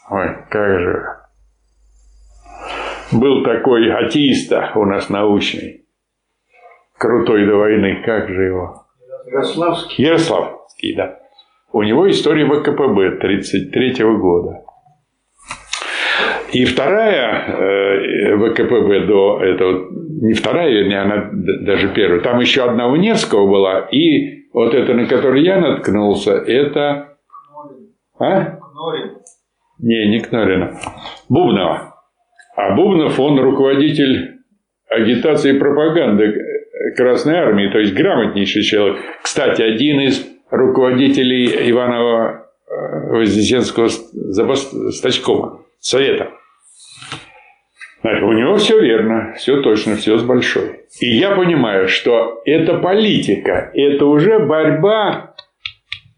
Ой, 0.10 0.36
как 0.50 0.80
же... 0.80 1.06
Был 3.12 3.44
такой 3.44 3.92
атеиста 3.92 4.72
у 4.76 4.86
нас 4.86 5.10
научный. 5.10 5.86
Крутой 6.98 7.46
до 7.46 7.56
войны. 7.56 8.02
Как 8.06 8.28
же 8.30 8.44
его? 8.44 8.84
Ярославский. 9.28 10.06
Ярославский, 10.06 10.96
да. 10.96 11.20
У 11.72 11.84
него 11.84 12.10
история 12.10 12.46
ВКПБ 12.46 13.18
1933 13.18 14.06
года. 14.18 14.64
И 16.54 16.66
вторая 16.66 17.46
э, 17.46 18.38
ВКПБ 18.38 19.06
до 19.06 19.42
этого, 19.44 19.90
не 20.22 20.34
вторая, 20.34 20.70
вернее, 20.70 21.02
она 21.02 21.30
даже 21.32 21.94
первая, 21.94 22.22
там 22.22 22.40
еще 22.40 22.64
одна 22.64 22.88
у 22.88 22.96
Невского 22.96 23.46
была, 23.48 23.82
и 23.92 24.48
вот 24.54 24.74
это, 24.74 24.94
на 24.94 25.06
которой 25.08 25.44
я 25.44 25.60
наткнулся, 25.60 26.32
это... 26.36 27.18
А? 28.18 28.58
Не, 29.80 30.10
не 30.10 30.20
Кнорина. 30.20 30.80
Бубнова. 31.30 31.87
А 32.58 32.74
Бубнов, 32.74 33.20
он 33.20 33.40
руководитель 33.40 34.40
агитации 34.90 35.56
и 35.56 35.60
пропаганды 35.60 36.44
Красной 36.96 37.36
Армии, 37.36 37.70
то 37.70 37.78
есть 37.78 37.94
грамотнейший 37.94 38.64
человек. 38.64 38.98
Кстати, 39.22 39.62
один 39.62 40.00
из 40.00 40.28
руководителей 40.50 41.70
Иванова 41.70 42.48
э, 42.68 43.10
Вознесенского 43.12 43.90
стачкома, 43.90 45.66
совета. 45.80 46.32
У 48.02 48.32
него 48.34 48.56
все 48.56 48.80
верно, 48.80 49.36
все 49.38 49.62
точно, 49.62 49.96
все 49.96 50.18
с 50.18 50.24
большой. 50.24 50.80
И 51.00 51.16
я 51.16 51.36
понимаю, 51.36 51.88
что 51.88 52.42
это 52.46 52.80
политика, 52.80 53.70
это 53.76 54.06
уже 54.08 54.40
борьба 54.40 55.36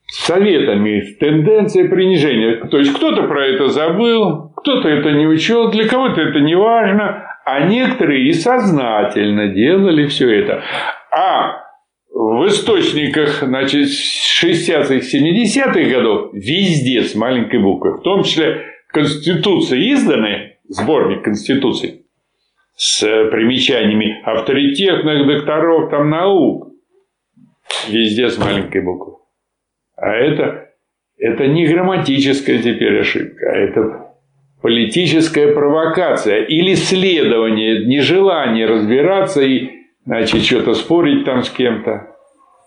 с 0.07 0.25
советами, 0.25 1.01
с 1.01 1.17
тенденцией 1.17 1.89
принижения. 1.89 2.65
То 2.67 2.77
есть 2.77 2.93
кто-то 2.93 3.23
про 3.23 3.45
это 3.45 3.67
забыл, 3.67 4.48
кто-то 4.59 4.87
это 4.87 5.11
не 5.11 5.27
учел, 5.27 5.71
для 5.71 5.87
кого-то 5.87 6.21
это 6.21 6.39
не 6.39 6.55
важно, 6.55 7.25
а 7.45 7.61
некоторые 7.61 8.27
и 8.27 8.33
сознательно 8.33 9.47
делали 9.49 10.07
все 10.07 10.29
это. 10.29 10.63
А 11.11 11.63
в 12.13 12.47
источниках 12.47 13.41
значит, 13.41 13.87
60-х, 13.87 14.95
70-х 14.95 15.89
годов 15.89 16.33
везде 16.33 17.03
с 17.03 17.15
маленькой 17.15 17.61
буквы, 17.61 17.97
в 17.97 18.01
том 18.01 18.23
числе 18.23 18.65
Конституции 18.87 19.93
изданы, 19.93 20.57
сборник 20.67 21.23
Конституций, 21.23 22.05
с 22.75 23.01
примечаниями 23.31 24.21
авторитетных 24.23 25.27
докторов 25.27 25.89
там 25.91 26.09
наук, 26.09 26.69
везде 27.87 28.29
с 28.29 28.37
маленькой 28.37 28.81
буквы. 28.81 29.13
А 29.95 30.11
это, 30.11 30.69
это 31.17 31.47
не 31.47 31.67
грамматическая 31.67 32.59
теперь 32.59 32.99
ошибка, 32.99 33.51
а 33.51 33.57
это 33.57 34.08
политическая 34.61 35.53
провокация 35.53 36.43
или 36.43 36.75
следование, 36.75 37.85
нежелание 37.85 38.65
разбираться 38.65 39.41
и 39.41 39.69
значит, 40.05 40.43
что-то 40.43 40.73
спорить 40.73 41.25
там 41.25 41.43
с 41.43 41.49
кем-то. 41.49 42.15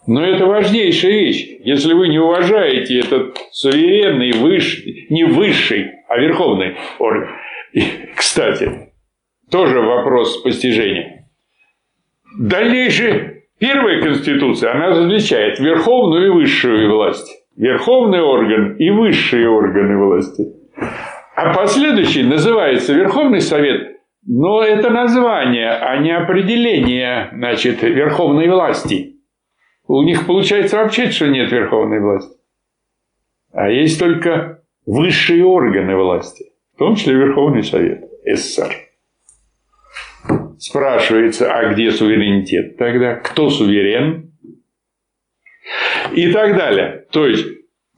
Но 0.06 0.24
это 0.24 0.46
важнейшая 0.46 1.12
вещь. 1.12 1.46
Если 1.60 1.94
вы 1.94 2.08
не 2.08 2.18
уважаете 2.18 2.98
этот 2.98 3.36
суверенный, 3.52 4.32
высший, 4.32 5.06
не 5.10 5.24
высший, 5.24 5.90
а 6.08 6.18
верховный 6.18 6.76
орган. 6.98 7.28
Кстати, 8.16 8.90
тоже 9.50 9.80
вопрос 9.80 10.42
постижения. 10.42 11.28
Дальнейшее 12.38 13.32
Первая 13.62 14.02
Конституция, 14.02 14.74
она 14.74 14.88
различает 14.88 15.60
верховную 15.60 16.26
и 16.26 16.30
высшую 16.30 16.92
власть. 16.92 17.44
Верховный 17.56 18.20
орган 18.20 18.74
и 18.74 18.90
высшие 18.90 19.48
органы 19.48 20.04
власти. 20.04 20.61
А 21.42 21.54
последующий 21.54 22.22
называется 22.22 22.92
Верховный 22.92 23.40
Совет, 23.40 23.96
но 24.24 24.62
это 24.62 24.90
название, 24.90 25.70
а 25.70 25.96
не 25.96 26.12
определение 26.12 27.30
значит, 27.32 27.82
верховной 27.82 28.48
власти. 28.48 29.16
У 29.88 30.02
них 30.04 30.24
получается 30.24 30.76
вообще, 30.76 31.10
что 31.10 31.26
нет 31.26 31.50
верховной 31.50 31.98
власти. 31.98 32.36
А 33.52 33.68
есть 33.68 33.98
только 33.98 34.62
высшие 34.86 35.44
органы 35.44 35.96
власти, 35.96 36.44
в 36.76 36.78
том 36.78 36.94
числе 36.94 37.14
Верховный 37.14 37.64
Совет 37.64 38.04
СССР. 38.24 38.72
Спрашивается, 40.58 41.52
а 41.52 41.72
где 41.72 41.90
суверенитет 41.90 42.76
тогда? 42.76 43.16
Кто 43.16 43.50
суверен? 43.50 44.32
И 46.12 46.30
так 46.30 46.56
далее. 46.56 47.04
То 47.10 47.26
есть, 47.26 47.46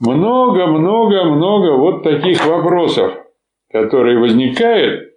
много-много-много 0.01 1.77
вот 1.77 2.03
таких 2.05 2.47
вопросов, 2.47 3.19
которые 3.75 4.21
возникают. 4.21 5.15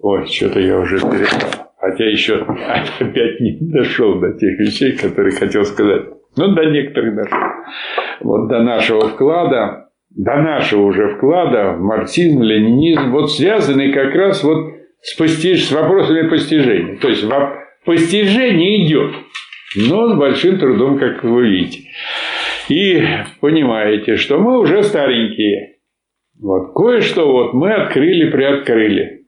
Ой, 0.00 0.26
что-то 0.26 0.58
я 0.58 0.76
уже 0.80 0.98
перестал. 0.98 1.68
Хотя 1.78 2.04
еще 2.04 2.34
опять 2.98 3.38
не 3.40 3.58
дошел 3.60 4.18
до 4.18 4.32
тех 4.32 4.58
вещей, 4.58 4.96
которые 4.96 5.32
хотел 5.36 5.64
сказать. 5.64 6.02
Ну, 6.36 6.48
до 6.52 6.64
некоторых 6.64 7.14
дошел. 7.14 7.38
Вот 8.20 8.48
до 8.48 8.60
нашего 8.62 9.08
вклада, 9.08 9.90
до 10.10 10.36
нашего 10.42 10.82
уже 10.82 11.14
вклада 11.14 11.74
в 11.74 11.80
марксизм, 11.80 12.42
ленинизм, 12.42 13.12
вот 13.12 13.30
связанный 13.30 13.92
как 13.92 14.12
раз 14.16 14.42
вот 14.42 14.72
с, 15.00 15.16
постиж... 15.16 15.64
с 15.66 15.70
вопросами 15.70 16.28
постижения. 16.28 16.96
То 16.96 17.08
есть 17.08 17.24
постижение 17.84 18.84
идет, 18.84 19.12
но 19.76 20.12
с 20.12 20.18
большим 20.18 20.58
трудом, 20.58 20.98
как 20.98 21.22
вы 21.22 21.48
видите. 21.48 21.88
И 22.68 23.00
понимаете, 23.40 24.16
что 24.16 24.38
мы 24.38 24.58
уже 24.58 24.82
старенькие. 24.82 25.71
Вот 26.42 26.72
кое-что 26.74 27.30
вот 27.30 27.54
мы 27.54 27.72
открыли, 27.72 28.28
приоткрыли. 28.30 29.26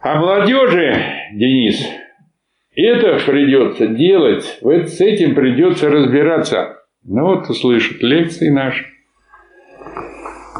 А 0.00 0.18
молодежи, 0.18 0.94
Денис, 1.34 1.86
это 2.74 3.18
придется 3.26 3.86
делать, 3.88 4.58
вот 4.62 4.88
с 4.88 4.98
этим 5.02 5.34
придется 5.34 5.90
разбираться. 5.90 6.78
Ну 7.04 7.26
вот 7.26 7.50
услышат 7.50 8.02
лекции 8.02 8.48
наши. 8.48 8.86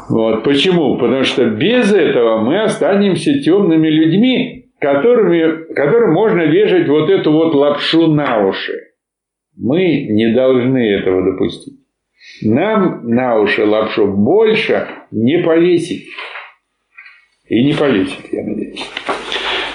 Вот. 0.07 0.43
Почему? 0.43 0.97
Потому 0.97 1.23
что 1.23 1.45
без 1.45 1.91
этого 1.91 2.41
мы 2.41 2.61
останемся 2.61 3.39
темными 3.41 3.87
людьми, 3.87 4.71
которыми, 4.79 5.73
которым 5.73 6.13
можно 6.13 6.41
вешать 6.41 6.87
вот 6.87 7.09
эту 7.09 7.31
вот 7.31 7.55
лапшу 7.55 8.05
на 8.05 8.45
уши. 8.45 8.73
Мы 9.57 10.07
не 10.09 10.33
должны 10.33 10.77
этого 10.91 11.23
допустить. 11.23 11.80
Нам 12.41 13.07
на 13.09 13.39
уши 13.39 13.65
лапшу 13.65 14.07
больше 14.07 14.87
не 15.11 15.43
повесить. 15.43 16.07
И 17.47 17.63
не 17.63 17.73
повесить, 17.73 18.29
я 18.31 18.43
надеюсь. 18.43 18.89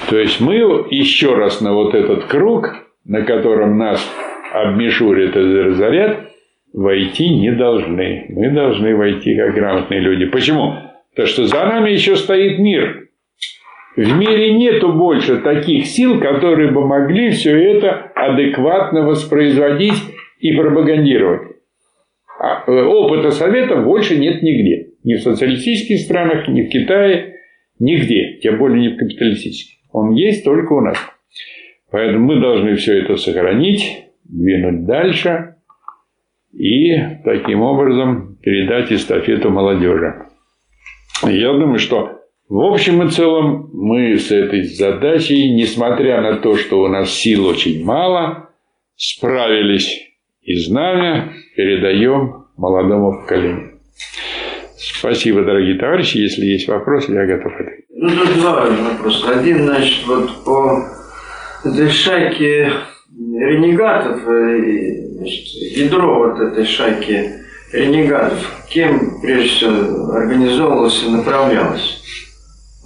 То 0.09 0.19
есть 0.19 0.41
мы 0.41 0.55
еще 0.91 1.35
раз 1.35 1.61
на 1.61 1.75
вот 1.75 1.95
этот 1.95 2.25
круг, 2.25 2.87
на 3.05 3.23
котором 3.23 3.77
нас 3.77 4.01
обмешурит 4.53 5.37
и 5.37 5.41
разорят, 5.41 6.31
войти 6.73 7.29
не 7.29 7.53
должны. 7.53 8.27
Мы 8.29 8.51
должны 8.51 8.95
войти 8.95 9.37
как 9.37 9.55
грамотные 9.55 10.01
люди. 10.01 10.27
Почему? 10.27 10.75
Потому 11.11 11.29
что 11.29 11.47
за 11.47 11.65
нами 11.65 11.91
еще 11.91 12.17
стоит 12.17 12.59
мир. 12.59 13.09
В 13.97 14.19
мире 14.19 14.53
нету 14.53 14.93
больше 14.93 15.39
таких 15.39 15.87
сил, 15.87 16.21
которые 16.21 16.71
бы 16.71 16.87
могли 16.87 17.31
все 17.31 17.57
это 17.57 18.13
адекватно 18.15 19.03
воспроизводить 19.07 20.03
и 20.39 20.53
пропагандировать. 20.53 21.56
Э, 22.67 22.71
опыта 22.71 23.31
Совета 23.31 23.77
больше 23.77 24.19
нет 24.19 24.43
нигде. 24.43 24.91
Ни 25.05 25.15
в 25.15 25.23
социалистических 25.23 26.01
странах, 26.01 26.49
ни 26.49 26.63
в 26.63 26.69
Китае, 26.69 27.37
нигде. 27.79 28.39
Тем 28.43 28.59
более 28.59 28.81
не 28.81 28.95
в 28.95 28.99
капиталистических. 28.99 29.79
Он 29.93 30.13
есть 30.13 30.45
только 30.45 30.73
у 30.73 30.81
нас. 30.81 30.99
Поэтому 31.91 32.27
мы 32.35 32.41
должны 32.41 32.75
все 32.77 33.03
это 33.03 33.17
сохранить, 33.17 34.05
двинуть 34.25 34.85
дальше– 34.87 35.53
и 36.57 36.97
таким 37.25 37.61
образом 37.61 38.39
передать 38.43 38.91
эстафету 38.91 39.51
молодежи. 39.51 40.27
Я 41.25 41.53
думаю, 41.53 41.79
что 41.79 42.21
в 42.49 42.61
общем 42.61 43.03
и 43.03 43.11
целом 43.11 43.71
мы 43.75 44.17
с 44.17 44.31
этой 44.31 44.63
задачей, 44.63 45.55
несмотря 45.55 46.23
на 46.23 46.37
то, 46.37 46.57
что 46.57 46.81
у 46.81 46.89
нас 46.89 47.11
сил 47.11 47.47
очень 47.47 47.85
мало, 47.85 48.51
справились 48.97 50.13
и 50.43 50.55
знамя 50.55 51.33
передаем 51.57 52.46
молодому 52.57 53.21
поколению. 53.21 53.73
Спасибо, 54.77 55.43
дорогие 55.43 55.79
товарищи. 55.79 56.19
Если 56.19 56.45
есть 56.45 56.69
вопросы, 56.69 57.13
я 57.13 57.27
готов 57.27 57.53
ответить. 57.55 57.87
Ну, 57.91 58.11
тут 58.11 58.35
два 58.41 58.67
вопроса. 58.67 59.39
Один, 59.39 59.65
значит, 59.65 60.07
вот 60.07 60.45
по 60.45 60.85
этой 61.65 61.89
шайке 61.89 62.73
ренегатов, 63.11 64.27
э, 64.27 65.17
значит, 65.17 65.47
ядро 65.77 66.19
вот 66.19 66.41
этой 66.41 66.65
шайки 66.65 67.31
ренегатов, 67.73 68.65
кем 68.69 69.21
прежде 69.21 69.49
всего 69.49 70.13
организовывалось 70.13 71.05
и 71.05 71.11
направлялось? 71.11 72.03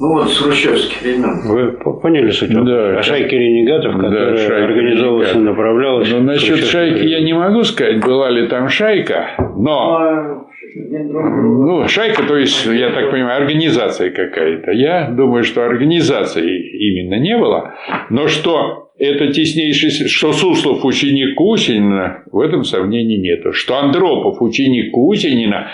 Ну 0.00 0.14
вот 0.14 0.30
с 0.30 0.38
хрущевских 0.38 1.02
времен. 1.02 1.42
Вы 1.44 1.72
поняли 2.00 2.30
суть? 2.30 2.50
Да, 2.50 2.98
О 2.98 3.02
шайке 3.02 3.36
ренегатов, 3.36 3.96
которая 3.96 4.30
да, 4.30 4.36
шайка 4.38 4.64
организовывалась 4.64 5.34
и 5.34 5.38
направлялась. 5.38 6.10
Но 6.10 6.20
насчет 6.20 6.64
шайки 6.64 7.06
я 7.06 7.20
не 7.20 7.34
могу 7.34 7.62
сказать, 7.64 8.00
была 8.02 8.30
ли 8.30 8.48
там 8.48 8.70
шайка, 8.70 9.34
но 9.58 9.96
А, 9.96 10.44
нет, 10.74 11.06
другого. 11.06 11.82
Ну, 11.82 11.88
шайка, 11.88 12.22
то 12.22 12.34
есть, 12.36 12.64
я 12.64 12.90
так 12.90 13.10
понимаю, 13.10 13.42
организация 13.42 14.10
какая-то. 14.10 14.70
Я 14.70 15.10
думаю, 15.10 15.44
что 15.44 15.66
организации 15.66 16.48
именно 16.48 17.20
не 17.20 17.36
было, 17.36 17.74
но 18.08 18.26
что 18.26 18.92
это 18.98 19.32
теснейший, 19.32 20.08
что 20.08 20.32
Суслов 20.32 20.84
ученик 20.84 21.34
Кусинина, 21.34 22.22
в 22.32 22.40
этом 22.40 22.64
сомнений 22.64 23.18
нету. 23.18 23.52
Что 23.52 23.78
Андропов 23.78 24.40
ученик 24.40 24.92
Кусинина, 24.92 25.68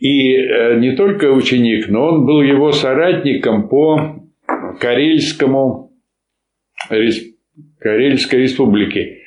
и 0.00 0.34
э, 0.34 0.78
не 0.78 0.96
только 0.96 1.30
ученик, 1.30 1.88
но 1.88 2.08
он 2.08 2.26
был 2.26 2.40
его 2.40 2.72
соратником 2.72 3.68
по 3.68 4.16
Карельскому, 4.80 5.92
Карельской 7.78 8.42
республике. 8.42 9.18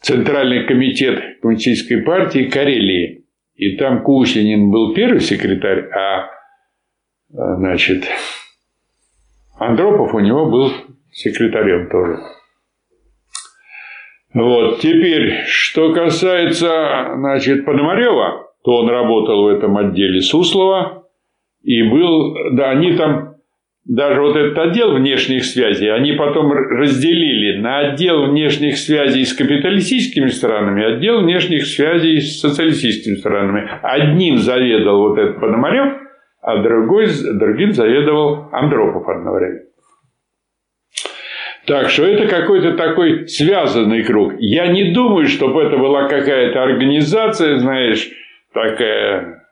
Центральный 0.00 0.64
комитет 0.64 1.40
Коммунистической 1.40 2.02
партии 2.02 2.44
Карелии. 2.44 3.26
И 3.56 3.76
там 3.76 4.02
Кусинин 4.02 4.70
был 4.70 4.94
первый 4.94 5.20
секретарь, 5.20 5.88
а 5.90 6.28
а, 7.34 7.56
значит, 7.56 8.04
Андропов 9.58 10.14
у 10.14 10.20
него 10.20 10.46
был 10.50 10.72
секретарем 11.10 11.88
тоже. 11.88 12.18
Вот, 14.34 14.80
теперь, 14.80 15.44
что 15.46 15.92
касается, 15.92 17.12
значит, 17.16 17.64
Пономарева, 17.64 18.51
то 18.64 18.76
он 18.76 18.88
работал 18.88 19.44
в 19.44 19.48
этом 19.48 19.76
отделе 19.76 20.20
Суслова 20.20 21.04
и 21.62 21.82
был, 21.82 22.34
да, 22.52 22.70
они 22.70 22.92
там, 22.92 23.36
даже 23.84 24.20
вот 24.20 24.36
этот 24.36 24.58
отдел 24.58 24.94
внешних 24.94 25.44
связей, 25.44 25.88
они 25.88 26.12
потом 26.12 26.52
разделили 26.52 27.60
на 27.60 27.78
отдел 27.78 28.30
внешних 28.30 28.76
связей 28.76 29.24
с 29.24 29.32
капиталистическими 29.34 30.28
странами, 30.28 30.96
отдел 30.96 31.22
внешних 31.22 31.66
связей 31.66 32.20
с 32.20 32.40
социалистическими 32.40 33.14
странами. 33.16 33.68
Одним 33.82 34.38
заведовал 34.38 35.10
вот 35.10 35.18
этот 35.18 35.40
Пономарев, 35.40 35.98
а 36.40 36.62
другой, 36.62 37.06
другим 37.34 37.72
заведовал 37.72 38.48
Андропов 38.52 39.08
одновременно. 39.08 39.66
Так 41.66 41.90
что 41.90 42.04
это 42.04 42.26
какой-то 42.26 42.72
такой 42.72 43.28
связанный 43.28 44.02
круг. 44.02 44.32
Я 44.38 44.66
не 44.66 44.92
думаю, 44.92 45.26
чтобы 45.26 45.62
это 45.62 45.78
была 45.78 46.08
какая-то 46.08 46.60
организация, 46.60 47.58
знаешь, 47.58 48.10
такая 48.52 49.42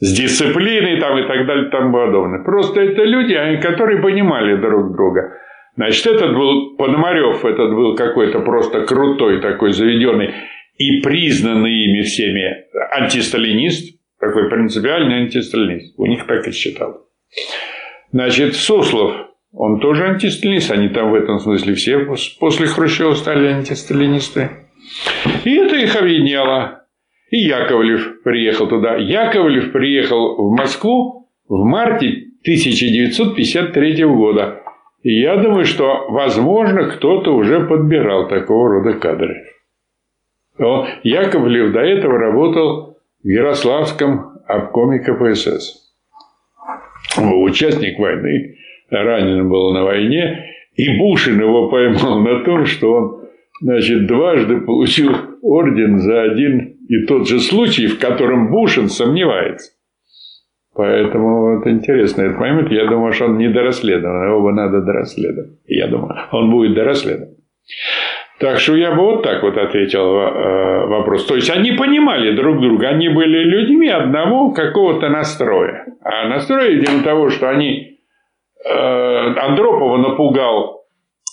с 0.00 0.12
дисциплиной 0.12 1.00
там 1.00 1.18
и 1.18 1.28
так 1.28 1.46
далее 1.46 1.68
и 1.68 1.70
тому 1.70 1.92
подобное. 1.92 2.42
Просто 2.42 2.80
это 2.80 3.02
люди, 3.04 3.34
которые 3.60 4.02
понимали 4.02 4.56
друг 4.56 4.92
друга. 4.92 5.38
Значит, 5.76 6.06
этот 6.06 6.34
был 6.34 6.76
Пономарев, 6.76 7.44
этот 7.44 7.70
был 7.74 7.94
какой-то 7.94 8.40
просто 8.40 8.84
крутой 8.84 9.40
такой 9.40 9.72
заведенный 9.72 10.34
и 10.76 11.00
признанный 11.02 11.72
ими 11.72 12.02
всеми 12.02 12.64
антисталинист, 13.00 13.98
такой 14.18 14.50
принципиальный 14.50 15.22
антисталинист. 15.22 15.94
У 15.98 16.06
них 16.06 16.26
так 16.26 16.46
и 16.46 16.52
считал. 16.52 17.06
Значит, 18.10 18.56
Суслов, 18.56 19.14
он 19.52 19.80
тоже 19.80 20.04
антисталинист, 20.06 20.72
они 20.72 20.88
там 20.88 21.10
в 21.10 21.14
этом 21.14 21.38
смысле 21.38 21.74
все 21.74 22.00
пос- 22.00 22.38
после 22.40 22.66
Хрущева 22.66 23.12
стали 23.14 23.46
антисталинисты. 23.46 24.50
И 25.44 25.54
это 25.54 25.76
их 25.76 25.94
объединяло. 25.94 26.81
И 27.32 27.38
Яковлев 27.38 28.22
приехал 28.22 28.68
туда. 28.68 28.96
Яковлев 28.96 29.72
приехал 29.72 30.36
в 30.36 30.54
Москву 30.54 31.30
в 31.48 31.64
марте 31.64 32.26
1953 32.42 34.04
года. 34.04 34.60
И 35.02 35.18
я 35.22 35.38
думаю, 35.38 35.64
что, 35.64 36.08
возможно, 36.10 36.90
кто-то 36.90 37.34
уже 37.34 37.66
подбирал 37.66 38.28
такого 38.28 38.68
рода 38.68 38.98
кадры. 38.98 39.46
Он, 40.58 40.86
Яковлев 41.04 41.72
до 41.72 41.80
этого 41.80 42.18
работал 42.18 42.98
в 43.24 43.26
Ярославском 43.26 44.40
обкоме 44.46 44.98
КПСС. 44.98 45.90
Участник 47.16 47.98
войны, 47.98 48.58
ранен 48.90 49.48
был 49.48 49.72
на 49.72 49.84
войне, 49.84 50.50
и 50.76 50.98
Бушин 50.98 51.40
его 51.40 51.70
поймал 51.70 52.20
на 52.20 52.44
том, 52.44 52.66
что 52.66 52.92
он 52.92 53.22
значит, 53.62 54.06
дважды 54.06 54.60
получил 54.60 55.12
орден 55.40 55.98
за 55.98 56.24
один 56.24 56.71
и 56.92 57.06
тот 57.06 57.26
же 57.26 57.40
случай, 57.40 57.86
в 57.86 57.98
котором 57.98 58.50
Бушин 58.50 58.88
сомневается. 58.88 59.70
Поэтому 60.74 61.56
вот 61.56 61.66
интересно 61.66 62.22
этот 62.22 62.38
момент. 62.38 62.70
Я 62.70 62.86
думаю, 62.86 63.14
что 63.14 63.26
он 63.26 63.38
не 63.38 63.48
дорасследован. 63.48 64.28
Его 64.28 64.42
бы 64.42 64.52
надо 64.52 64.82
дорасследовать. 64.82 65.58
Я 65.66 65.86
думаю, 65.86 66.14
он 66.32 66.50
будет 66.50 66.74
дорасследован. 66.74 67.36
Так 68.40 68.58
что 68.58 68.76
я 68.76 68.90
бы 68.90 69.02
вот 69.02 69.22
так 69.22 69.42
вот 69.42 69.56
ответил 69.56 70.18
э, 70.18 70.86
вопрос. 70.86 71.24
То 71.24 71.36
есть 71.36 71.48
они 71.48 71.72
понимали 71.72 72.36
друг 72.36 72.60
друга, 72.60 72.88
они 72.88 73.08
были 73.08 73.44
людьми 73.44 73.88
одного 73.88 74.52
какого-то 74.52 75.08
настроя. 75.08 75.86
А 76.02 76.28
настрой, 76.28 76.74
видимо, 76.74 77.02
того, 77.02 77.30
что 77.30 77.48
они 77.48 78.00
э, 78.66 78.70
Андропова 78.70 79.96
напугал 79.96 80.84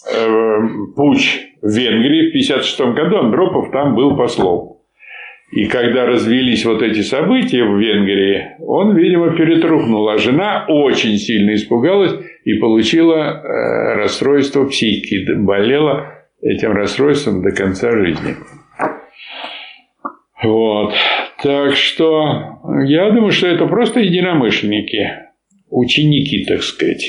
э, 0.09 0.57
путь 0.95 1.47
в 1.61 1.67
Венгрии 1.67 2.27
в 2.27 2.29
1956 2.29 2.79
году, 2.95 3.17
Андропов 3.17 3.71
там 3.71 3.95
был 3.95 4.15
послом. 4.15 4.68
И 5.51 5.65
когда 5.65 6.05
развелись 6.05 6.63
вот 6.65 6.81
эти 6.83 7.01
события 7.01 7.63
в 7.63 7.77
Венгрии, 7.79 8.57
он, 8.59 8.95
видимо, 8.95 9.35
перетрухнул. 9.35 10.07
А 10.09 10.17
жена 10.17 10.65
очень 10.67 11.17
сильно 11.17 11.55
испугалась 11.55 12.13
и 12.45 12.53
получила 12.55 13.15
э, 13.15 13.95
расстройство 13.95 14.65
психики. 14.65 15.33
Болела 15.33 16.13
этим 16.41 16.73
расстройством 16.73 17.41
до 17.41 17.51
конца 17.51 17.91
жизни. 17.91 18.35
Вот. 20.43 20.93
Так 21.41 21.75
что 21.75 22.59
я 22.85 23.09
думаю, 23.09 23.31
что 23.31 23.47
это 23.47 23.65
просто 23.65 24.01
единомышленники, 24.01 25.09
ученики, 25.69 26.45
так 26.45 26.61
сказать. 26.61 27.05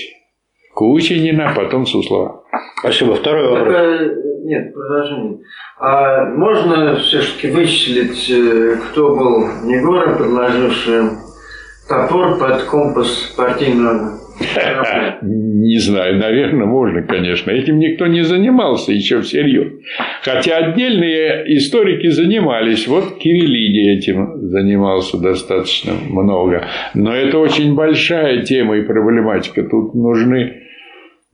Кучинина, 0.81 1.53
потом 1.55 1.85
Суслова. 1.85 2.43
Спасибо. 2.78 3.14
Второй 3.14 3.51
вопрос. 3.51 3.68
Это, 3.68 4.14
нет, 4.45 4.72
продолжение. 4.72 5.41
А 5.78 6.24
можно 6.24 6.97
все-таки 6.97 7.51
вычислить, 7.51 8.31
э, 8.31 8.76
кто 8.89 9.14
был 9.14 9.47
Негора, 9.64 10.16
предложивший 10.16 11.03
топор 11.87 12.39
под 12.39 12.62
компас 12.62 13.35
партийного? 13.37 14.20
Не 15.20 15.78
знаю, 15.81 16.16
наверное, 16.16 16.64
можно, 16.64 17.03
конечно. 17.03 17.51
Этим 17.51 17.78
никто 17.78 18.07
не 18.07 18.22
занимался 18.22 18.93
еще 18.93 19.20
всерьез. 19.20 19.70
Хотя 20.22 20.57
отдельные 20.57 21.59
историки 21.59 22.09
занимались. 22.09 22.89
Вот 22.89 23.18
Кириллиди 23.18 23.99
этим 23.99 24.49
занимался 24.49 25.18
достаточно 25.18 25.93
много. 26.09 26.64
Но 26.95 27.14
это 27.14 27.37
очень 27.37 27.74
большая 27.74 28.41
тема 28.45 28.78
и 28.78 28.83
проблематика. 28.83 29.62
Тут 29.64 29.95
нужны 29.95 30.59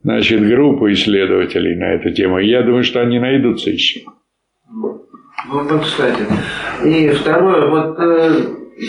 значит, 0.06 0.48
группы 0.48 0.92
исследователей 0.92 1.74
на 1.74 1.94
эту 1.94 2.12
тему. 2.12 2.38
Я 2.38 2.62
думаю, 2.62 2.84
что 2.84 3.00
они 3.00 3.18
найдутся 3.18 3.70
еще. 3.70 4.02
Ну, 4.72 5.02
вот, 5.48 5.82
кстати. 5.82 6.22
И 6.84 7.08
второе, 7.08 7.68
вот 7.68 7.98
э, 7.98 8.30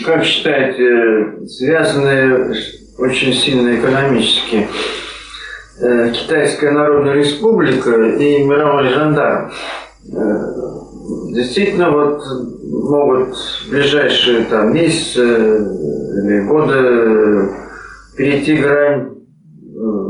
как 0.06 0.22
считаете, 0.22 1.44
связанные 1.48 2.54
очень 2.98 3.32
сильно 3.32 3.74
экономически 3.74 4.68
э, 5.80 6.12
Китайская 6.12 6.70
Народная 6.70 7.14
Республика 7.14 8.00
и 8.00 8.44
мировой 8.44 8.88
жандарм 8.90 9.50
э, 9.50 11.32
действительно 11.34 11.90
вот 11.90 12.22
могут 12.62 13.34
в 13.34 13.70
ближайшие 13.70 14.44
там 14.44 14.72
месяцы 14.72 15.18
или 15.20 16.46
годы 16.46 17.48
перейти 18.16 18.54
грань 18.54 19.17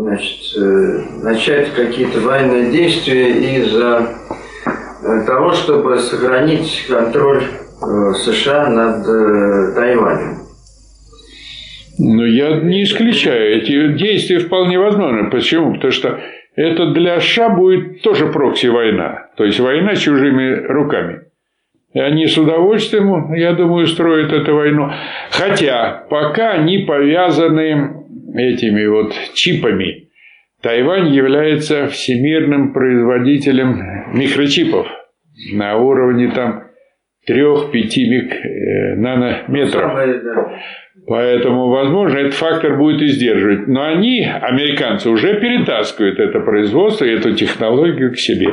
значит, 0.08 0.56
э, 0.56 1.00
начать 1.22 1.74
какие-то 1.74 2.20
военные 2.20 2.70
действия 2.70 3.28
из-за 3.58 4.08
э, 4.66 5.26
того, 5.26 5.52
чтобы 5.52 5.98
сохранить 5.98 6.86
контроль 6.88 7.42
э, 7.42 8.12
США 8.14 8.70
над 8.70 9.74
Тайванем. 9.74 10.38
Но 11.98 12.24
я 12.24 12.60
не 12.60 12.84
исключаю. 12.84 13.58
Эти 13.58 13.98
действия 13.98 14.38
вполне 14.38 14.78
возможны. 14.78 15.30
Почему? 15.30 15.74
Потому 15.74 15.92
что 15.92 16.20
это 16.54 16.92
для 16.92 17.20
США 17.20 17.50
будет 17.50 18.02
тоже 18.02 18.28
прокси-война. 18.28 19.30
То 19.36 19.44
есть 19.44 19.58
война 19.60 19.96
чужими 19.96 20.54
руками. 20.54 21.22
И 21.92 21.98
они 21.98 22.26
с 22.26 22.38
удовольствием, 22.38 23.32
я 23.34 23.54
думаю, 23.54 23.86
строят 23.88 24.32
эту 24.32 24.54
войну. 24.54 24.90
Хотя 25.30 26.04
пока 26.08 26.52
они 26.52 26.78
повязаны 26.78 28.06
этими 28.34 28.86
вот 28.86 29.14
чипами. 29.34 30.08
Тайвань 30.62 31.08
является 31.08 31.86
всемирным 31.86 32.72
производителем 32.72 34.12
микрочипов 34.12 34.88
на 35.52 35.76
уровне 35.76 36.32
там 36.34 36.64
3-5 37.28 37.72
мик... 37.72 38.32
Э, 38.32 38.78
нанометров. 38.96 39.92
Поэтому, 41.06 41.68
возможно, 41.68 42.18
этот 42.18 42.34
фактор 42.34 42.76
будет 42.76 43.00
издерживать. 43.00 43.66
Но 43.66 43.82
они, 43.82 44.20
американцы, 44.22 45.08
уже 45.08 45.40
перетаскивают 45.40 46.18
это 46.18 46.40
производство 46.40 47.04
и 47.04 47.14
эту 47.14 47.34
технологию 47.34 48.12
к 48.12 48.18
себе. 48.18 48.48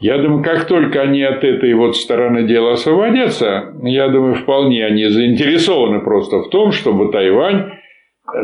Я 0.00 0.18
думаю, 0.18 0.42
как 0.42 0.66
только 0.66 1.00
они 1.00 1.22
от 1.22 1.44
этой 1.44 1.72
вот 1.74 1.96
стороны 1.96 2.42
дела 2.42 2.72
освободятся, 2.72 3.72
я 3.82 4.08
думаю, 4.08 4.34
вполне 4.34 4.84
они 4.84 5.06
заинтересованы 5.06 6.00
просто 6.00 6.40
в 6.40 6.50
том, 6.50 6.72
чтобы 6.72 7.12
Тайвань 7.12 7.70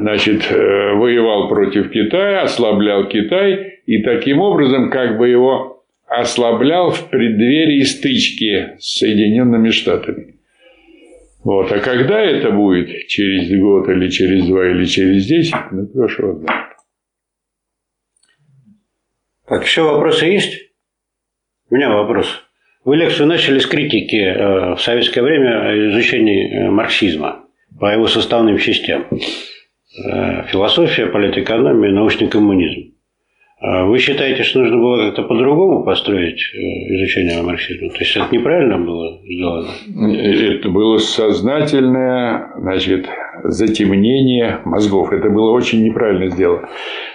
значит, 0.01 0.51
э, 0.51 0.93
воевал 0.95 1.49
против 1.49 1.91
Китая, 1.91 2.43
ослаблял 2.43 3.09
Китай 3.09 3.81
и 3.87 4.03
таким 4.03 4.41
образом 4.41 4.91
как 4.91 5.19
бы 5.19 5.29
его 5.29 5.85
ослаблял 6.07 6.91
в 6.91 7.09
преддверии 7.09 7.83
стычки 7.83 8.77
с 8.79 8.99
Соединенными 8.99 9.71
Штатами. 9.71 10.37
Вот. 11.45 11.73
А 11.73 11.81
когда 11.81 12.21
это 12.21 12.51
будет? 12.51 13.09
Через 13.09 13.59
год 13.61 13.89
или 13.89 14.09
через 14.09 14.47
два 14.47 14.69
или 14.69 14.85
через 14.85 15.27
десять? 15.27 15.55
Ну, 15.73 15.87
кто 15.87 16.07
знает. 16.09 16.69
Так, 19.49 19.65
еще 19.65 19.83
вопросы 19.83 20.27
есть? 20.27 20.71
У 21.69 21.75
меня 21.75 21.91
вопрос. 21.91 22.43
Вы 22.85 22.97
лекцию 22.97 23.27
начали 23.27 23.59
с 23.59 23.67
критики 23.67 24.17
э, 24.17 24.75
в 24.75 24.81
советское 24.81 25.23
время 25.23 25.91
изучения 25.91 26.67
э, 26.67 26.71
марксизма 26.71 27.45
по 27.79 27.93
его 27.93 28.07
составным 28.07 28.59
частям. 28.59 29.07
Э, 29.95 30.47
философия, 30.47 31.07
политэкономия, 31.07 31.91
научный 31.91 32.29
коммунизм. 32.29 32.93
А 33.61 33.85
вы 33.85 33.99
считаете, 33.99 34.43
что 34.43 34.61
нужно 34.61 34.79
было 34.79 35.07
как-то 35.07 35.23
по-другому 35.23 35.85
построить 35.85 36.41
э, 36.55 36.59
изучение 36.95 37.43
марксизма? 37.43 37.91
То 37.91 37.99
есть 37.99 38.17
это 38.17 38.27
неправильно 38.33 38.79
было 38.79 39.21
сделано? 39.23 39.69
Это 40.59 40.69
было 40.71 40.97
сознательное 40.97 42.55
значит, 42.57 43.07
затемнение 43.45 44.61
мозгов. 44.65 45.13
Это 45.13 45.29
было 45.29 45.53
очень 45.53 45.85
неправильно 45.85 46.31
сделано. 46.31 46.69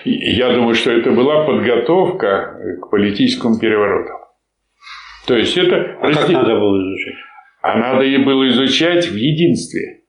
Я 0.05 0.53
думаю, 0.53 0.75
что 0.75 0.91
это 0.91 1.11
была 1.11 1.45
подготовка 1.45 2.57
к 2.81 2.91
политическому 2.91 3.59
перевороту. 3.59 4.13
То 5.25 5.35
есть 5.35 5.57
это... 5.57 5.97
А 5.99 6.11
как 6.13 6.29
надо 6.29 6.59
было 6.59 6.77
изучать? 6.77 7.15
А 7.61 7.77
надо 7.77 8.03
и 8.05 8.17
было 8.17 8.47
изучать 8.47 9.07
в 9.07 9.15
единстве. 9.15 10.03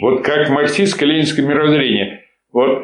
Вот 0.00 0.24
как 0.24 0.50
марксистско-ленинское 0.50 1.42
мировоззрение. 1.42 2.22
Вот 2.52 2.82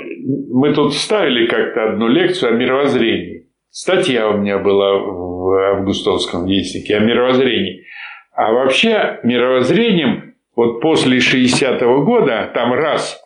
мы 0.53 0.73
тут 0.75 0.95
ставили 0.95 1.47
как-то 1.47 1.91
одну 1.91 2.09
лекцию 2.09 2.53
о 2.53 2.57
мировоззрении. 2.57 3.47
Статья 3.71 4.29
у 4.29 4.39
меня 4.39 4.59
была 4.59 4.99
в 4.99 5.77
Августовском 5.77 6.47
вестнике 6.47 6.97
о 6.97 7.01
мировоззрении. 7.01 7.85
А 8.33 8.53
вообще 8.53 9.21
мировоззрением 9.23 10.35
вот 10.57 10.81
после 10.81 11.19
60-го 11.19 12.05
года 12.05 12.51
там 12.55 12.73
раз 12.73 13.23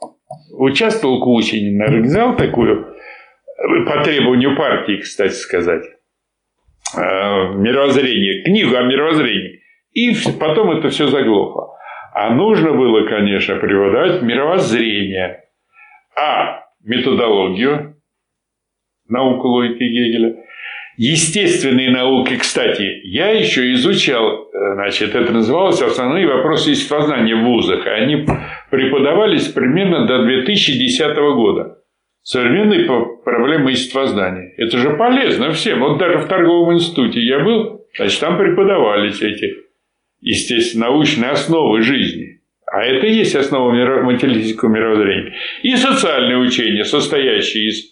участвовал 0.53 1.23
Кусинин, 1.23 1.81
организовал 1.83 2.37
такую 2.37 2.95
по 3.87 4.03
требованию 4.03 4.57
партии, 4.57 4.97
кстати 4.97 5.33
сказать, 5.33 5.85
э, 6.97 7.01
мировоззрение, 7.01 8.45
книгу 8.45 8.75
о 8.77 8.83
мировоззрении. 8.83 9.61
И 9.93 10.15
потом 10.39 10.79
это 10.79 10.89
все 10.91 11.07
заглохло. 11.07 11.74
А 12.15 12.33
нужно 12.33 12.73
было, 12.73 13.07
конечно, 13.09 13.57
преподавать 13.57 14.23
мировоззрение, 14.23 15.41
а 16.17 16.61
методологию, 16.85 17.97
науку 19.09 19.49
логики 19.49 19.83
Гегеля, 19.83 20.37
естественные 20.97 21.91
науки, 21.91 22.37
кстати, 22.37 23.01
я 23.03 23.31
еще 23.31 23.73
изучал, 23.73 24.49
значит, 24.75 25.17
это 25.17 25.33
называлось 25.33 25.83
«Основные 25.83 26.29
вопросы 26.29 26.71
естествознания 26.71 27.35
в 27.35 27.43
вузах», 27.43 27.85
и 27.85 27.91
они 27.91 28.27
преподавались 28.71 29.49
примерно 29.49 30.07
до 30.07 30.23
2010 30.23 31.17
года. 31.17 31.79
современной 32.23 32.87
проблемы 33.25 33.73
естествознания. 33.73 34.55
Это 34.57 34.79
же 34.79 34.97
полезно 34.97 35.51
всем. 35.53 35.81
Вот 35.81 35.99
даже 35.99 36.19
в 36.19 36.27
торговом 36.27 36.75
институте 36.75 37.21
я 37.21 37.41
был, 37.41 37.83
значит, 37.97 38.19
там 38.21 38.39
преподавались 38.39 39.21
эти, 39.21 39.64
естественно, 40.25 40.87
научные 40.87 41.31
основы 41.31 41.83
жизни. 41.83 42.41
А 42.67 42.83
это 42.83 43.07
и 43.07 43.13
есть 43.13 43.37
основа 43.37 43.71
материалистического 44.03 44.71
мировоззрения. 44.71 45.35
И 45.63 45.77
социальные 45.77 46.39
учения, 46.39 46.85
состоящие 46.85 47.69
из 47.69 47.85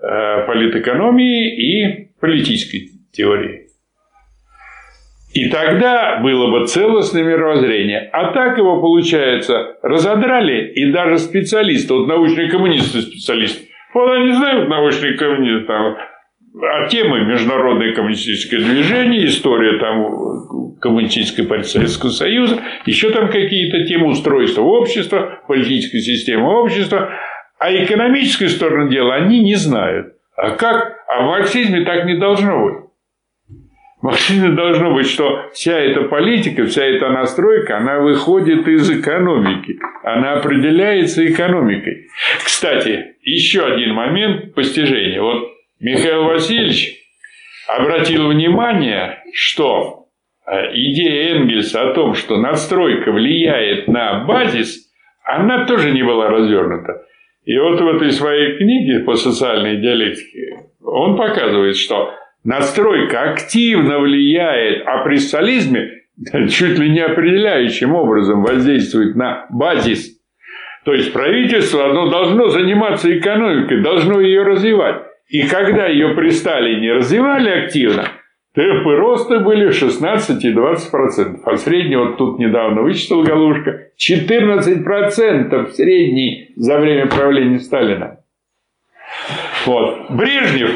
э, 0.00 0.46
политэкономии 0.46 1.56
и 1.56 2.10
политической 2.20 2.90
теории. 3.12 3.66
И 5.34 5.48
тогда 5.48 6.20
было 6.22 6.50
бы 6.50 6.66
целостное 6.66 7.22
мировоззрение. 7.22 8.08
А 8.12 8.32
так 8.32 8.56
его, 8.56 8.80
получается, 8.80 9.76
разодрали, 9.82 10.72
и 10.72 10.90
даже 10.90 11.18
специалисты, 11.18 11.92
вот 11.92 12.06
научные 12.06 12.50
коммунисты 12.50 13.02
специалисты, 13.02 13.68
вот 13.94 14.10
они 14.10 14.32
знают 14.32 14.68
научные 14.68 15.14
коммунисты, 15.14 15.66
там, 15.66 15.96
а 16.62 16.88
темы 16.88 17.24
международное 17.26 17.94
коммунистическое 17.94 18.60
движение, 18.60 19.26
история 19.26 19.78
там 19.78 20.59
коммунистической 20.80 21.44
партии 21.46 21.68
Советского 21.68 22.10
Союза, 22.10 22.60
еще 22.86 23.10
там 23.10 23.28
какие-то 23.28 23.84
темы 23.86 24.08
устройства 24.08 24.62
общества, 24.62 25.40
политической 25.46 26.00
системы 26.00 26.48
общества, 26.60 27.10
а 27.58 27.72
экономической 27.72 28.48
стороны 28.48 28.90
дела 28.90 29.16
они 29.16 29.40
не 29.40 29.54
знают. 29.54 30.14
А 30.36 30.50
как? 30.50 30.96
А 31.06 31.22
в 31.22 31.26
марксизме 31.26 31.84
так 31.84 32.06
не 32.06 32.18
должно 32.18 32.64
быть. 32.64 32.90
В 34.00 34.04
марксизме 34.04 34.52
должно 34.52 34.94
быть, 34.94 35.06
что 35.06 35.50
вся 35.52 35.78
эта 35.78 36.04
политика, 36.04 36.64
вся 36.64 36.84
эта 36.86 37.10
настройка, 37.10 37.76
она 37.76 37.98
выходит 37.98 38.66
из 38.66 38.90
экономики. 38.90 39.78
Она 40.02 40.34
определяется 40.34 41.26
экономикой. 41.30 42.06
Кстати, 42.42 43.16
еще 43.22 43.66
один 43.66 43.92
момент 43.92 44.54
постижения. 44.54 45.20
Вот 45.20 45.50
Михаил 45.80 46.24
Васильевич 46.24 46.96
обратил 47.68 48.28
внимание, 48.28 49.22
что 49.34 49.99
идея 50.72 51.36
Энгельса 51.36 51.90
о 51.90 51.94
том, 51.94 52.14
что 52.14 52.36
надстройка 52.38 53.12
влияет 53.12 53.88
на 53.88 54.24
базис, 54.24 54.90
она 55.24 55.66
тоже 55.66 55.92
не 55.92 56.02
была 56.02 56.28
развернута. 56.28 57.04
И 57.44 57.56
вот 57.58 57.80
в 57.80 57.86
этой 57.86 58.10
своей 58.12 58.56
книге 58.58 59.00
по 59.04 59.14
социальной 59.14 59.76
диалектике 59.76 60.68
он 60.82 61.16
показывает, 61.16 61.76
что 61.76 62.12
настройка 62.44 63.30
активно 63.32 63.98
влияет, 63.98 64.86
а 64.86 65.04
при 65.04 65.16
социализме 65.16 65.90
чуть 66.50 66.78
ли 66.78 66.90
не 66.90 67.00
определяющим 67.00 67.94
образом 67.94 68.42
воздействует 68.42 69.16
на 69.16 69.46
базис. 69.50 70.18
То 70.84 70.94
есть 70.94 71.12
правительство 71.12 71.90
оно 71.90 72.08
должно 72.08 72.48
заниматься 72.48 73.16
экономикой, 73.16 73.82
должно 73.82 74.20
ее 74.20 74.42
развивать. 74.42 75.02
И 75.28 75.46
когда 75.46 75.86
ее 75.86 76.14
при 76.14 76.30
Сталине 76.30 76.94
развивали 76.94 77.50
активно, 77.50 78.08
темпы 78.54 78.96
роста 78.96 79.40
были 79.40 79.70
16 79.70 80.44
и 80.44 80.52
20%. 80.52 81.40
А 81.44 81.56
средний, 81.56 81.96
вот 81.96 82.16
тут 82.16 82.38
недавно 82.38 82.82
вычислил 82.82 83.22
Галушка, 83.22 83.88
14% 83.98 85.70
средний 85.72 86.52
за 86.56 86.78
время 86.78 87.06
правления 87.06 87.58
Сталина. 87.58 88.20
Вот. 89.66 90.10
Брежнев, 90.10 90.70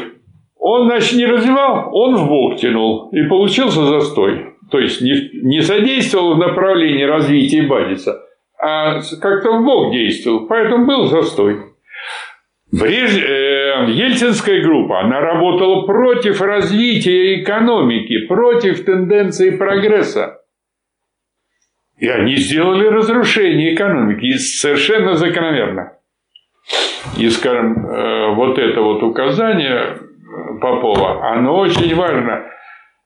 он, 0.57 0.87
значит, 0.87 1.17
не 1.17 1.25
развивал, 1.25 1.89
он 1.93 2.15
в 2.15 2.27
бок 2.27 2.57
тянул. 2.57 3.09
И 3.11 3.23
получился 3.23 3.85
застой. 3.85 4.53
То 4.71 4.79
есть, 4.79 5.01
не, 5.01 5.13
не 5.43 5.61
содействовал 5.61 6.35
в 6.35 6.39
направлении 6.39 7.03
развития 7.03 7.63
базиса, 7.63 8.19
а 8.59 8.99
как-то 9.21 9.59
в 9.59 9.63
бок 9.63 9.93
действовал. 9.93 10.47
Поэтому 10.47 10.85
был 10.85 11.05
застой. 11.05 11.74
Бреж... 12.79 13.17
Э, 13.17 13.85
Ельцинская 13.87 14.61
группа, 14.61 15.01
она 15.01 15.19
работала 15.19 15.85
против 15.85 16.41
развития 16.41 17.41
экономики, 17.41 18.25
против 18.27 18.83
тенденции 18.83 19.51
прогресса. 19.51 20.41
И 21.97 22.07
они 22.07 22.35
сделали 22.35 22.87
разрушение 22.87 23.73
экономики, 23.75 24.37
совершенно 24.37 25.13
закономерно. 25.13 25.93
И, 27.17 27.29
скажем, 27.29 27.85
э, 27.85 28.33
вот 28.33 28.57
это 28.57 28.81
вот 28.81 29.03
указание 29.03 29.99
Попова, 30.59 31.31
оно 31.31 31.57
очень 31.57 31.95
важно 31.95 32.43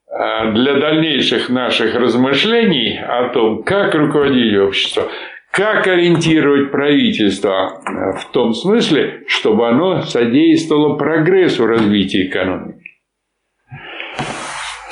э, 0.08 0.52
для 0.54 0.76
дальнейших 0.76 1.50
наших 1.50 1.96
размышлений 1.96 2.98
о 2.98 3.30
том, 3.30 3.64
как 3.64 3.94
руководить 3.94 4.58
обществом, 4.58 5.06
как 5.52 5.88
ориентировать 5.88 6.72
правительство 6.72 7.82
э, 7.86 8.20
в 8.20 8.32
том 8.32 8.54
смысле, 8.54 9.24
чтобы 9.28 9.68
оно 9.68 10.02
содействовало 10.02 10.98
прогрессу 10.98 11.66
развития 11.66 12.28
экономики? 12.28 12.80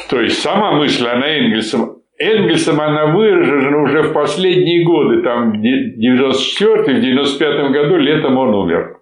То 0.09 0.21
есть 0.21 0.41
сама 0.41 0.71
мысль, 0.73 1.05
она 1.05 1.27
Энгельсом, 1.27 1.97
Энгельсом 2.17 2.81
она 2.81 3.07
выражена 3.07 3.81
уже 3.83 4.03
в 4.03 4.13
последние 4.13 4.83
годы, 4.83 5.21
там 5.21 5.51
в 5.51 5.61
94 5.61 6.97
в 6.97 7.01
95 7.01 7.71
году 7.71 7.97
летом 7.97 8.37
он 8.37 8.55
умер. 8.55 8.96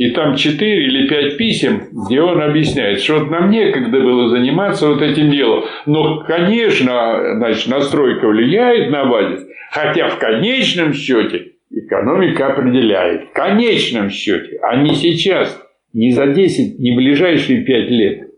И 0.00 0.12
там 0.12 0.34
4 0.34 0.86
или 0.86 1.08
5 1.08 1.36
писем, 1.36 1.82
где 1.92 2.22
он 2.22 2.40
объясняет, 2.40 3.02
что 3.02 3.18
вот 3.18 3.30
нам 3.30 3.50
некогда 3.50 4.00
было 4.00 4.30
заниматься 4.30 4.88
вот 4.88 5.02
этим 5.02 5.30
делом. 5.30 5.64
Но, 5.84 6.20
конечно, 6.20 7.34
значит, 7.36 7.68
настройка 7.68 8.26
влияет 8.26 8.90
на 8.90 9.04
базис, 9.04 9.46
хотя 9.70 10.08
в 10.08 10.18
конечном 10.18 10.94
счете 10.94 11.52
экономика 11.70 12.46
определяет. 12.46 13.28
В 13.28 13.32
конечном 13.34 14.08
счете, 14.08 14.58
а 14.62 14.76
не 14.76 14.94
сейчас, 14.94 15.62
не 15.92 16.12
за 16.12 16.28
10, 16.28 16.78
не 16.78 16.96
ближайшие 16.96 17.62
5 17.62 17.90
лет. 17.90 18.30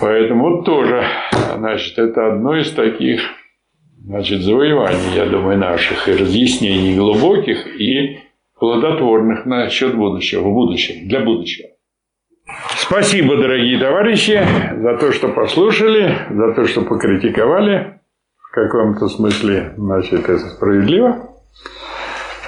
Поэтому 0.00 0.64
тоже, 0.64 1.04
значит, 1.56 1.96
это 1.96 2.26
одно 2.32 2.56
из 2.56 2.72
таких 2.72 3.20
значит, 4.04 4.40
завоеваний, 4.40 5.14
я 5.14 5.26
думаю, 5.26 5.58
наших, 5.58 6.08
и 6.08 6.12
разъяснений 6.16 6.96
глубоких, 6.96 7.80
и 7.80 8.18
плодотворных 8.58 9.46
насчет 9.46 9.94
будущего, 9.94 10.42
в 10.42 10.52
будущем, 10.52 11.08
для 11.08 11.20
будущего. 11.20 11.68
Спасибо, 12.76 13.36
дорогие 13.36 13.78
товарищи, 13.78 14.42
за 14.76 14.96
то, 14.98 15.12
что 15.12 15.28
послушали, 15.28 16.14
за 16.30 16.52
то, 16.52 16.66
что 16.66 16.82
покритиковали. 16.82 18.00
В 18.36 18.54
каком-то 18.54 19.08
смысле, 19.08 19.72
значит, 19.76 20.28
это 20.28 20.38
справедливо. 20.38 21.30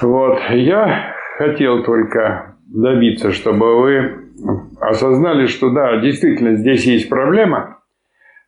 Вот. 0.01 0.39
Я 0.51 1.15
хотел 1.37 1.83
только 1.83 2.55
добиться, 2.67 3.31
чтобы 3.31 3.81
вы 3.81 4.27
осознали, 4.79 5.47
что 5.47 5.71
да, 5.71 5.97
действительно 5.97 6.55
здесь 6.55 6.85
есть 6.85 7.09
проблема, 7.09 7.79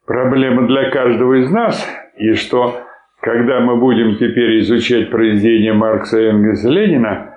проблема 0.06 0.68
для 0.68 0.92
каждого 0.92 1.42
из 1.42 1.50
нас, 1.50 1.86
и 2.18 2.34
что 2.34 2.82
когда 3.22 3.60
мы 3.60 3.78
будем 3.78 4.16
теперь 4.16 4.60
изучать 4.60 5.10
произведения 5.10 5.74
Маркса, 5.74 6.20
Энгельса, 6.20 6.70
Ленина, 6.70 7.29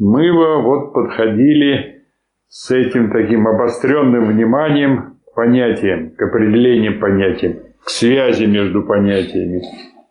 мы 0.00 0.32
бы 0.32 0.62
вот 0.62 0.94
подходили 0.94 2.04
с 2.48 2.70
этим 2.70 3.10
таким 3.10 3.46
обостренным 3.46 4.28
вниманием 4.28 5.18
к 5.30 5.34
понятиям, 5.34 6.10
к 6.16 6.22
определениям 6.22 6.98
понятиям, 6.98 7.58
к 7.84 7.90
связи 7.90 8.44
между 8.44 8.82
понятиями. 8.82 9.62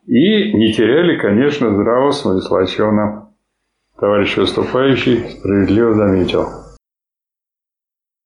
И 0.06 0.54
не 0.54 0.74
теряли, 0.74 1.18
конечно, 1.18 1.72
здравого 1.74 2.12
смысла, 2.12 2.62
о 2.62 2.66
чем 2.68 2.96
нам 2.96 3.30
товарищ 4.00 4.38
выступающий 4.38 5.18
справедливо 5.28 5.94
заметил. 5.96 6.46